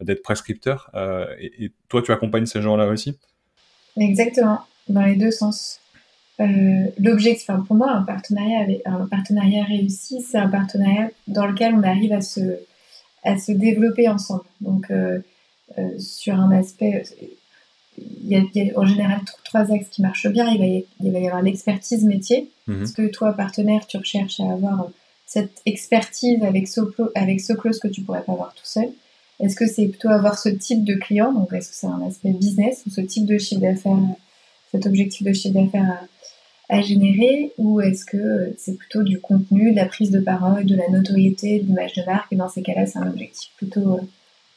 d'être 0.00 0.22
prescripteurs. 0.22 0.90
Et, 1.38 1.64
et, 1.64 1.72
toi, 1.88 2.02
tu 2.02 2.12
accompagnes 2.12 2.46
ces 2.46 2.62
gens-là 2.62 2.88
aussi? 2.88 3.18
Exactement, 3.98 4.60
dans 4.88 5.02
les 5.02 5.16
deux 5.16 5.30
sens. 5.30 5.80
L'objectif, 6.38 7.48
enfin, 7.48 7.62
pour 7.62 7.76
moi, 7.76 7.90
un 7.90 8.02
partenariat, 8.02 8.60
avec, 8.60 8.82
un 8.84 9.06
partenariat 9.06 9.64
réussi, 9.64 10.20
c'est 10.22 10.38
un 10.38 10.48
partenariat 10.48 11.10
dans 11.28 11.46
lequel 11.46 11.74
on 11.74 11.82
arrive 11.82 12.12
à 12.12 12.20
se, 12.20 12.58
à 13.24 13.38
se 13.38 13.52
développer 13.52 14.08
ensemble. 14.08 14.44
Donc, 14.60 14.90
euh, 14.90 15.18
euh, 15.78 15.98
sur 15.98 16.34
un 16.34 16.52
aspect, 16.52 17.04
il 17.98 18.28
y, 18.28 18.36
a, 18.36 18.78
en 18.78 18.84
général 18.84 19.20
trois 19.44 19.72
axes 19.72 19.88
qui 19.90 20.02
marchent 20.02 20.28
bien. 20.28 20.48
Il 20.50 20.58
va 20.58 20.66
y, 20.66 20.84
il 21.00 21.12
va 21.12 21.18
y 21.18 21.26
avoir 21.26 21.42
l'expertise 21.42 22.04
métier. 22.04 22.50
Mhm. 22.66 22.82
Est-ce 22.82 22.92
que 22.92 23.06
toi, 23.08 23.32
partenaire, 23.32 23.86
tu 23.86 23.96
recherches 23.96 24.40
à 24.40 24.52
avoir 24.52 24.90
cette 25.26 25.60
expertise 25.66 26.42
avec 26.44 26.68
Soclo, 26.68 27.10
avec 27.14 27.40
Soclose 27.40 27.80
que 27.80 27.88
tu 27.88 28.02
pourrais 28.02 28.22
pas 28.22 28.32
avoir 28.32 28.54
tout 28.54 28.64
seul 28.64 28.88
Est-ce 29.40 29.56
que 29.56 29.66
c'est 29.66 29.86
plutôt 29.86 30.10
avoir 30.10 30.38
ce 30.38 30.50
type 30.50 30.84
de 30.84 30.94
client? 30.94 31.32
Donc, 31.32 31.52
est-ce 31.52 31.70
que 31.70 31.74
c'est 31.74 31.86
un 31.86 32.02
aspect 32.06 32.30
business 32.30 32.82
ou 32.86 32.90
ce 32.90 33.00
type 33.00 33.26
de 33.26 33.38
chiffre 33.38 33.62
d'affaires, 33.62 33.98
cet 34.72 34.86
objectif 34.86 35.26
de 35.26 35.32
chiffre 35.32 35.54
d'affaires 35.54 36.00
à 36.68 36.80
générer 36.82 37.52
ou 37.58 37.80
est-ce 37.80 38.04
que 38.04 38.54
c'est 38.58 38.76
plutôt 38.76 39.02
du 39.02 39.20
contenu, 39.20 39.70
de 39.70 39.76
la 39.76 39.86
prise 39.86 40.10
de 40.10 40.18
parole, 40.18 40.64
de 40.64 40.74
la 40.74 40.88
notoriété, 40.88 41.60
de 41.60 41.66
l'image 41.66 41.92
de 41.94 42.02
marque? 42.04 42.32
Et 42.32 42.36
dans 42.36 42.48
ces 42.48 42.62
cas-là 42.62 42.86
c'est 42.86 42.98
un 42.98 43.08
objectif 43.08 43.52
plutôt 43.56 43.94
euh, 43.94 44.00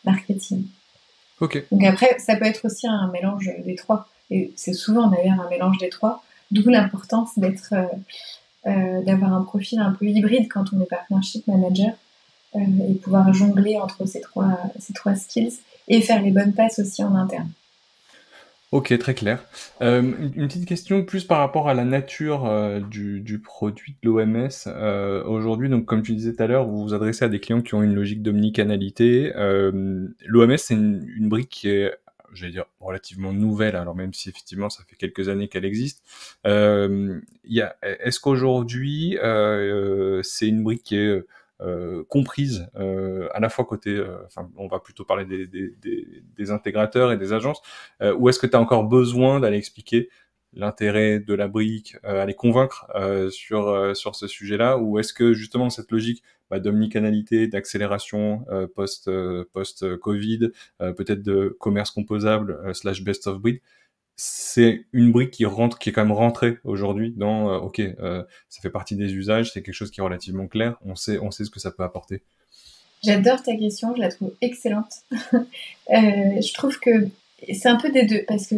marketing. 0.05 0.63
Ok. 1.39 1.63
Donc 1.71 1.83
après 1.83 2.17
ça 2.19 2.35
peut 2.35 2.45
être 2.45 2.65
aussi 2.65 2.87
un 2.87 3.09
mélange 3.11 3.51
des 3.65 3.75
trois 3.75 4.07
et 4.31 4.51
c'est 4.55 4.73
souvent 4.73 5.07
d'ailleurs 5.07 5.39
un 5.39 5.49
mélange 5.49 5.77
des 5.77 5.89
trois, 5.89 6.23
d'où 6.51 6.67
l'importance 6.69 7.37
d'être 7.37 7.73
euh, 7.73 7.85
euh, 8.67 9.01
d'avoir 9.03 9.33
un 9.33 9.43
profil 9.43 9.79
un 9.79 9.91
peu 9.91 10.05
hybride 10.05 10.49
quand 10.49 10.65
on 10.73 10.81
est 10.81 10.85
partnership 10.85 11.47
manager 11.47 11.93
et 12.55 12.95
pouvoir 12.95 13.31
jongler 13.31 13.77
entre 13.77 14.07
ces 14.07 14.21
trois 14.21 14.57
ces 14.79 14.91
trois 14.93 15.15
skills 15.15 15.53
et 15.87 16.01
faire 16.01 16.21
les 16.23 16.31
bonnes 16.31 16.53
passes 16.53 16.79
aussi 16.79 17.03
en 17.03 17.13
interne. 17.13 17.49
Ok, 18.71 18.95
très 18.99 19.15
clair. 19.15 19.43
Euh, 19.81 19.99
une 20.35 20.47
petite 20.47 20.67
question 20.67 21.03
plus 21.03 21.23
par 21.23 21.39
rapport 21.39 21.69
à 21.69 21.73
la 21.73 21.85
nature 21.85 22.45
euh, 22.45 22.79
du, 22.79 23.19
du 23.19 23.39
produit 23.39 23.95
de 24.03 24.09
l'OMS. 24.09 24.49
Euh, 24.67 25.23
aujourd'hui, 25.23 25.69
donc 25.69 25.85
comme 25.85 26.03
tu 26.03 26.13
disais 26.13 26.35
tout 26.35 26.43
à 26.43 26.47
l'heure, 26.47 26.67
vous 26.67 26.83
vous 26.83 26.93
adressez 26.93 27.25
à 27.25 27.29
des 27.29 27.39
clients 27.39 27.63
qui 27.63 27.73
ont 27.73 27.81
une 27.81 27.95
logique 27.95 28.21
d'omnicanalité. 28.21 29.33
L'OMS, 29.35 30.57
c'est 30.57 30.75
une, 30.75 31.03
une 31.17 31.29
brique 31.29 31.49
qui 31.49 31.69
est, 31.69 31.95
j'allais 32.31 32.51
dire, 32.51 32.65
relativement 32.79 33.33
nouvelle, 33.33 33.75
alors 33.75 33.95
même 33.95 34.13
si 34.13 34.29
effectivement 34.29 34.69
ça 34.69 34.83
fait 34.87 34.95
quelques 34.95 35.29
années 35.29 35.47
qu'elle 35.47 35.65
existe. 35.65 36.03
Est-ce 36.45 38.19
qu'aujourd'hui, 38.19 39.17
c'est 40.21 40.47
une 40.47 40.61
brique 40.61 40.83
qui 40.83 40.95
est 40.95 41.23
euh, 41.61 42.05
comprise 42.07 42.69
euh, 42.77 43.27
à 43.33 43.41
la 43.41 43.49
fois 43.49 43.65
côté, 43.65 43.89
euh, 43.89 44.23
enfin 44.25 44.49
on 44.55 44.67
va 44.67 44.79
plutôt 44.79 45.03
parler 45.03 45.25
des, 45.25 45.45
des, 45.45 45.71
des, 45.81 46.23
des 46.37 46.51
intégrateurs 46.51 47.11
et 47.11 47.17
des 47.17 47.33
agences, 47.33 47.61
ou 48.01 48.29
est-ce 48.29 48.39
que 48.39 48.47
tu 48.47 48.55
as 48.55 48.59
encore 48.61 48.85
besoin 48.85 49.41
d'aller 49.41 49.57
expliquer 49.57 50.09
l'intérêt 50.53 51.19
de 51.19 51.33
la 51.33 51.47
brique, 51.47 51.97
à 52.03 52.25
les 52.25 52.33
convaincre 52.33 52.87
sur, 53.29 53.95
sur 53.95 54.15
ce 54.15 54.27
sujet-là, 54.27 54.77
ou 54.79 54.97
est-ce 54.99 55.13
que 55.13 55.33
justement 55.33 55.69
cette 55.69 55.91
logique 55.91 56.23
bah, 56.49 56.59
d'omnicanalité, 56.59 57.47
d'accélération 57.47 58.45
post, 58.73 59.11
post-Covid, 59.53 60.49
peut-être 60.79 61.21
de 61.21 61.55
commerce 61.59 61.91
composable 61.91 62.73
slash 62.73 63.03
best 63.03 63.27
of 63.27 63.39
breed, 63.39 63.61
c'est 64.21 64.83
une 64.91 65.13
brique 65.13 65.31
qui 65.31 65.45
rentre, 65.45 65.79
qui 65.79 65.89
est 65.89 65.91
quand 65.93 66.03
même 66.03 66.11
rentrée 66.11 66.57
aujourd'hui 66.65 67.13
dans, 67.15 67.53
euh, 67.53 67.57
ok, 67.59 67.79
euh, 67.79 68.21
ça 68.49 68.61
fait 68.61 68.69
partie 68.69 68.97
des 68.97 69.13
usages, 69.13 69.53
c'est 69.53 69.61
quelque 69.61 69.73
chose 69.73 69.91
qui 69.91 70.01
est 70.01 70.03
relativement 70.03 70.45
clair, 70.45 70.75
on 70.85 70.97
sait, 70.97 71.19
on 71.19 71.31
sait 71.31 71.45
ce 71.45 71.49
que 71.49 71.61
ça 71.61 71.71
peut 71.71 71.83
apporter. 71.83 72.21
J'adore 73.01 73.41
ta 73.41 73.55
question, 73.55 73.95
je 73.95 74.01
la 74.01 74.09
trouve 74.09 74.33
excellente. 74.41 74.93
Euh, 75.91 76.39
je 76.39 76.53
trouve 76.53 76.79
que 76.79 77.07
c'est 77.51 77.67
un 77.67 77.77
peu 77.77 77.89
des 77.89 78.05
deux, 78.05 78.23
parce 78.27 78.45
que 78.45 78.57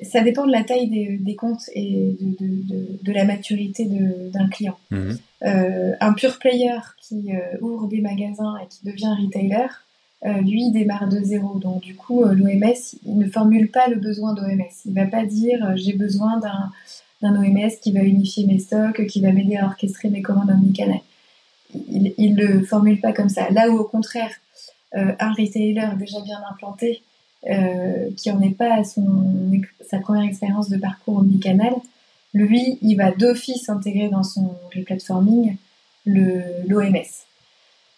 ça 0.00 0.22
dépend 0.22 0.46
de 0.46 0.52
la 0.52 0.64
taille 0.64 0.88
des, 0.88 1.34
comptes 1.34 1.68
et 1.74 2.16
de, 2.18 3.12
la 3.12 3.26
maturité 3.26 3.84
d'un 3.84 4.48
client. 4.48 4.78
Mhm. 4.90 5.18
un 5.42 6.12
pure 6.14 6.38
player 6.38 6.78
qui 7.02 7.32
ouvre 7.60 7.88
des 7.88 8.00
magasins 8.00 8.56
et 8.56 8.68
qui 8.68 8.86
devient 8.86 9.14
retailer, 9.22 9.68
euh, 10.26 10.40
lui, 10.40 10.72
démarre 10.72 11.08
de 11.08 11.20
zéro. 11.22 11.58
Donc, 11.58 11.82
du 11.82 11.94
coup, 11.94 12.24
euh, 12.24 12.34
l'OMS, 12.34 12.74
il 13.06 13.18
ne 13.18 13.28
formule 13.28 13.70
pas 13.70 13.86
le 13.88 13.96
besoin 13.96 14.34
d'OMS. 14.34 14.64
Il 14.84 14.92
ne 14.92 14.94
va 14.94 15.06
pas 15.06 15.24
dire 15.24 15.64
euh, 15.64 15.76
j'ai 15.76 15.92
besoin 15.92 16.40
d'un, 16.40 16.72
OMS 17.22 17.70
qui 17.80 17.92
va 17.92 18.00
unifier 18.00 18.44
mes 18.46 18.58
stocks, 18.58 19.06
qui 19.06 19.20
va 19.20 19.30
m'aider 19.30 19.56
à 19.56 19.66
orchestrer 19.66 20.08
mes 20.08 20.22
commandes 20.22 20.50
omnicanal. 20.50 21.00
Il 21.74 22.34
ne 22.34 22.46
le 22.46 22.64
formule 22.64 23.00
pas 23.00 23.12
comme 23.12 23.28
ça. 23.28 23.50
Là 23.50 23.70
où, 23.70 23.78
au 23.78 23.84
contraire, 23.84 24.30
un 24.94 25.32
retailer 25.32 25.86
déjà 25.98 26.20
bien 26.20 26.38
implanté, 26.50 27.02
qui 28.16 28.30
n'en 28.30 28.40
est 28.40 28.56
pas 28.56 28.72
à 28.76 28.84
son, 28.84 29.04
sa 29.86 29.98
première 29.98 30.24
expérience 30.24 30.70
de 30.70 30.78
parcours 30.78 31.18
omnicanal, 31.18 31.74
lui, 32.32 32.78
il 32.82 32.94
va 32.94 33.10
d'office 33.10 33.68
intégrer 33.68 34.08
dans 34.08 34.22
son 34.22 34.54
replatforming 34.74 35.56
l'OMS. 36.06 37.27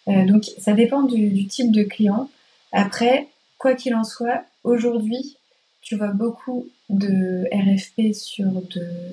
Euh, 0.07 0.25
donc 0.25 0.45
ça 0.57 0.73
dépend 0.73 1.03
du, 1.03 1.47
type 1.47 1.71
de 1.71 1.83
client. 1.83 2.29
Après, 2.71 3.27
quoi 3.57 3.75
qu'il 3.75 3.95
en 3.95 4.03
soit, 4.03 4.43
aujourd'hui, 4.63 5.37
tu 5.81 5.95
vois 5.95 6.11
beaucoup 6.11 6.67
de 6.89 7.47
RFP 7.51 8.13
sur 8.13 8.47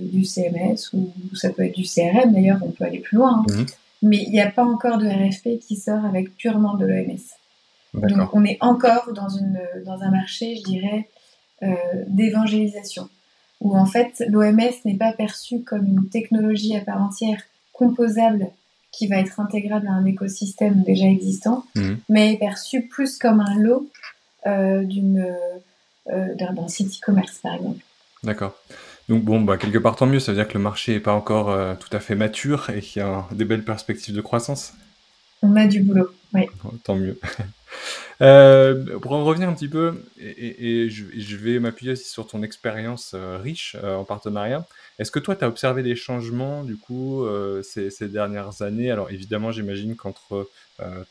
du 0.01 0.25
CMS 0.25 0.93
ou 0.93 1.11
ça 1.35 1.51
peut 1.51 1.65
être 1.65 1.77
du 1.77 1.85
CRM 1.85 2.33
d'ailleurs, 2.33 2.59
on 2.63 2.71
peut 2.71 2.85
aller 2.85 2.99
plus 3.01 3.17
loin. 3.17 3.45
Hein. 3.49 3.53
Mhm. 3.53 3.67
Mais 4.03 4.19
il 4.19 4.31
n'y 4.31 4.41
a 4.41 4.51
pas 4.51 4.65
encore 4.65 4.99
de 4.99 5.07
RFP 5.07 5.59
qui 5.61 5.77
sort 5.77 6.05
avec 6.05 6.37
purement 6.37 6.75
de 6.75 6.87
l'OMS. 6.87 7.19
Donc 7.95 8.35
on 8.35 8.45
est 8.45 8.59
encore 8.61 9.13
dans, 9.13 9.29
une, 9.29 9.61
dans 9.85 10.03
un 10.03 10.11
marché, 10.11 10.57
je 10.57 10.63
dirais, 10.63 11.09
euh, 11.63 11.75
d'évangélisation, 12.07 13.09
où 13.61 13.77
en 13.77 13.87
fait 13.87 14.23
l'OMS 14.29 14.73
n'est 14.85 14.97
pas 14.97 15.13
perçu 15.13 15.63
comme 15.63 15.87
une 15.87 16.09
technologie 16.09 16.77
à 16.77 16.81
part 16.81 17.03
entière 17.03 17.43
composable 17.73 18.49
qui 18.93 19.07
va 19.07 19.17
être 19.17 19.41
intégrable 19.41 19.87
à 19.87 19.93
un 19.93 20.05
écosystème 20.05 20.83
déjà 20.83 21.07
existant, 21.07 21.65
mhm. 21.75 21.99
mais 22.09 22.37
perçu 22.39 22.83
plus 22.83 23.19
comme 23.19 23.41
un 23.41 23.59
lot 23.59 23.89
euh, 24.47 24.85
euh, 26.11 26.35
d'un, 26.35 26.69
site 26.69 26.99
e-commerce, 26.99 27.39
par 27.43 27.55
exemple. 27.55 27.85
D'accord. 28.23 28.55
Donc 29.09 29.23
bon, 29.25 29.41
bah, 29.41 29.57
quelque 29.57 29.79
part 29.79 29.97
tant 29.97 30.07
mieux, 30.07 30.21
ça 30.21 30.33
veut 30.33 30.39
dire 30.39 30.49
que 30.49 30.55
le 30.55 30.63
marché 30.63 30.93
n'est 30.93 31.01
pas 31.01 31.13
encore 31.13 31.51
euh, 31.51 31.75
tout 31.75 31.95
à 31.95 32.01
fait 32.01 32.15
mature 32.15 32.71
et 32.71 32.81
qu'il 32.81 33.01
y 33.01 33.05
a 33.05 33.27
des 33.33 33.45
belles 33.45 33.65
perspectives 33.65 34.15
de 34.15 34.21
croissance. 34.21 34.75
On 35.43 35.55
a 35.57 35.67
du 35.67 35.81
boulot, 35.81 36.09
oui. 36.35 36.47
tant 36.85 36.97
mieux. 36.97 37.19
Euh, 38.21 38.99
pour 38.99 39.13
en 39.13 39.25
revenir 39.25 39.49
un 39.49 39.55
petit 39.55 39.69
peu, 39.69 40.03
et, 40.19 40.89
je, 40.91 41.37
vais 41.37 41.61
m'appuyer 41.61 41.93
aussi 41.93 42.09
sur 42.09 42.27
ton 42.27 42.43
expérience 42.43 43.13
euh, 43.15 43.39
riche 43.39 43.77
euh, 43.83 43.95
en 43.95 44.05
partenariat. 44.05 44.67
Est-ce 44.99 45.13
que 45.13 45.21
toi, 45.21 45.37
tu 45.37 45.45
as 45.45 45.49
observé 45.49 45.85
des 45.85 45.95
changements 45.95 46.65
du 46.65 46.77
coup 46.77 47.25
ces, 47.63 48.09
dernières 48.09 48.63
années? 48.63 48.91
Alors 48.91 49.11
évidemment, 49.13 49.53
j'imagine 49.53 49.95
qu'entre 49.95 50.49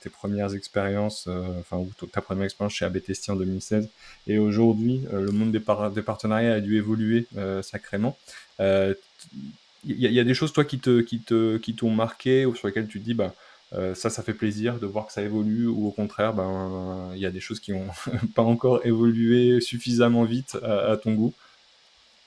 tes 0.01 0.09
premières 0.09 0.53
expériences, 0.53 1.30
enfin 1.59 1.78
ou 1.78 1.89
ta 2.07 2.20
première 2.20 2.43
expérience 2.43 2.74
chez 2.74 2.84
ABTST 2.84 3.30
en 3.30 3.38
2016 3.38 3.89
et 4.28 4.39
aujourd'hui, 4.39 5.03
le 5.09 5.32
monde 5.32 5.53
des, 5.53 5.61
des, 5.95 6.01
partenariats 6.01 6.55
a 6.55 6.59
dû 6.59 6.76
évoluer 6.76 7.28
sacrément. 7.61 8.18
Il 8.59 9.95
y, 9.95 10.20
a 10.20 10.24
des 10.26 10.34
choses 10.34 10.51
toi 10.51 10.65
qui 10.65 10.80
te 10.80 10.99
qui 10.99 11.22
te 11.22 11.55
qui 11.55 11.74
t'ont 11.74 11.91
marqué 11.91 12.45
ou 12.45 12.55
sur 12.55 12.68
lesquelles 12.68 12.88
tu 12.88 12.99
te 12.99 13.05
dis 13.05 13.13
bah 13.13 13.34
ça, 13.72 14.09
ça 14.09 14.24
fait 14.24 14.34
plaisir 14.34 14.80
de 14.80 14.86
voir 14.86 15.07
que 15.07 15.13
ça 15.13 15.22
évolue, 15.22 15.68
ou 15.68 15.88
au 15.88 15.91
contraire, 15.91 16.34
ben, 16.34 17.11
il 17.15 17.20
y 17.20 17.26
a 17.26 17.32
des 17.32 17.39
choses 17.39 17.59
qui 17.59 17.74
n'ont 17.74 17.88
pas 18.36 18.43
encore 18.43 18.86
évolué 18.86 19.59
suffisamment 19.61 20.24
vite 20.24 20.57
à, 20.63 20.95
ton 20.97 21.13
goût 21.13 21.34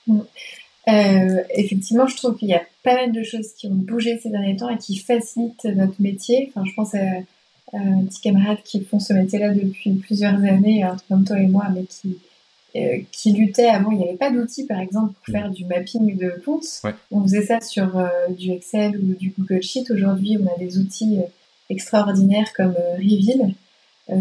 mm. 0.07 0.19
effectivement, 1.55 2.07
je 2.07 2.15
trouve 2.15 2.37
qu'il 2.37 2.49
y 2.49 2.53
a 2.53 2.61
pas 2.83 2.95
mal 2.95 3.11
de 3.11 3.23
choses 3.23 3.53
qui 3.53 3.67
ont 3.67 3.75
bougé 3.75 4.19
ces 4.19 4.29
derniers 4.29 4.55
temps 4.55 4.69
et 4.69 4.77
qui 4.77 4.97
facilitent 4.97 5.65
notre 5.65 5.99
métier. 5.99 6.51
Je 6.55 6.73
pense 6.75 6.93
à, 6.95 6.99
un 7.73 8.03
petit 8.03 8.21
camarade 8.21 8.57
qui 8.63 8.83
font 8.83 8.99
ce 8.99 9.13
métier-là 9.13 9.53
depuis 9.53 9.93
plusieurs 9.93 10.35
années, 10.43 10.85
comme 11.07 11.23
toi 11.23 11.39
et 11.39 11.47
moi, 11.47 11.67
mais 11.73 11.83
qui, 11.83 12.17
euh, 12.75 12.99
qui 13.11 13.33
luttaient 13.33 13.67
avant. 13.67 13.91
Il 13.91 13.97
n'y 13.97 14.07
avait 14.07 14.17
pas 14.17 14.31
d'outils, 14.31 14.65
par 14.65 14.79
exemple, 14.79 15.13
pour 15.13 15.23
mm. 15.27 15.37
faire 15.37 15.49
du 15.49 15.65
mapping 15.65 16.17
de 16.17 16.41
comptes. 16.45 16.81
On 17.11 17.21
faisait 17.23 17.45
ça 17.45 17.59
sur 17.59 17.97
euh, 17.97 18.07
du 18.29 18.51
Excel 18.51 18.97
ou 18.97 19.13
du 19.13 19.33
Google 19.37 19.61
Sheet. 19.61 19.91
Aujourd'hui, 19.91 20.37
on 20.41 20.47
a 20.47 20.57
des 20.57 20.77
outils 20.77 21.19
euh, 21.19 21.23
extraordinaires 21.69 22.53
comme 22.55 22.75
Reveal 22.97 23.53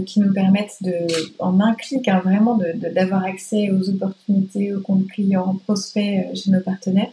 qui 0.07 0.21
nous 0.21 0.33
permettent 0.33 0.77
de, 0.83 0.95
en 1.41 1.59
un 1.59 1.75
clic, 1.75 2.07
hein, 2.07 2.21
vraiment 2.25 2.57
d'avoir 2.77 3.25
accès 3.25 3.73
aux 3.73 3.89
opportunités, 3.89 4.73
aux 4.73 4.81
comptes 4.81 5.09
clients, 5.09 5.57
prospects 5.65 6.29
chez 6.33 6.53
nos 6.53 6.61
partenaires. 6.61 7.11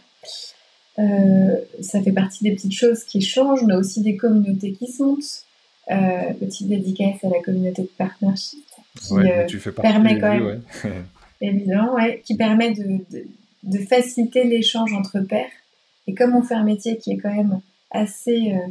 ça 0.96 2.00
fait 2.00 2.12
partie 2.12 2.44
des 2.44 2.52
petites 2.52 2.74
choses 2.74 3.02
qui 3.02 3.20
changent. 3.20 3.64
On 3.64 3.70
a 3.70 3.76
aussi 3.76 4.00
des 4.00 4.16
communautés 4.16 4.74
qui 4.74 4.86
se 4.92 5.02
montent. 5.02 5.44
petite 6.38 6.68
dédicace 6.68 7.24
à 7.24 7.30
la 7.30 7.40
communauté 7.42 7.82
de 7.82 7.90
partnership 7.98 8.64
qui 9.00 9.14
tu 9.48 9.58
fais 9.58 9.72
permet 9.72 10.20
quand 10.20 10.28
même 10.28 10.62
évidemment, 11.40 11.94
ouais, 11.94 12.22
qui 12.24 12.36
permet 12.36 12.72
de, 12.72 12.98
de, 13.62 13.78
faciliter 13.78 14.44
l'échange 14.44 14.92
entre 14.92 15.20
pairs. 15.20 15.50
Et 16.06 16.14
comme 16.14 16.34
on 16.34 16.42
fait 16.42 16.54
un 16.54 16.64
métier 16.64 16.96
qui 16.96 17.12
est 17.12 17.18
quand 17.18 17.34
même 17.34 17.60
assez, 17.90 18.52
euh, 18.52 18.70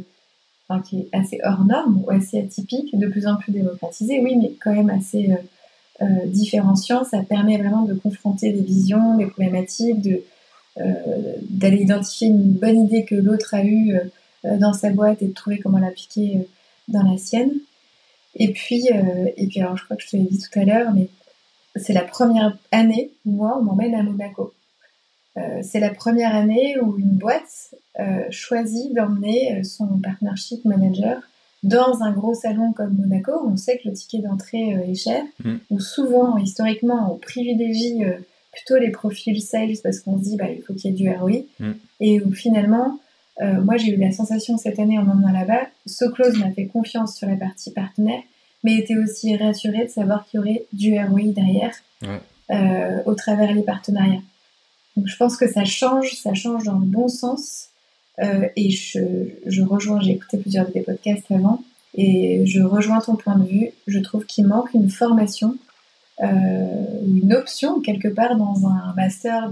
enfin, 0.68 0.82
qui 0.82 1.00
est 1.00 1.08
assez 1.12 1.40
hors 1.44 1.64
norme 1.64 2.02
ou 2.04 2.10
assez 2.10 2.38
atypique, 2.40 2.98
de 2.98 3.06
plus 3.06 3.26
en 3.26 3.36
plus 3.36 3.52
démocratisé, 3.52 4.20
oui, 4.20 4.36
mais 4.36 4.52
quand 4.62 4.72
même 4.72 4.90
assez 4.90 5.30
euh, 5.30 6.04
euh, 6.04 6.26
différenciant, 6.26 7.04
ça 7.04 7.22
permet 7.22 7.58
vraiment 7.58 7.82
de 7.82 7.94
confronter 7.94 8.52
des 8.52 8.62
visions, 8.62 9.16
des 9.16 9.26
problématiques, 9.26 10.00
de 10.00 10.22
d'aller 11.50 11.78
identifier 11.78 12.28
une 12.28 12.52
bonne 12.52 12.84
idée 12.84 13.04
que 13.04 13.16
l'autre 13.16 13.52
a 13.52 13.64
eue 13.64 13.98
dans 14.44 14.72
sa 14.72 14.90
boîte 14.90 15.22
et 15.22 15.26
de 15.26 15.32
trouver 15.32 15.58
comment 15.58 15.78
l'appliquer 15.78 16.46
dans 16.86 17.02
la 17.02 17.18
sienne. 17.18 17.50
Et 18.36 18.52
puis, 18.52 18.86
et 18.86 19.46
puis 19.48 19.60
alors 19.60 19.76
je 19.76 19.82
crois 19.82 19.96
que 19.96 20.04
je 20.04 20.10
te 20.10 20.16
l'ai 20.16 20.22
dit 20.22 20.38
tout 20.38 20.56
à 20.56 20.64
l'heure, 20.64 20.92
mais 20.94 21.08
c'est 21.78 21.92
la 21.92 22.02
première 22.02 22.56
année 22.72 23.12
où 23.24 23.32
moi, 23.32 23.58
on 23.58 23.62
m'emmène 23.62 23.94
à 23.94 24.02
Monaco. 24.02 24.52
Euh, 25.38 25.60
c'est 25.62 25.80
la 25.80 25.90
première 25.90 26.34
année 26.34 26.76
où 26.80 26.98
une 26.98 27.16
boîte 27.16 27.74
euh, 28.00 28.24
choisit 28.30 28.94
d'emmener 28.94 29.56
euh, 29.56 29.62
son 29.62 29.86
partnership 30.02 30.64
manager 30.64 31.20
dans 31.62 32.02
un 32.02 32.12
gros 32.12 32.34
salon 32.34 32.72
comme 32.72 32.96
Monaco, 32.96 33.32
où 33.44 33.50
on 33.50 33.56
sait 33.56 33.78
que 33.78 33.88
le 33.88 33.94
ticket 33.94 34.18
d'entrée 34.18 34.70
est 34.70 34.94
cher, 34.94 35.24
mm. 35.44 35.56
où 35.70 35.80
souvent, 35.80 36.36
historiquement, 36.38 37.12
on 37.12 37.16
privilégie 37.16 38.00
plutôt 38.52 38.78
les 38.78 38.90
profils 38.90 39.42
sales 39.42 39.74
parce 39.82 39.98
qu'on 39.98 40.18
se 40.18 40.22
dit 40.22 40.36
bah, 40.36 40.50
il 40.50 40.62
faut 40.62 40.72
qu'il 40.72 40.92
y 40.92 40.94
ait 40.94 40.96
du 40.96 41.10
ROI, 41.10 41.46
mm. 41.58 41.72
et 42.00 42.20
où 42.20 42.32
finalement, 42.32 43.00
moi 43.40 43.76
j'ai 43.76 43.92
eu 43.92 43.96
la 43.96 44.12
sensation 44.12 44.56
cette 44.56 44.78
année 44.78 45.00
en 45.00 45.08
emmenant 45.08 45.32
là-bas, 45.32 45.66
Soclose 45.84 46.38
m'a 46.38 46.52
fait 46.52 46.66
confiance 46.66 47.16
sur 47.16 47.26
la 47.26 47.34
partie 47.34 47.72
partenaire, 47.72 48.22
mais 48.64 48.76
était 48.76 48.96
aussi 48.96 49.36
rassuré 49.36 49.84
de 49.84 49.90
savoir 49.90 50.26
qu'il 50.26 50.38
y 50.38 50.40
aurait 50.40 50.64
du 50.72 50.98
ROI 50.98 51.32
derrière 51.32 51.74
euh, 52.50 53.02
au 53.04 53.14
travers 53.14 53.54
des 53.54 53.62
partenariats. 53.62 54.22
Donc 54.96 55.06
je 55.06 55.16
pense 55.16 55.36
que 55.36 55.46
ça 55.46 55.64
change, 55.64 56.14
ça 56.14 56.34
change 56.34 56.64
dans 56.64 56.78
le 56.78 56.86
bon 56.86 57.08
sens. 57.08 57.68
Euh, 58.20 58.48
et 58.56 58.70
je, 58.70 59.00
je 59.46 59.62
rejoins, 59.62 60.00
j'ai 60.00 60.12
écouté 60.12 60.38
plusieurs 60.38 60.66
de 60.66 60.72
tes 60.72 60.80
podcasts 60.80 61.30
avant, 61.30 61.62
et 61.94 62.44
je 62.46 62.60
rejoins 62.62 63.00
ton 63.00 63.14
point 63.14 63.36
de 63.36 63.44
vue. 63.44 63.70
Je 63.86 63.98
trouve 64.00 64.26
qu'il 64.26 64.46
manque 64.46 64.74
une 64.74 64.90
formation 64.90 65.56
euh, 66.20 66.26
ou 67.06 67.16
une 67.22 67.32
option 67.32 67.80
quelque 67.80 68.08
part 68.08 68.36
dans 68.36 68.66
un 68.66 68.92
master 68.96 69.50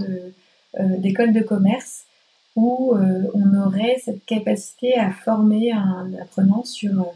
d'école 0.79 1.33
de, 1.33 1.41
commerce 1.41 2.03
où 2.55 2.95
on 2.95 3.57
aurait 3.57 4.01
cette 4.03 4.25
capacité 4.25 4.95
à 4.95 5.11
former 5.11 5.71
un 5.71 6.11
apprenant 6.19 6.63
sur 6.63 7.13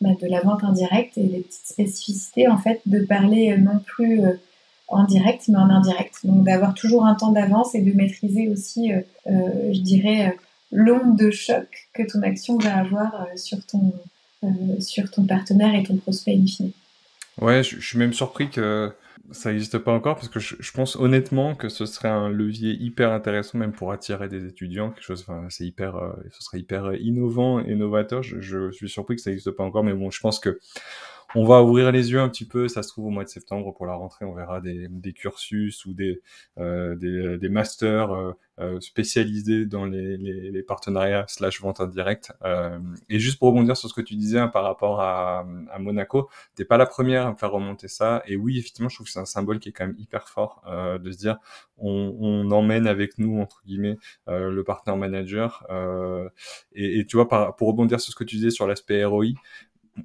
bah, 0.00 0.10
de 0.20 0.26
la 0.26 0.40
vente 0.40 0.64
indirecte 0.64 1.16
et 1.18 1.22
les 1.22 1.40
petites 1.40 1.66
spécificités 1.66 2.48
en 2.48 2.58
fait 2.58 2.80
de 2.86 3.00
parler 3.04 3.52
euh, 3.52 3.56
non 3.56 3.78
plus 3.78 4.20
euh, 4.20 4.32
en 4.88 5.04
direct 5.04 5.48
mais 5.48 5.58
en 5.58 5.70
indirect. 5.70 6.20
Donc 6.24 6.44
d'avoir 6.44 6.74
toujours 6.74 7.06
un 7.06 7.14
temps 7.14 7.32
d'avance 7.32 7.74
et 7.74 7.80
de 7.80 7.92
maîtriser 7.92 8.48
aussi, 8.48 8.92
euh, 8.92 9.00
je 9.26 9.80
dirais, 9.80 10.36
l'onde 10.72 11.16
de 11.16 11.30
choc 11.30 11.88
que 11.94 12.02
ton 12.02 12.22
action 12.22 12.58
va 12.58 12.78
avoir 12.78 13.26
sur 13.36 13.64
ton, 13.64 13.92
sur 14.80 15.10
ton 15.10 15.24
partenaire 15.24 15.74
et 15.74 15.84
ton 15.84 15.96
prospect 15.96 16.34
in 16.34 16.46
fine. 16.46 16.72
Ouais, 17.40 17.62
je, 17.62 17.76
je 17.80 17.86
suis 17.86 17.98
même 17.98 18.12
surpris 18.12 18.50
que 18.50 18.92
ça 19.30 19.50
n'existe 19.50 19.78
pas 19.78 19.92
encore 19.92 20.16
parce 20.16 20.28
que 20.28 20.38
je, 20.38 20.72
pense 20.72 20.96
honnêtement 20.96 21.54
que 21.54 21.68
ce 21.68 21.86
serait 21.86 22.08
un 22.08 22.28
levier 22.28 22.72
hyper 22.72 23.12
intéressant 23.12 23.58
même 23.58 23.72
pour 23.72 23.92
attirer 23.92 24.28
des 24.28 24.46
étudiants, 24.46 24.90
quelque 24.90 25.04
chose, 25.04 25.24
enfin, 25.26 25.46
c'est 25.48 25.64
hyper, 25.64 25.96
euh, 25.96 26.12
ce 26.30 26.42
serait 26.42 26.60
hyper 26.60 26.94
innovant 26.94 27.60
et 27.60 27.74
novateur. 27.74 28.22
Je, 28.22 28.40
je, 28.40 28.70
suis 28.70 28.88
surpris 28.88 29.16
que 29.16 29.22
ça 29.22 29.30
n'existe 29.30 29.50
pas 29.50 29.64
encore, 29.64 29.84
mais 29.84 29.94
bon, 29.94 30.10
je 30.10 30.20
pense 30.20 30.38
que 30.38 30.58
on 31.34 31.44
va 31.44 31.62
ouvrir 31.62 31.92
les 31.92 32.10
yeux 32.12 32.20
un 32.20 32.28
petit 32.28 32.46
peu. 32.46 32.68
Ça 32.68 32.82
se 32.82 32.88
trouve 32.88 33.06
au 33.06 33.10
mois 33.10 33.24
de 33.24 33.28
septembre 33.28 33.72
pour 33.72 33.86
la 33.86 33.94
rentrée, 33.94 34.24
on 34.24 34.34
verra 34.34 34.60
des, 34.60 34.88
cursus 35.12 35.84
ou 35.86 35.94
des, 35.94 36.20
euh, 36.58 37.38
masters 37.50 38.12
euh, 38.12 38.32
euh, 38.60 38.78
spécialisés 38.78 39.66
dans 39.66 39.84
les, 39.84 40.62
partenariats 40.62 41.24
slash 41.26 41.60
vente 41.60 41.80
indirecte. 41.80 42.32
Euh, 42.44 42.78
et 43.08 43.18
juste 43.18 43.40
pour 43.40 43.48
rebondir 43.48 43.76
sur 43.76 43.88
ce 43.88 43.94
que 43.94 44.00
tu 44.00 44.14
disais 44.14 44.38
hein, 44.38 44.46
par 44.46 44.62
rapport 44.62 45.00
à, 45.00 45.44
à 45.72 45.78
Monaco, 45.80 46.30
t'es 46.54 46.64
pas 46.64 46.76
la 46.76 46.86
première 46.86 47.26
à 47.26 47.32
me 47.32 47.36
faire 47.36 47.50
remonter 47.50 47.88
ça. 47.88 48.22
Et 48.26 48.36
oui, 48.36 48.58
effectivement, 48.58 48.88
je 48.88 48.94
trouve 48.94 49.06
que 49.06 49.12
c'est 49.12 49.18
un 49.18 49.24
symbole 49.24 49.58
qui 49.58 49.70
est 49.70 49.72
quand 49.72 49.86
même 49.88 49.96
hyper 49.98 50.28
fort 50.28 50.62
euh, 50.68 50.98
de 50.98 51.10
se 51.10 51.18
dire 51.18 51.38
on, 51.78 52.16
on, 52.20 52.50
emmène 52.52 52.86
avec 52.86 53.18
nous 53.18 53.40
entre 53.40 53.60
guillemets 53.66 53.98
le 54.28 54.62
partenaire 54.62 54.96
manager. 54.96 55.66
Et, 56.74 57.00
et, 57.00 57.06
tu 57.06 57.16
vois, 57.16 57.28
par, 57.28 57.56
pour 57.56 57.66
rebondir 57.66 58.00
sur 58.00 58.12
ce 58.12 58.16
que 58.16 58.22
tu 58.22 58.36
disais 58.36 58.50
sur 58.50 58.68
l'aspect 58.68 59.04
ROI, 59.04 59.26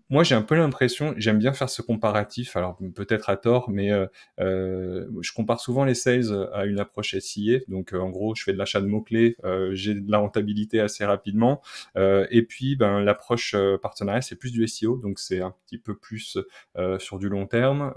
moi, 0.10 0.24
j'ai 0.24 0.36
un 0.36 0.42
peu 0.42 0.56
l'impression, 0.56 1.14
j'aime 1.18 1.40
bien 1.40 1.54
faire 1.54 1.70
ce 1.70 1.82
comparatif, 1.82 2.56
alors 2.56 2.78
peut-être 2.96 3.30
à 3.30 3.38
tort, 3.38 3.70
mais 3.70 3.92
euh, 3.92 4.06
euh, 4.40 5.08
je 5.22 5.34
compare 5.34 5.60
souvent 5.60 5.84
les 5.84 5.96
sales 5.96 6.50
à 6.54 6.66
une 6.66 6.80
approche 6.80 7.18
SIA. 7.18 7.60
Donc, 7.68 7.94
euh, 7.94 8.00
en 8.00 8.10
gros, 8.10 8.36
je 8.36 8.44
fais 8.44 8.54
de 8.54 8.58
l'achat 8.58 8.82
de 8.82 8.86
mots-clés, 8.86 9.36
euh, 9.44 9.72
j'ai 9.74 9.96
de 9.96 10.12
la 10.12 10.20
rentabilité 10.20 10.80
assez 10.80 11.06
rapidement. 11.06 11.62
Euh, 11.98 12.28
et 12.30 12.44
puis, 12.44 12.76
ben, 12.76 13.00
l'approche 13.02 13.56
partenariat, 13.82 14.22
c'est 14.22 14.36
plus 14.36 14.52
du 14.52 14.68
SEO, 14.68 14.98
donc 14.98 15.20
c'est 15.20 15.42
un 15.42 15.54
petit 15.66 15.78
peu 15.78 15.96
plus 15.96 16.38
sur 17.00 17.20
du 17.20 17.30
long 17.30 17.48
terme. 17.48 17.94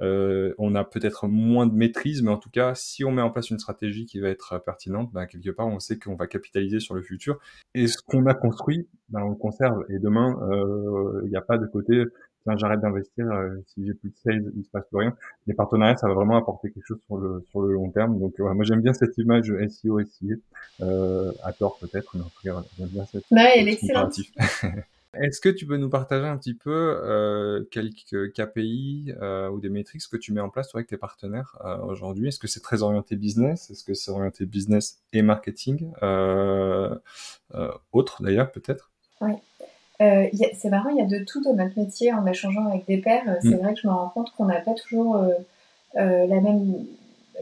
on 0.00 0.74
a 0.74 0.84
peut-être 0.84 1.26
moins 1.26 1.66
de 1.66 1.74
maîtrise, 1.74 2.22
mais 2.22 2.30
en 2.30 2.38
tout 2.38 2.50
cas, 2.50 2.74
si 2.74 3.04
on 3.04 3.12
met 3.12 3.22
en 3.22 3.30
place 3.30 3.50
une 3.50 3.58
stratégie 3.58 4.06
qui 4.06 4.20
va 4.20 4.28
être 4.28 4.62
pertinente, 4.64 5.10
ben, 5.12 5.26
quelque 5.26 5.50
part, 5.50 5.66
on 5.66 5.80
sait 5.80 5.98
qu'on 5.98 6.16
va 6.16 6.26
capitaliser 6.26 6.80
sur 6.80 6.94
le 6.94 7.02
futur. 7.02 7.38
Et 7.74 7.86
ce 7.86 7.98
qu'on 8.04 8.26
a 8.26 8.34
construit, 8.34 8.88
ben, 9.08 9.22
on 9.22 9.34
conserve. 9.34 9.84
Et 9.88 9.98
demain, 9.98 10.38
il 11.24 11.30
n'y 11.30 11.36
a 11.36 11.40
pas 11.40 11.58
de 11.58 11.66
côté, 11.66 12.04
j'arrête 12.56 12.80
d'investir, 12.80 13.30
euh, 13.30 13.56
si 13.66 13.86
j'ai 13.86 13.94
plus 13.94 14.10
de 14.10 14.16
sales, 14.16 14.52
il 14.56 14.64
se 14.64 14.70
passe 14.70 14.84
plus 14.88 14.98
rien. 14.98 15.16
Les 15.46 15.54
partenariats, 15.54 15.96
ça 15.96 16.08
va 16.08 16.14
vraiment 16.14 16.36
apporter 16.36 16.70
quelque 16.70 16.86
chose 16.86 17.00
sur 17.06 17.16
le 17.16 17.44
sur 17.50 17.62
le 17.62 17.72
long 17.72 17.90
terme. 17.90 18.18
Donc 18.18 18.38
moi 18.38 18.64
j'aime 18.64 18.80
bien 18.80 18.92
cette 18.92 19.16
image 19.18 19.52
SEO 19.68 20.00
SIA, 20.04 20.36
euh, 20.82 21.32
à 21.42 21.52
tort 21.52 21.78
peut-être, 21.78 22.16
mais 22.16 22.22
en 22.22 22.28
tout 22.28 22.42
cas 22.42 22.62
j'aime 22.78 22.88
bien 22.88 23.04
cette. 23.06 23.24
Ouais, 23.30 23.52
elle 23.56 23.68
est 23.68 23.72
excellente. 23.72 24.14
Est-ce 25.16 25.40
que 25.40 25.48
tu 25.48 25.66
peux 25.66 25.76
nous 25.76 25.88
partager 25.88 26.26
un 26.26 26.36
petit 26.36 26.54
peu 26.54 26.70
euh, 27.02 27.64
quelques 27.70 28.32
KPI 28.32 29.12
euh, 29.20 29.48
ou 29.48 29.60
des 29.60 29.68
métriques 29.68 30.02
que 30.10 30.16
tu 30.16 30.32
mets 30.32 30.40
en 30.40 30.48
place 30.48 30.74
avec 30.74 30.88
tes 30.88 30.96
partenaires 30.96 31.56
euh, 31.64 31.78
aujourd'hui? 31.78 32.28
Est-ce 32.28 32.38
que 32.38 32.48
c'est 32.48 32.60
très 32.60 32.82
orienté 32.82 33.16
business? 33.16 33.70
Est-ce 33.70 33.84
que 33.84 33.94
c'est 33.94 34.10
orienté 34.10 34.46
business 34.46 35.02
et 35.12 35.22
marketing 35.22 35.92
Autre 37.92 38.22
d'ailleurs 38.22 38.50
peut-être? 38.50 38.90
Oui. 39.20 39.34
Euh, 40.00 40.26
c'est 40.54 40.70
marrant, 40.70 40.90
il 40.90 40.96
y 40.96 41.00
a 41.00 41.06
de 41.06 41.24
tout 41.24 41.42
dans 41.42 41.54
notre 41.54 41.78
métier 41.78 42.12
en 42.12 42.26
échangeant 42.26 42.66
avec 42.68 42.86
des 42.86 42.98
pairs. 42.98 43.22
Euh, 43.28 43.36
c'est 43.42 43.56
mm. 43.56 43.58
vrai 43.58 43.74
que 43.74 43.80
je 43.80 43.86
me 43.86 43.92
rends 43.92 44.08
compte 44.08 44.32
qu'on 44.36 44.46
n'a 44.46 44.60
pas 44.60 44.74
toujours 44.74 45.16
euh, 45.16 46.26
la 46.26 46.40
même, 46.40 46.84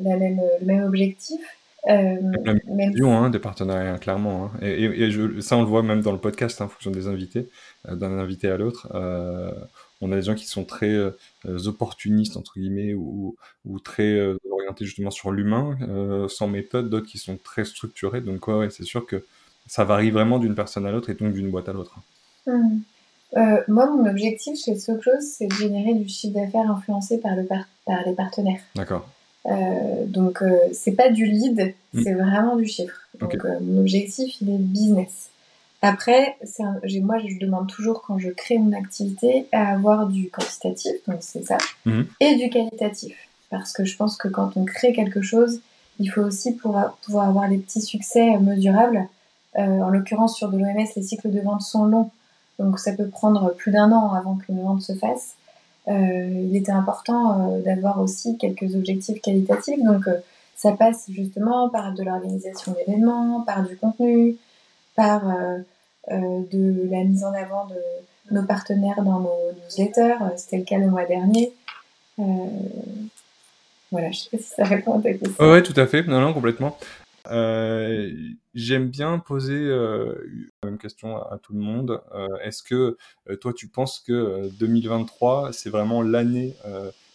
la 0.00 0.16
même, 0.16 0.40
le 0.60 0.66
même 0.66 0.84
objectif. 0.84 1.40
Euh, 1.88 2.16
la 2.44 2.54
même 2.66 2.90
vision 2.90 3.16
hein, 3.16 3.30
des 3.30 3.38
partenariats, 3.38 3.98
clairement. 3.98 4.44
Hein. 4.44 4.50
Et, 4.60 4.84
et, 4.84 5.10
je, 5.10 5.40
ça, 5.40 5.56
on 5.56 5.62
le 5.62 5.66
voit 5.66 5.82
même 5.82 6.02
dans 6.02 6.12
le 6.12 6.18
podcast, 6.18 6.60
hein, 6.60 6.66
en 6.66 6.68
fonction 6.68 6.90
des 6.90 7.08
invités, 7.08 7.48
d'un 7.88 8.18
invité 8.18 8.48
à 8.48 8.56
l'autre. 8.56 8.88
on 10.00 10.12
a 10.12 10.16
des 10.16 10.22
gens 10.22 10.34
qui 10.34 10.46
sont 10.46 10.64
très 10.64 10.94
opportunistes, 11.44 12.36
entre 12.36 12.52
guillemets, 12.58 12.94
ou, 12.94 13.34
ou 13.64 13.80
très 13.80 14.20
orientés 14.50 14.84
justement 14.84 15.10
sur 15.10 15.32
l'humain, 15.32 15.76
sans 16.28 16.46
méthode, 16.46 16.90
d'autres 16.90 17.08
qui 17.08 17.18
sont 17.18 17.36
très 17.36 17.64
structurés. 17.64 18.20
Donc, 18.20 18.46
ouais, 18.46 18.54
ouais 18.54 18.70
c'est 18.70 18.84
sûr 18.84 19.06
que 19.06 19.24
ça 19.66 19.84
varie 19.84 20.10
vraiment 20.10 20.38
d'une 20.38 20.54
personne 20.54 20.86
à 20.86 20.92
l'autre 20.92 21.10
et 21.10 21.14
donc 21.14 21.32
d'une 21.32 21.50
boîte 21.50 21.68
à 21.68 21.72
l'autre. 21.72 21.98
Euh, 22.48 23.60
moi, 23.68 23.86
mon 23.86 24.08
objectif 24.08 24.58
chez 24.62 24.76
SoClose, 24.76 25.24
c'est 25.24 25.46
de 25.46 25.54
générer 25.54 25.94
du 25.94 26.08
chiffre 26.08 26.34
d'affaires 26.34 26.70
influencé 26.70 27.18
par, 27.18 27.34
le 27.34 27.44
par, 27.44 27.66
les 28.06 28.12
partenaires. 28.12 28.60
D'accord. 28.74 29.08
Euh, 29.46 30.04
donc, 30.06 30.42
euh, 30.42 30.56
c'est 30.72 30.92
pas 30.92 31.08
du 31.08 31.24
lead, 31.26 31.74
hmm. 31.94 32.02
c'est 32.02 32.14
vraiment 32.14 32.56
du 32.56 32.66
chiffre. 32.66 32.94
Donc, 33.18 33.36
mon 33.60 33.80
objectif, 33.80 34.40
il 34.40 34.50
est 34.50 34.58
business. 34.58 35.30
Après, 35.82 36.36
moi, 37.00 37.16
je 37.26 37.38
demande 37.40 37.68
toujours 37.68 38.02
quand 38.02 38.16
je 38.18 38.30
crée 38.30 38.58
mon 38.58 38.72
activité 38.72 39.46
à 39.50 39.72
avoir 39.72 40.06
du 40.06 40.30
quantitatif, 40.30 40.92
donc 41.08 41.18
c'est 41.20 41.44
ça, 41.44 41.58
Mhm. 41.84 42.06
et 42.20 42.36
du 42.36 42.50
qualitatif. 42.50 43.16
Parce 43.50 43.72
que 43.72 43.84
je 43.84 43.96
pense 43.96 44.16
que 44.16 44.28
quand 44.28 44.56
on 44.56 44.64
crée 44.64 44.92
quelque 44.92 45.22
chose, 45.22 45.60
il 45.98 46.08
faut 46.08 46.22
aussi 46.22 46.54
pouvoir, 46.54 46.96
pouvoir 47.04 47.28
avoir 47.28 47.48
des 47.48 47.58
petits 47.58 47.82
succès 47.82 48.38
mesurables. 48.38 49.08
Euh, 49.58 49.60
en 49.60 49.88
l'occurrence, 49.88 50.36
sur 50.36 50.50
de 50.50 50.56
l'OMS, 50.56 50.86
les 50.96 51.02
cycles 51.02 51.30
de 51.30 51.40
vente 51.40 51.62
sont 51.62 51.84
longs, 51.84 52.10
donc 52.62 52.78
ça 52.78 52.92
peut 52.92 53.08
prendre 53.08 53.54
plus 53.54 53.72
d'un 53.72 53.92
an 53.92 54.12
avant 54.12 54.36
qu'une 54.36 54.62
vente 54.62 54.82
se 54.82 54.94
fasse. 54.94 55.34
Euh, 55.88 55.92
il 55.92 56.54
était 56.56 56.72
important 56.72 57.56
euh, 57.56 57.60
d'avoir 57.60 58.00
aussi 58.00 58.38
quelques 58.38 58.76
objectifs 58.76 59.20
qualitatifs, 59.20 59.82
donc 59.82 60.06
euh, 60.06 60.18
ça 60.54 60.72
passe 60.72 61.06
justement 61.10 61.68
par 61.68 61.92
de 61.92 62.04
l'organisation 62.04 62.72
d'événements, 62.72 63.40
par 63.40 63.64
du 63.64 63.76
contenu, 63.76 64.36
par 64.94 65.22
de 66.08 66.88
la 66.90 67.04
mise 67.04 67.24
en 67.24 67.32
avant 67.34 67.66
de 67.66 68.34
nos 68.34 68.44
partenaires 68.44 69.02
dans 69.02 69.18
nos 69.20 69.52
newsletters. 69.64 70.18
C'était 70.36 70.58
le 70.58 70.64
cas 70.64 70.78
le 70.78 70.86
mois 70.86 71.04
dernier. 71.04 71.52
Voilà, 73.90 74.10
je 74.12 74.18
sais 74.18 74.30
pas 74.30 74.38
si 74.38 74.50
ça 74.54 74.64
répond 74.64 75.00
à 75.00 75.02
ta 75.02 75.14
question. 75.14 75.50
Ouais, 75.50 75.62
tout 75.64 75.78
à 75.80 75.86
fait. 75.86 76.04
Non, 76.04 76.20
non, 76.20 76.32
complètement. 76.32 76.78
Euh, 77.30 78.10
J'aime 78.54 78.88
bien 78.90 79.18
poser 79.18 79.54
euh, 79.54 80.14
la 80.62 80.68
même 80.70 80.78
question 80.78 81.16
à, 81.16 81.38
tout 81.38 81.54
le 81.54 81.60
monde. 81.60 82.02
Euh, 82.14 82.28
Est-ce 82.42 82.62
que 82.62 82.98
toi, 83.40 83.52
tu 83.54 83.66
penses 83.68 84.00
que 84.00 84.12
euh, 84.12 84.48
2023, 84.58 85.52
c'est 85.52 85.70
vraiment 85.70 86.02
l'année 86.02 86.54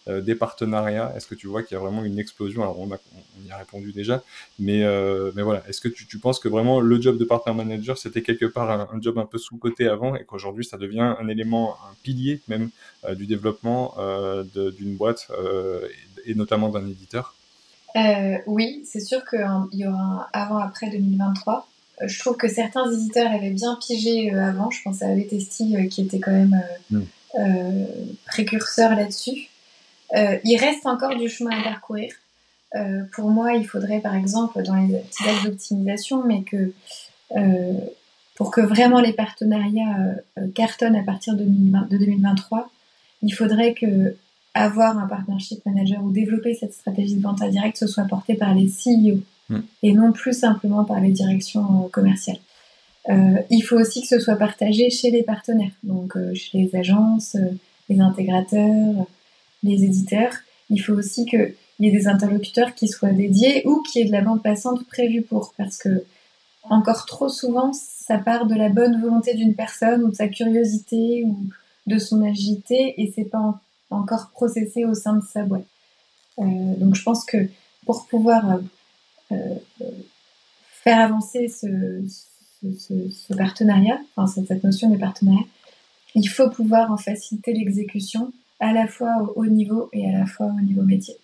des 0.08 0.34
partenariats? 0.34 1.12
Est-ce 1.14 1.26
que 1.26 1.34
tu 1.34 1.46
vois 1.46 1.62
qu'il 1.62 1.74
y 1.74 1.78
a 1.78 1.80
vraiment 1.80 2.02
une 2.02 2.18
explosion? 2.18 2.62
Alors, 2.62 2.80
on, 2.80 2.90
a, 2.92 2.96
on 3.38 3.46
y 3.46 3.52
a 3.52 3.56
répondu 3.58 3.92
déjà, 3.92 4.24
mais, 4.58 4.82
euh, 4.84 5.30
mais 5.36 5.42
voilà. 5.42 5.62
Est-ce 5.68 5.80
que 5.80 5.88
tu, 5.88 6.06
tu 6.06 6.18
penses 6.18 6.40
que 6.40 6.48
vraiment 6.48 6.80
le 6.80 7.00
job 7.00 7.18
de 7.18 7.24
partner 7.24 7.52
manager, 7.52 7.98
c'était 7.98 8.22
quelque 8.22 8.46
part 8.46 8.70
un, 8.70 9.00
job 9.00 9.18
un 9.18 9.26
peu 9.26 9.38
sous-côté 9.38 9.86
avant 9.86 10.16
et 10.16 10.24
qu'aujourd'hui, 10.24 10.64
ça 10.64 10.78
devient 10.78 11.14
un 11.20 11.28
élément, 11.28 11.76
un 11.90 11.94
pilier 12.02 12.40
même 12.48 12.70
euh, 13.04 13.14
du 13.14 13.26
développement 13.26 13.94
euh, 13.98 14.44
d'une 14.72 14.96
boîte 14.96 15.30
et, 16.26 16.30
et 16.32 16.34
notamment 16.34 16.70
d'un 16.70 16.86
éditeur? 16.88 17.37
Euh, 17.96 18.38
oui, 18.46 18.84
c'est 18.86 19.00
sûr 19.00 19.24
qu'il 19.28 19.40
y 19.72 19.86
aura 19.86 19.98
un 19.98 20.26
avant-après 20.32 20.90
2023. 20.90 21.68
Euh, 22.02 22.08
Je 22.08 22.18
trouve 22.18 22.36
que 22.36 22.48
certains 22.48 22.90
éditeurs 22.92 23.30
avaient 23.32 23.50
bien 23.50 23.78
pigé 23.86 24.32
euh, 24.32 24.48
avant. 24.48 24.70
Je 24.70 24.82
pense 24.82 25.02
à 25.02 25.14
Vetesti 25.14 25.88
qui 25.88 26.02
était 26.02 26.20
quand 26.20 26.32
même 26.32 26.60
Mm. 26.90 27.00
euh, 27.38 27.84
précurseur 28.26 28.94
là-dessus. 28.94 29.48
Euh, 30.16 30.38
il 30.44 30.56
reste 30.58 30.86
encore 30.86 31.16
du 31.16 31.28
chemin 31.28 31.58
à 31.58 31.62
parcourir. 31.62 32.12
Pour 33.12 33.30
moi, 33.30 33.54
il 33.54 33.66
faudrait 33.66 34.00
par 34.00 34.14
exemple 34.14 34.62
dans 34.62 34.74
les 34.74 34.98
petits 34.98 35.26
axes 35.26 35.44
d'optimisation, 35.44 36.22
mais 36.24 36.42
que 36.42 36.70
pour 38.34 38.50
que 38.50 38.60
vraiment 38.60 39.00
les 39.00 39.14
partenariats 39.14 39.96
cartonnent 40.54 40.94
à 40.94 41.02
partir 41.02 41.34
de, 41.34 41.44
2020 41.44 41.88
de 41.90 41.96
2023, 41.96 42.70
il 43.22 43.30
faudrait 43.30 43.72
que 43.72 44.16
avoir 44.58 44.98
un 44.98 45.06
partnership 45.06 45.64
manager 45.66 46.02
ou 46.04 46.10
développer 46.10 46.54
cette 46.54 46.74
stratégie 46.74 47.16
de 47.16 47.22
vente 47.22 47.40
indirecte, 47.42 47.76
ce 47.78 47.86
soit 47.86 48.04
porté 48.04 48.34
par 48.34 48.54
les 48.54 48.66
CEO 48.68 49.18
Mm. 49.50 49.60
et 49.82 49.92
non 49.94 50.12
plus 50.12 50.34
simplement 50.34 50.84
par 50.84 51.00
les 51.00 51.10
directions 51.10 51.84
euh, 51.86 51.88
commerciales. 51.88 52.36
Euh, 53.08 53.38
il 53.48 53.62
faut 53.62 53.76
aussi 53.76 54.02
que 54.02 54.06
ce 54.06 54.18
soit 54.18 54.36
partagé 54.36 54.90
chez 54.90 55.10
les 55.10 55.22
partenaires, 55.22 55.70
donc 55.82 56.16
euh, 56.18 56.34
chez 56.34 56.58
les 56.58 56.76
agences, 56.76 57.34
euh, 57.36 57.52
les 57.88 57.98
intégrateurs, 57.98 59.06
les 59.62 59.84
éditeurs. 59.84 60.34
Il 60.68 60.78
faut 60.82 60.92
aussi 60.92 61.24
qu'il 61.24 61.54
y 61.80 61.86
ait 61.88 61.90
des 61.90 62.06
interlocuteurs 62.08 62.74
qui 62.74 62.88
soient 62.88 63.12
dédiés 63.12 63.62
ou 63.66 63.80
qu'il 63.80 64.02
y 64.02 64.04
ait 64.04 64.08
de 64.08 64.12
la 64.12 64.20
bande 64.20 64.42
passante 64.42 64.86
prévue 64.86 65.22
pour, 65.22 65.54
parce 65.56 65.78
que 65.78 66.04
encore 66.64 67.06
trop 67.06 67.30
souvent, 67.30 67.72
ça 67.72 68.18
part 68.18 68.44
de 68.46 68.54
la 68.54 68.68
bonne 68.68 69.00
volonté 69.00 69.32
d'une 69.32 69.54
personne 69.54 70.02
ou 70.04 70.10
de 70.10 70.14
sa 70.14 70.28
curiosité 70.28 71.24
ou 71.24 71.38
de 71.86 71.98
son 71.98 72.20
agilité 72.22 73.00
et 73.00 73.10
c'est 73.16 73.24
pas 73.24 73.38
en- 73.38 73.58
encore 73.90 74.30
processé 74.30 74.84
au 74.84 74.94
sein 74.94 75.16
de 75.16 75.24
sa 75.24 75.44
boîte. 75.44 75.66
Euh, 76.38 76.44
donc 76.76 76.94
je 76.94 77.02
pense 77.02 77.24
que 77.24 77.48
pour 77.86 78.06
pouvoir 78.06 78.44
euh, 78.50 78.56
euh, 79.32 79.86
faire 80.70 81.00
avancer 81.00 81.48
ce, 81.48 83.34
partenariat, 83.36 83.98
enfin 84.16 84.42
cette, 84.46 84.62
notion 84.62 84.90
de 84.90 84.98
partenariat, 84.98 85.44
il 86.14 86.26
faut 86.26 86.50
pouvoir 86.50 86.90
en 86.90 86.96
faciliter 86.96 87.52
l'exécution 87.52 88.32
à 88.60 88.72
la 88.72 88.86
fois 88.86 89.14
au 89.22 89.42
haut 89.42 89.46
niveau 89.46 89.88
et 89.92 90.08
à 90.08 90.18
la 90.18 90.26
fois 90.26 90.46
au 90.46 90.60
niveau 90.60 90.82
métier. 90.82 91.14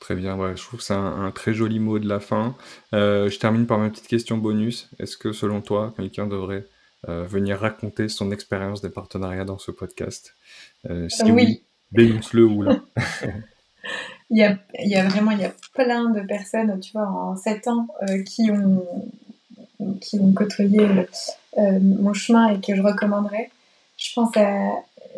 Très 0.00 0.14
bien, 0.14 0.36
je 0.56 0.62
trouve 0.62 0.80
que 0.80 0.84
c'est 0.84 0.94
un, 0.94 1.30
très 1.30 1.52
joli 1.52 1.78
mot 1.78 1.98
de 1.98 2.08
la 2.08 2.20
fin. 2.20 2.56
Je 2.92 3.38
termine 3.38 3.66
par 3.66 3.78
ma 3.78 3.90
petite 3.90 4.06
question 4.06 4.38
bonus. 4.38 4.88
Est-ce 4.98 5.18
que 5.18 5.32
selon 5.32 5.60
toi, 5.60 5.92
quelqu'un 5.94 6.26
devrait 6.26 6.66
venir 7.08 7.58
raconter 7.60 8.08
son 8.08 8.30
expérience 8.30 8.82
des 8.82 8.90
partenariats 8.90 9.44
dans 9.44 9.58
ce 9.58 9.70
podcast 9.70 10.34
Euh, 10.88 11.08
Si 11.08 11.22
oui, 11.30 11.32
Oui. 11.32 11.62
dénonce-le 11.92 12.44
ou 12.46 12.62
là. 12.62 12.80
Il 14.30 14.38
y 14.38 14.44
a, 14.44 14.56
il 14.78 14.88
y 14.88 14.94
a 14.96 15.08
vraiment 15.08 15.32
il 15.32 15.40
y 15.40 15.44
a 15.44 15.52
plein 15.74 16.08
de 16.10 16.20
personnes, 16.20 16.78
tu 16.80 16.92
vois, 16.92 17.08
en 17.08 17.34
7 17.36 17.66
ans, 17.68 17.88
euh, 18.08 18.22
qui, 18.22 18.50
ont, 18.52 18.84
qui 20.00 20.20
ont 20.20 20.32
côtoyé 20.32 20.80
euh, 21.58 21.80
mon 21.80 22.12
chemin 22.12 22.48
et 22.48 22.60
que 22.60 22.76
je 22.76 22.80
recommanderais. 22.82 23.50
Je 23.96 24.12
pense 24.14 24.36
à 24.36 24.70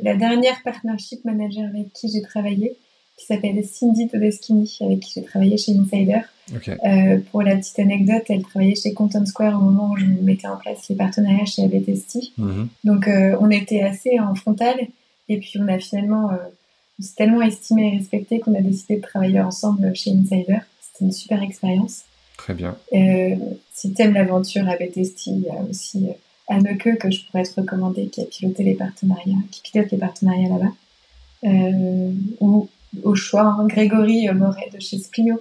la 0.03 0.15
dernière 0.17 0.63
partnership 0.63 1.25
manager 1.27 1.69
avec 1.69 1.93
qui 1.93 2.09
j'ai 2.11 2.23
travaillé, 2.23 2.77
qui 3.23 3.27
s'appelle 3.29 3.65
Cindy 3.65 4.09
Todeschini, 4.09 4.79
avec 4.81 5.01
qui 5.01 5.13
j'ai 5.15 5.23
travaillé 5.23 5.57
chez 5.57 5.73
Insider. 5.73 6.23
Euh, 6.69 7.19
pour 7.31 7.43
la 7.43 7.57
petite 7.57 7.79
anecdote, 7.79 8.25
elle 8.29 8.43
travaillait 8.43 8.75
chez 8.75 8.93
Content 8.93 9.25
Square 9.25 9.57
au 9.57 9.65
moment 9.65 9.93
où 9.93 9.97
je 9.97 10.07
mettais 10.07 10.49
en 10.49 10.57
place 10.57 10.89
les 10.89 10.97
partenariats 10.97 11.45
chez 11.45 11.63
ABTST. 11.63 12.33
Mhm. 12.37 12.69
Donc 12.85 13.07
euh, 13.07 13.37
on 13.41 13.49
était 13.51 13.83
assez 13.83 14.19
en 14.19 14.35
frontal 14.35 14.77
et 15.29 15.39
puis 15.39 15.53
on 15.61 15.69
a 15.69 15.79
finalement, 15.79 16.31
euh, 16.31 16.37
on 16.99 17.03
s'est 17.03 17.15
tellement 17.17 17.43
estimé 17.43 17.93
et 17.95 17.99
respecté 17.99 18.41
qu'on 18.41 18.55
a 18.55 18.61
décidé 18.61 18.97
de 18.97 19.03
travailler 19.03 19.41
ensemble 19.41 19.95
chez 19.95 20.11
Insider. 20.11 20.59
C'était 20.81 21.05
une 21.05 21.13
super 21.13 21.43
expérience. 21.43 22.03
très 22.37 22.55
bien. 22.55 22.77
Si 23.73 23.93
t'aimes 23.93 24.15
l'aventure 24.15 24.69
à 24.69 24.77
BTST, 24.77 25.27
il 25.29 25.41
y 25.43 25.49
a 25.49 25.63
aussi 25.71 26.09
Anneke 26.49 26.99
que 26.99 27.11
je 27.11 27.25
pourrais 27.25 27.45
te 27.45 27.61
recommander 27.61 28.09
qui 28.09 28.21
a 28.21 28.25
piloté 28.25 28.65
les 28.65 28.75
partenariats, 28.75 29.39
qui 29.53 29.63
pilote 29.63 29.91
les 29.93 29.99
partenariats 29.99 30.49
là-bas. 30.49 30.73
Ou 32.41 32.69
au 33.03 33.15
choix, 33.15 33.43
hein, 33.43 33.67
Grégory 33.67 34.29
Moret 34.33 34.71
de 34.73 34.81
chez 34.81 34.99
Splio 34.99 35.41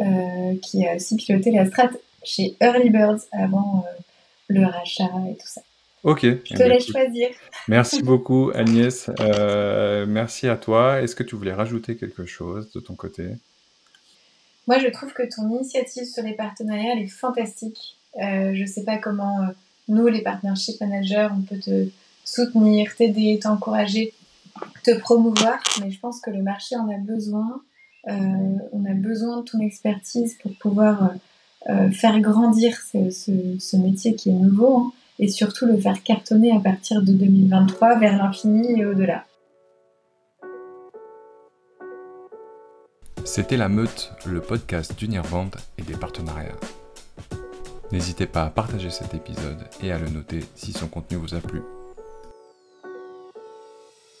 euh, 0.00 0.54
qui 0.62 0.86
a 0.86 0.96
aussi 0.96 1.16
piloté 1.16 1.50
la 1.50 1.66
strat 1.66 1.90
chez 2.24 2.54
Early 2.60 2.90
Birds 2.90 3.20
avant 3.32 3.84
euh, 3.86 4.02
le 4.48 4.64
rachat 4.64 5.10
et 5.30 5.34
tout 5.34 5.46
ça. 5.46 5.60
Ok. 6.04 6.22
Je 6.22 6.28
eh 6.28 6.54
te 6.54 6.58
ben, 6.58 6.68
laisse 6.68 6.86
choisir. 6.86 7.28
Merci 7.66 8.02
beaucoup 8.04 8.50
Agnès. 8.54 9.10
Euh, 9.20 10.06
merci 10.06 10.48
à 10.48 10.56
toi. 10.56 11.00
Est-ce 11.00 11.16
que 11.16 11.22
tu 11.22 11.36
voulais 11.36 11.52
rajouter 11.52 11.96
quelque 11.96 12.24
chose 12.24 12.70
de 12.72 12.80
ton 12.80 12.94
côté? 12.94 13.24
Moi, 14.66 14.78
je 14.78 14.88
trouve 14.88 15.12
que 15.12 15.22
ton 15.22 15.48
initiative 15.48 16.04
sur 16.04 16.22
les 16.22 16.34
partenariats, 16.34 16.92
elle 16.94 17.02
est 17.02 17.08
fantastique. 17.08 17.96
Euh, 18.22 18.52
je 18.54 18.64
sais 18.66 18.84
pas 18.84 18.98
comment 18.98 19.42
euh, 19.42 19.52
nous, 19.88 20.06
les 20.08 20.22
partnership 20.22 20.80
managers, 20.80 21.28
on 21.36 21.40
peut 21.42 21.58
te 21.58 21.88
soutenir, 22.24 22.94
t'aider, 22.94 23.38
t'encourager, 23.42 24.12
te 24.84 24.98
promouvoir, 24.98 25.58
mais 25.80 25.90
je 25.90 25.98
pense 26.00 26.20
que 26.20 26.30
le 26.30 26.42
marché 26.42 26.76
en 26.76 26.88
a 26.88 26.98
besoin. 26.98 27.62
Euh, 28.08 28.12
on 28.72 28.84
a 28.84 28.94
besoin 28.94 29.38
de 29.38 29.42
ton 29.42 29.60
expertise 29.60 30.36
pour 30.40 30.52
pouvoir 30.58 31.04
euh, 31.04 31.08
euh, 31.70 31.90
faire 31.90 32.20
grandir 32.20 32.76
ce, 32.76 33.76
métier 33.76 34.14
qui 34.14 34.30
est 34.30 34.34
nouveau 34.34 34.76
hein, 34.76 34.92
et 35.18 35.28
surtout 35.28 35.66
le 35.66 35.76
faire 35.76 36.02
cartonner 36.02 36.52
à 36.52 36.60
partir 36.60 37.02
de 37.02 37.12
2023 37.12 37.98
vers 37.98 38.16
l'infini 38.16 38.80
et 38.80 38.86
au-delà. 38.86 39.24
C'était 43.24 43.58
La 43.58 43.68
Meute, 43.68 44.12
le 44.24 44.40
podcast 44.40 44.98
d'Unirvente 44.98 45.58
et 45.76 45.82
des 45.82 45.96
partenariats. 45.96 46.56
N'hésitez 47.92 48.26
pas 48.26 48.44
à 48.44 48.50
partager 48.50 48.90
cet 48.90 49.12
épisode 49.12 49.68
et 49.82 49.92
à 49.92 49.98
le 49.98 50.08
noter 50.08 50.40
si 50.54 50.72
son 50.72 50.88
contenu 50.88 51.18
vous 51.18 51.34
a 51.34 51.40
plu. 51.40 51.60